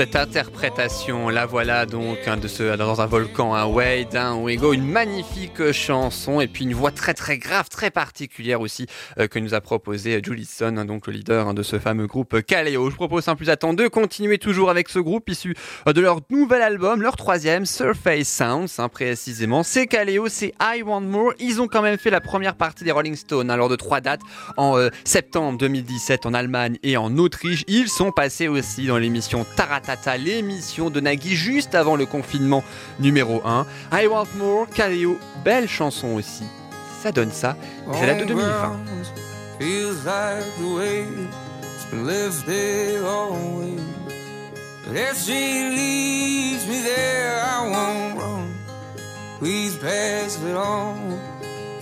Cette 0.00 0.16
interprétation, 0.16 1.28
la 1.28 1.44
voilà 1.44 1.84
donc 1.84 2.16
hein, 2.26 2.38
de 2.38 2.48
ce 2.48 2.74
dans 2.74 3.02
un 3.02 3.06
volcan, 3.06 3.54
un 3.54 3.66
way 3.66 4.08
we 4.38 4.56
go, 4.56 4.72
une 4.72 4.90
magnifique 4.90 5.72
chanson 5.72 6.40
et 6.40 6.48
puis 6.48 6.64
une 6.64 6.72
voix 6.72 6.90
très 6.90 7.12
très 7.12 7.36
grave, 7.36 7.68
très 7.68 7.90
particulière 7.90 8.62
aussi 8.62 8.86
euh, 9.18 9.28
que 9.28 9.38
nous 9.38 9.52
a 9.52 9.60
proposé 9.60 10.22
Julison, 10.24 10.78
hein, 10.78 10.86
donc 10.86 11.06
le 11.06 11.12
leader 11.12 11.48
hein, 11.48 11.52
de 11.52 11.62
ce 11.62 11.78
fameux 11.78 12.06
groupe 12.06 12.40
Kaleo. 12.40 12.88
Je 12.88 12.94
propose 12.94 13.24
sans 13.24 13.36
plus 13.36 13.50
attendre 13.50 13.76
de 13.76 13.88
continuer 13.88 14.38
toujours 14.38 14.70
avec 14.70 14.88
ce 14.88 14.98
groupe 14.98 15.28
issu 15.28 15.54
euh, 15.86 15.92
de 15.92 16.00
leur 16.00 16.20
nouvel 16.30 16.62
album, 16.62 17.02
leur 17.02 17.16
troisième, 17.16 17.66
Surface 17.66 18.26
Sounds, 18.26 18.78
hein, 18.78 18.88
précisément. 18.88 19.62
C'est 19.62 19.86
Kaleo, 19.86 20.28
c'est 20.28 20.54
I 20.62 20.82
Want 20.82 21.02
More. 21.02 21.34
Ils 21.40 21.60
ont 21.60 21.68
quand 21.68 21.82
même 21.82 21.98
fait 21.98 22.08
la 22.08 22.22
première 22.22 22.54
partie 22.54 22.84
des 22.84 22.90
Rolling 22.90 23.16
Stones 23.16 23.50
hein, 23.50 23.56
lors 23.58 23.68
de 23.68 23.76
trois 23.76 24.00
dates 24.00 24.22
en 24.56 24.78
euh, 24.78 24.88
septembre 25.04 25.58
2017 25.58 26.24
en 26.24 26.32
Allemagne 26.32 26.78
et 26.82 26.96
en 26.96 27.18
Autriche. 27.18 27.64
Ils 27.68 27.90
sont 27.90 28.12
passés 28.12 28.48
aussi 28.48 28.86
dans 28.86 28.96
l'émission 28.96 29.44
Taratata, 29.90 30.16
l'émission 30.16 30.88
de 30.90 31.00
Nagui 31.00 31.34
juste 31.34 31.74
avant 31.74 31.96
le 31.96 32.06
confinement 32.06 32.62
numéro 33.00 33.42
1. 33.44 33.66
I 33.92 34.06
Want 34.06 34.28
More, 34.36 34.68
Kaleo, 34.68 35.18
belle 35.44 35.68
chanson 35.68 36.14
aussi. 36.14 36.44
Ça 37.02 37.10
donne 37.10 37.32
ça. 37.32 37.56
C'est 37.94 38.06
la 38.06 38.14
de 38.14 38.24
2020. 38.24 38.76
Feels 39.58 40.04
like 40.04 40.44
the 40.58 40.74
way 40.74 41.04
it's 41.62 41.84
been 41.90 42.06
lifted 42.06 43.02
always. 43.04 43.80
If 44.92 45.18
she 45.18 45.70
leaves 45.74 46.66
me 46.66 46.82
there, 46.82 47.42
I 47.42 47.68
won't 47.68 48.18
run. 48.18 48.54
Please 49.38 49.76
pass 49.76 50.38
it 50.38 50.56
on, 50.56 51.18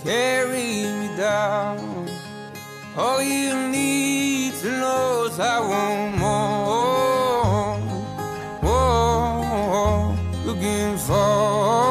carry 0.03 0.83
me 0.83 1.09
down. 1.17 2.07
All 2.97 3.21
you 3.21 3.55
need 3.69 4.53
to 4.61 4.67
know 4.79 5.27
is 5.29 5.39
I 5.39 5.59
want. 5.61 6.17
More, 6.17 7.78
looking 10.45 10.97
for 10.97 11.88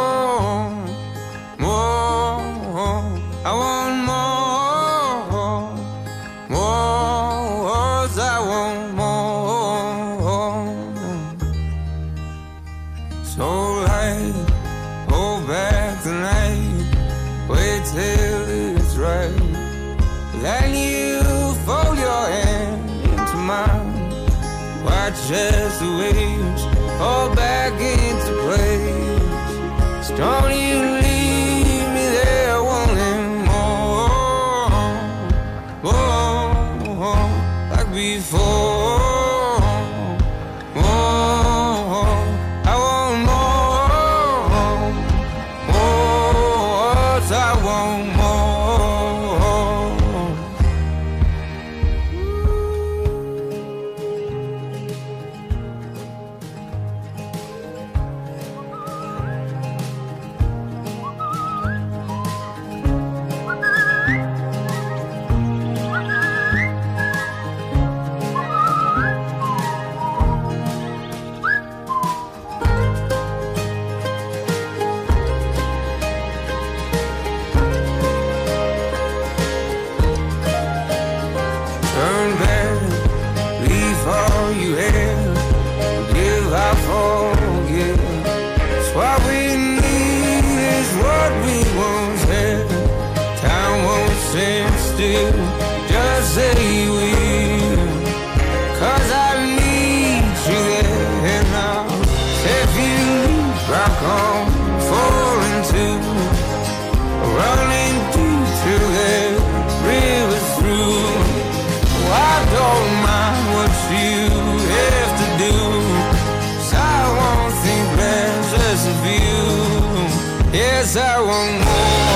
cause 120.88 120.96
I 120.96 121.16
é 121.16 121.20
want 121.20 121.64
more 121.64 122.07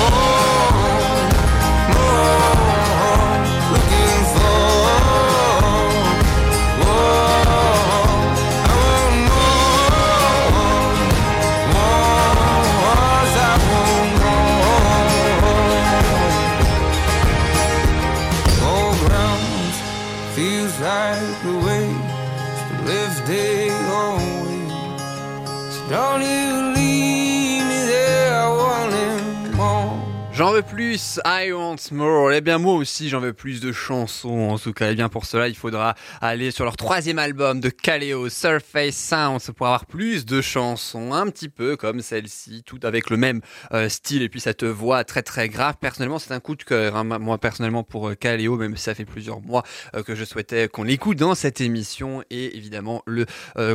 plus, 30.73 31.19
I 31.23 31.51
want 31.51 31.91
more. 31.91 32.31
Eh 32.33 32.41
bien, 32.41 32.57
moi 32.57 32.73
aussi, 32.73 33.09
j'en 33.09 33.19
veux 33.19 33.33
plus 33.33 33.61
de 33.61 33.71
chansons. 33.71 34.49
En 34.49 34.57
tout 34.57 34.73
cas, 34.73 34.91
eh 34.91 34.95
bien, 34.95 35.07
pour 35.07 35.25
cela, 35.25 35.47
il 35.47 35.55
faudra 35.55 35.93
aller 36.19 36.49
sur 36.49 36.65
leur 36.65 36.77
troisième 36.77 37.19
album 37.19 37.59
de 37.59 37.69
Kaleo, 37.69 38.27
Surface 38.29 38.95
Sounds, 38.95 39.51
pour 39.55 39.67
avoir 39.67 39.85
plus 39.85 40.25
de 40.25 40.41
chansons, 40.41 41.13
un 41.13 41.29
petit 41.29 41.49
peu 41.49 41.75
comme 41.75 42.01
celle-ci, 42.01 42.63
tout 42.65 42.79
avec 42.83 43.09
le 43.11 43.17
même 43.17 43.41
euh, 43.73 43.87
style 43.87 44.23
et 44.23 44.29
puis 44.29 44.39
cette 44.39 44.63
voix 44.63 45.03
très 45.03 45.21
très 45.21 45.47
grave. 45.47 45.75
Personnellement, 45.79 46.17
c'est 46.17 46.33
un 46.33 46.39
coup 46.39 46.55
de 46.55 46.63
cœur. 46.63 46.95
hein, 46.95 47.03
moi, 47.03 47.37
personnellement, 47.37 47.83
pour 47.83 48.09
euh, 48.09 48.15
Kaleo, 48.15 48.57
même 48.57 48.75
si 48.75 48.83
ça 48.83 48.95
fait 48.95 49.05
plusieurs 49.05 49.41
mois 49.41 49.63
euh, 49.95 50.01
que 50.01 50.15
je 50.15 50.25
souhaitais 50.25 50.67
qu'on 50.67 50.83
l'écoute 50.83 51.17
dans 51.17 51.35
cette 51.35 51.61
émission. 51.61 52.23
Et 52.31 52.57
évidemment, 52.57 53.03
le 53.05 53.25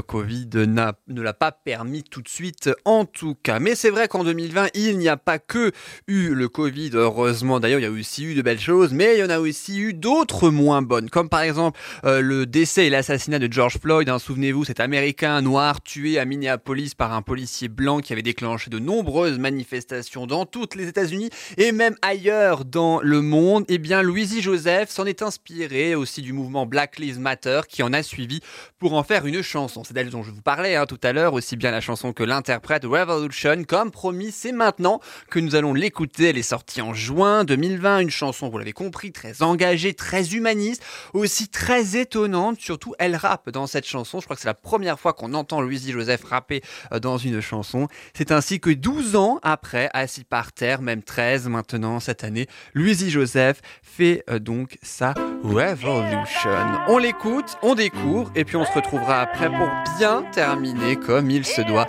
Covid 0.03 0.49
ne 0.55 1.23
l'a 1.23 1.33
pas 1.35 1.53
permis 1.53 2.03
tout 2.03 2.23
de 2.23 2.29
suite, 2.29 2.71
en 2.85 3.05
tout 3.05 3.37
cas. 3.37 3.61
Mais 3.61 3.75
c'est 3.75 3.91
vrai 3.91 4.09
qu'en 4.09 4.25
2020, 4.25 4.71
il 4.75 4.99
n'y 4.99 5.09
a 5.09 5.17
pas 5.17 5.39
que 5.39 5.71
eu 6.09 6.35
le 6.35 6.49
Covid, 6.49 6.88
heureusement. 6.95 7.61
D'ailleurs, 7.61 7.81
il 7.81 7.85
y 7.85 7.87
a 7.87 7.91
aussi 7.91 8.25
eu 8.25 8.35
de 8.35 8.43
belles 8.43 8.61
choses, 8.61 8.93
mais 8.93 9.17
il 9.17 9.21
y 9.21 9.23
en 9.23 9.31
a 9.31 9.39
aussi 9.39 9.79
eu 9.79 9.95
d'autres 9.95 10.51
moins 10.51 10.83
bonnes, 10.83 11.11
comme 11.11 11.29
par 11.29 11.41
exemple 11.43 11.79
euh, 12.05 12.21
le 12.21 12.47
décès 12.47 12.87
et 12.87 12.91
l'assassinat 12.91 13.39
de 13.39 13.53
George 13.53 13.79
Floyd. 13.79 14.09
hein. 14.09 14.19
Souvenez-vous, 14.19 14.65
cet 14.65 14.81
Américain 14.81 15.41
noir 15.43 15.83
tué 15.83 16.19
à 16.19 16.25
Minneapolis 16.25 16.95
par 16.95 17.13
un 17.13 17.23
policier 17.23 17.69
blanc 17.69 18.01
qui 18.01 18.13
avait 18.13 18.23
déclenché 18.23 18.71
de 18.71 18.79
nombreuses 18.79 19.39
manifestations 19.39 20.27
dans 20.27 20.47
toutes 20.47 20.75
les 20.75 20.89
États-Unis 20.89 21.31
et 21.57 21.73
même 21.73 21.97
ailleurs 22.03 22.65
dans 22.65 23.01
le 23.01 23.21
monde. 23.23 23.65
Eh 23.69 23.79
bien, 23.79 24.03
Louisie 24.03 24.43
Joseph 24.43 24.91
s'en 24.91 25.07
est 25.07 25.23
inspiré 25.23 25.95
aussi 25.95 26.23
du 26.23 26.33
mouvement 26.33 26.67
Black 26.67 26.99
Lives 26.99 27.21
Matter 27.21 27.61
qui 27.69 27.83
en 27.83 27.93
a 27.93 28.03
suivi 28.03 28.41
pour 28.79 28.95
en 28.95 29.03
faire 29.03 29.27
une 29.27 29.43
chanson. 29.43 29.85
C'est 29.85 29.95
d'elle 29.95 30.11
dont 30.11 30.23
je 30.23 30.31
vous 30.31 30.43
parlais 30.43 30.77
hein, 30.77 30.87
tout 30.87 31.01
à 31.03 31.13
l'heure, 31.13 31.35
aussi 31.35 31.57
bien 31.57 31.71
la 31.71 31.81
chanson 31.81 32.13
que 32.13 32.23
l'interprète 32.23 32.85
Revolution. 32.85 33.65
Comme 33.67 33.91
promis, 33.91 34.33
c'est 34.33 34.53
maintenant 34.53 35.01
que 35.31 35.39
nous 35.39 35.55
allons 35.55 35.75
l'écouter. 35.75 36.25
Elle 36.25 36.39
est 36.39 36.43
sortie 36.43 36.78
en 36.81 36.95
juin 36.95 37.45
2020, 37.45 38.01
une 38.01 38.11
chanson, 38.11 38.49
vous 38.49 38.59
l'avez 38.59 38.73
compris, 38.73 39.13
très 39.13 39.43
engagée, 39.43 39.95
très 39.95 40.35
humaniste, 40.35 40.83
aussi 41.13 41.49
très 41.49 41.97
étonnante. 41.97 42.61
Surtout, 42.61 42.95
elle 42.99 43.17
rappe 43.17 43.51
dans 43.51 43.67
cette 43.67 43.87
chanson. 43.87 44.21
Je 44.21 44.25
crois 44.25 44.37
que 44.37 44.43
c'est 44.43 44.49
la 44.49 44.55
première 44.55 44.99
fois 44.99 45.13
qu'on 45.13 45.35
entend 45.35 45.61
Louisie 45.61 45.93
Joseph 45.93 46.25
rapper 46.25 46.63
euh, 46.93 46.99
dans 46.99 47.19
une 47.19 47.41
chanson. 47.41 47.89
C'est 48.15 48.33
ainsi 48.33 48.61
que 48.61 48.71
12 48.71 49.17
ans 49.17 49.39
après, 49.43 49.91
assis 49.93 50.25
par 50.25 50.53
terre, 50.53 50.83
même 50.83 51.03
13 51.03 51.49
maintenant 51.49 52.01
cette 52.01 52.25
année, 52.25 52.47
Louisie 52.75 53.11
Joseph 53.11 53.61
fait 53.83 54.25
euh, 54.31 54.39
donc 54.39 54.79
sa 54.83 55.15
Revolution. 55.43 56.51
On 56.89 56.99
l'écoute, 56.99 57.57
on 57.63 57.75
découvre, 57.75 58.31
et 58.35 58.45
puis 58.45 58.57
on 58.57 58.65
se 58.65 58.73
retrouvera 58.73 59.21
après 59.21 59.49
pour 59.49 59.69
bien 59.99 60.23
terminer 60.33 60.97
comme 60.97 61.31
il 61.31 61.45
se 61.45 61.63
doit 61.63 61.89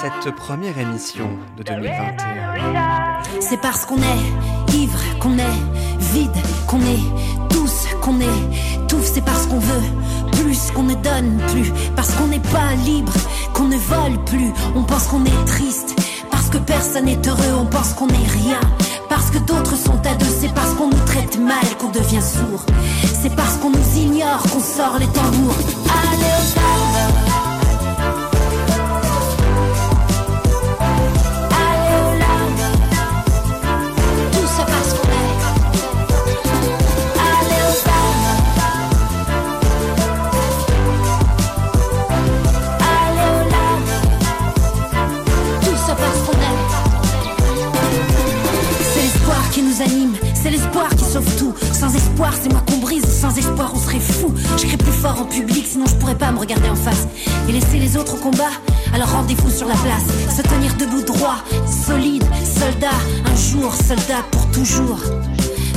cette 0.00 0.34
première 0.34 0.78
émission 0.78 1.28
de 1.56 1.62
2021. 1.62 3.05
C'est 3.48 3.58
parce 3.58 3.86
qu'on 3.86 3.98
est 3.98 4.74
ivre, 4.74 4.98
qu'on 5.20 5.38
est 5.38 5.58
vide, 6.12 6.36
qu'on 6.66 6.80
est 6.80 7.48
tous, 7.48 7.86
qu'on 8.02 8.18
est 8.18 8.86
tout. 8.88 8.98
C'est 9.04 9.24
parce 9.24 9.46
qu'on 9.46 9.60
veut 9.60 9.82
plus, 10.32 10.72
qu'on 10.72 10.82
ne 10.82 10.94
donne 10.94 11.40
plus. 11.52 11.72
Parce 11.94 12.10
qu'on 12.12 12.26
n'est 12.26 12.40
pas 12.40 12.74
libre, 12.84 13.12
qu'on 13.54 13.68
ne 13.68 13.76
vole 13.76 14.24
plus. 14.24 14.52
On 14.74 14.82
pense 14.82 15.04
qu'on 15.06 15.24
est 15.24 15.44
triste, 15.46 15.94
parce 16.28 16.48
que 16.48 16.58
personne 16.58 17.04
n'est 17.04 17.24
heureux. 17.24 17.54
On 17.60 17.66
pense 17.66 17.92
qu'on 17.92 18.08
est 18.08 18.30
rien, 18.42 18.58
parce 19.08 19.30
que 19.30 19.38
d'autres 19.38 19.76
sont 19.76 20.00
à 20.04 20.14
deux. 20.16 20.34
C'est 20.40 20.52
parce 20.52 20.74
qu'on 20.74 20.88
nous 20.88 21.04
traite 21.06 21.38
mal 21.38 21.66
qu'on 21.78 21.90
devient 21.90 22.22
sourd. 22.22 22.66
C'est 23.22 23.34
parce 23.36 23.58
qu'on 23.58 23.70
nous 23.70 23.96
ignore 23.96 24.42
qu'on 24.42 24.60
sort 24.60 24.98
les 24.98 25.06
tambours. 25.06 25.54
Allez 25.86 26.34
au 26.40 26.95
sauve 51.16 51.36
tout. 51.36 51.54
Sans 51.72 51.94
espoir, 51.94 52.32
c'est 52.40 52.50
moi 52.50 52.62
qu'on 52.68 52.78
brise, 52.78 53.04
sans 53.04 53.36
espoir, 53.36 53.72
on 53.74 53.78
serait 53.78 54.00
fou. 54.00 54.34
Je 54.56 54.66
crie 54.66 54.76
plus 54.76 54.92
fort 54.92 55.20
en 55.20 55.24
public, 55.24 55.66
sinon 55.66 55.86
je 55.86 55.94
pourrais 55.94 56.14
pas 56.14 56.30
me 56.30 56.38
regarder 56.38 56.68
en 56.68 56.76
face. 56.76 57.06
Et 57.48 57.52
laisser 57.52 57.78
les 57.78 57.96
autres 57.96 58.14
au 58.14 58.18
combat, 58.18 58.52
alors 58.94 59.10
rendez-vous 59.10 59.50
sur 59.50 59.66
la 59.66 59.76
place. 59.76 60.06
Se 60.36 60.42
tenir 60.42 60.74
debout 60.74 61.02
droit, 61.02 61.38
solide, 61.86 62.24
soldat, 62.44 62.98
un 63.24 63.36
jour, 63.36 63.74
soldat 63.74 64.22
pour 64.30 64.46
toujours. 64.50 65.00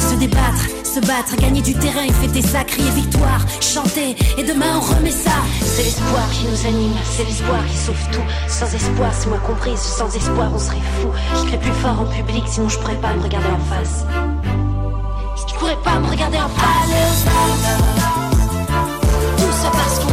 Se 0.10 0.16
débattre, 0.16 0.66
se 0.84 1.00
battre, 1.02 1.36
gagner 1.38 1.62
du 1.62 1.74
terrain 1.74 2.04
et 2.04 2.12
fêter 2.14 2.42
ça, 2.42 2.64
crier 2.64 2.92
victoire, 2.92 3.42
chanter, 3.62 4.16
et 4.38 4.44
demain 4.44 4.78
on 4.78 4.96
remet 4.96 5.12
ça. 5.12 5.38
C'est 5.62 5.84
l'espoir 5.84 6.28
qui 6.32 6.46
nous 6.46 6.68
anime, 6.68 6.98
c'est 7.16 7.24
l'espoir 7.24 7.60
qui 7.70 7.78
sauve 7.78 8.10
tout. 8.12 8.28
Sans 8.48 8.74
espoir, 8.74 9.12
c'est 9.18 9.30
moi 9.30 9.40
comprise, 9.46 9.80
sans 9.80 10.14
espoir 10.14 10.52
on 10.54 10.60
serait 10.60 10.86
fou. 11.00 11.10
Je 11.36 11.48
crie 11.48 11.58
plus 11.60 11.80
fort 11.82 12.02
en 12.02 12.06
public, 12.06 12.44
sinon 12.48 12.68
je 12.68 12.78
pourrais 12.80 13.00
pas 13.00 13.14
me 13.14 13.22
regarder 13.22 13.50
en 13.50 13.76
face. 13.76 14.04
Je 15.48 15.54
pourrais 15.56 15.78
pas 15.78 16.00
me 16.00 16.08
regarder 16.08 16.38
en 16.38 16.50
face. 16.50 17.26
Tout 19.38 19.54
ça 19.62 19.72
parce 19.72 20.00
qu'on 20.00 20.09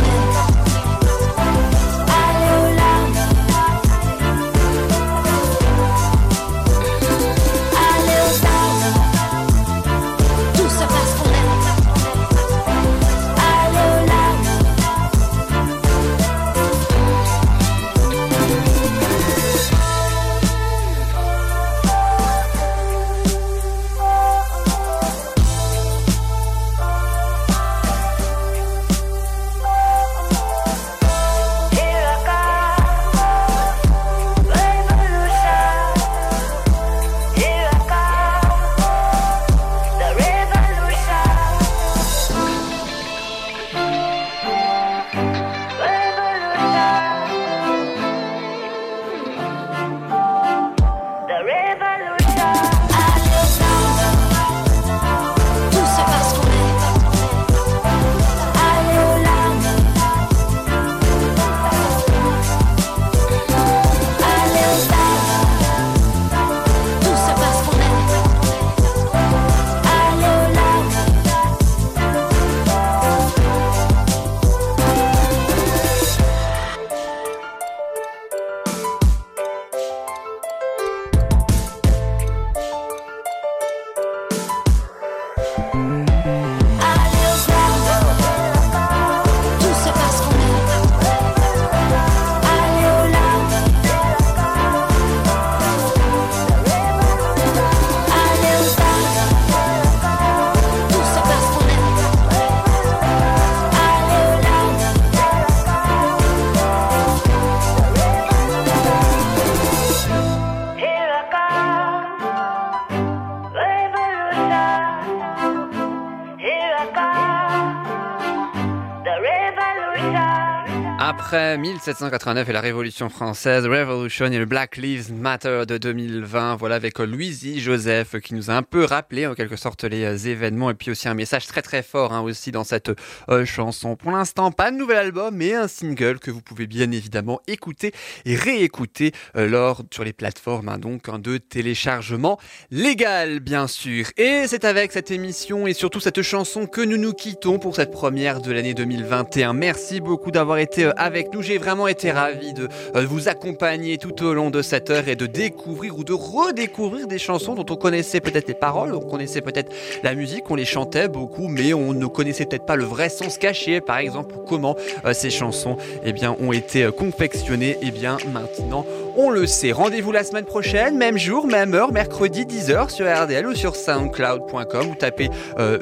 Après 120.99 121.59
1789 121.59 122.49
et 122.49 122.53
la 122.55 122.63
Révolution 122.63 123.11
française, 123.11 123.67
Revolution 123.67 124.27
et 124.27 124.39
le 124.39 124.47
Black 124.47 124.79
Lives 124.79 125.13
Matter 125.13 125.65
de 125.69 125.77
2020, 125.77 126.57
voilà 126.57 126.77
avec 126.77 126.99
Louisie 126.99 127.61
Joseph 127.61 128.19
qui 128.21 128.35
nous 128.35 128.51
a 128.51 128.55
un 128.55 128.63
peu 128.63 128.83
rappelé 128.83 129.27
en 129.27 129.35
quelque 129.35 129.57
sorte 129.57 129.85
les 129.85 130.05
euh, 130.05 130.17
événements 130.17 130.71
et 130.71 130.75
puis 130.75 130.91
aussi 130.91 131.07
un 131.07 131.15
message 131.15 131.47
très 131.47 131.61
très 131.61 131.83
fort 131.83 132.15
hein, 132.15 132.23
aussi 132.23 132.51
dans 132.51 132.65
cette 132.65 132.91
euh, 133.29 133.45
chanson. 133.45 133.95
Pour 133.95 134.11
l'instant, 134.11 134.51
pas 134.51 134.71
de 134.71 134.77
nouvel 134.79 134.97
album 134.97 135.37
mais 135.37 135.53
un 135.53 135.69
single 135.69 136.19
que 136.19 136.31
vous 136.31 136.41
pouvez 136.41 136.67
bien 136.67 136.91
évidemment 136.91 137.41
écouter 137.47 137.93
et 138.25 138.35
réécouter 138.35 139.13
euh, 139.37 139.47
lors 139.49 139.83
sur 139.93 140.03
les 140.03 140.15
plateformes 140.15 140.71
hein, 140.71 140.79
donc 140.79 141.11
hein, 141.11 141.19
de 141.19 141.37
téléchargement 141.37 142.39
légal 142.71 143.41
bien 143.41 143.67
sûr. 143.67 144.07
Et 144.17 144.45
c'est 144.47 144.65
avec 144.65 144.93
cette 144.93 145.11
émission 145.11 145.67
et 145.67 145.75
surtout 145.75 146.01
cette 146.01 146.23
chanson 146.23 146.67
que 146.67 146.81
nous 146.81 146.97
nous 146.97 147.13
quittons 147.13 147.59
pour 147.59 147.77
cette 147.77 147.91
première 147.91 148.41
de 148.41 148.51
l'année 148.51 148.73
2021. 148.73 149.53
Merci 149.53 150.01
beaucoup 150.01 150.31
d'avoir 150.31 150.57
été 150.57 150.86
avec 150.97 151.33
nous. 151.33 151.43
J'ai 151.43 151.59
vraiment 151.59 151.87
été 151.89 152.11
ravi 152.11 152.53
de 152.53 152.69
euh, 152.95 153.07
vous 153.07 153.29
accompagner 153.29 153.99
tout 153.99 154.25
au 154.25 154.35
long 154.35 154.51
de 154.51 154.63
cette 154.63 154.91
heure 154.91 155.09
et 155.09 155.17
de 155.17 155.27
découvrir 155.27 155.99
ou 155.99 156.05
de 156.05 156.13
redécouvrir 156.13 157.07
des 157.07 157.19
chansons 157.19 157.55
dont 157.55 157.67
on 157.69 157.77
connaissait 157.77 158.21
peut-être 158.21 158.49
les 158.49 158.55
paroles, 158.55 158.95
on 158.95 159.01
connaissait 159.01 159.41
peut-être 159.41 159.73
la 160.03 160.15
musique, 160.15 160.51
on 160.51 160.55
les 160.55 160.65
chantait 160.65 161.09
beaucoup, 161.09 161.49
mais 161.49 161.75
on 161.75 161.93
ne 161.93 162.07
connaissait 162.07 162.47
peut-être 162.47 162.67
pas 162.67 162.77
le 162.77 162.85
vrai 162.85 163.09
sens 163.09 163.39
caché, 163.39 163.81
par 163.81 163.99
exemple, 163.99 164.37
comment 164.47 164.77
euh, 165.05 165.13
ces 165.13 165.31
chansons 165.31 165.77
eh 166.05 166.13
bien, 166.13 166.37
ont 166.41 166.53
été 166.53 166.85
euh, 166.85 166.91
confectionnées. 166.91 167.79
Et 167.83 167.91
bien 167.91 168.19
maintenant, 168.33 168.87
on 169.17 169.31
le 169.31 169.47
sait. 169.47 169.73
Rendez-vous 169.73 170.13
la 170.13 170.25
semaine 170.25 170.45
prochaine, 170.45 170.97
même 170.97 171.19
jour, 171.19 171.47
même 171.47 171.75
heure, 171.75 171.93
mercredi 171.93 172.45
10h 172.45 172.91
sur 172.91 173.07
RDL 173.07 173.47
ou 173.47 173.55
sur 173.55 173.77
soundcloud.com. 173.77 174.87
Vous 174.87 174.95
tapez, 174.95 175.31
euh, 175.59 175.79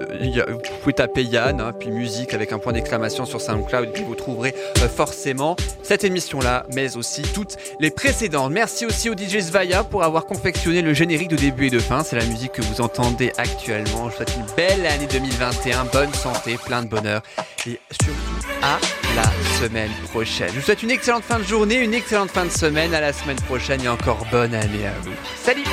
pouvez 0.82 0.92
taper 0.92 1.24
Yann, 1.24 1.60
hein, 1.60 1.72
puis 1.78 1.90
musique 1.90 2.34
avec 2.34 2.52
un 2.52 2.58
point 2.58 2.72
d'exclamation 2.72 3.24
sur 3.24 3.40
SoundCloud, 3.40 3.92
puis 3.92 4.04
vous 4.04 4.14
trouverez 4.14 4.54
euh, 4.78 4.88
forcément 4.88 5.56
cette 5.82 6.04
émission-là, 6.04 6.66
mais 6.74 6.96
aussi 6.96 7.22
toutes 7.22 7.56
les 7.80 7.90
précédentes. 7.90 8.52
Merci 8.52 8.86
aussi 8.86 9.10
au 9.10 9.14
DJ 9.14 9.40
Svaya 9.40 9.84
pour 9.84 10.02
avoir 10.02 10.26
confectionné 10.26 10.82
le 10.82 10.94
générique 10.94 11.28
de 11.28 11.36
début 11.36 11.66
et 11.66 11.70
de 11.70 11.78
fin. 11.78 12.02
C'est 12.02 12.16
la 12.16 12.26
musique 12.26 12.52
que 12.52 12.62
vous 12.62 12.80
entendez 12.80 13.32
actuellement. 13.36 14.08
Je 14.08 14.10
vous 14.10 14.16
souhaite 14.16 14.36
une 14.36 14.54
belle 14.56 14.86
année 14.86 15.06
2021, 15.10 15.84
bonne 15.92 16.14
santé, 16.14 16.56
plein 16.64 16.82
de 16.82 16.88
bonheur 16.88 17.22
et 17.66 17.80
surtout 17.90 18.33
à 18.62 18.78
la 19.16 19.24
semaine 19.58 19.92
prochaine. 20.10 20.48
Je 20.52 20.58
vous 20.58 20.64
souhaite 20.64 20.82
une 20.82 20.90
excellente 20.90 21.24
fin 21.24 21.38
de 21.38 21.44
journée, 21.44 21.76
une 21.76 21.94
excellente 21.94 22.30
fin 22.30 22.44
de 22.44 22.50
semaine. 22.50 22.94
À 22.94 23.00
la 23.00 23.12
semaine 23.12 23.40
prochaine 23.40 23.82
et 23.82 23.88
encore 23.88 24.26
bonne 24.30 24.54
année 24.54 24.86
à 24.86 24.94
vous. 25.02 25.12
Salut 25.36 25.64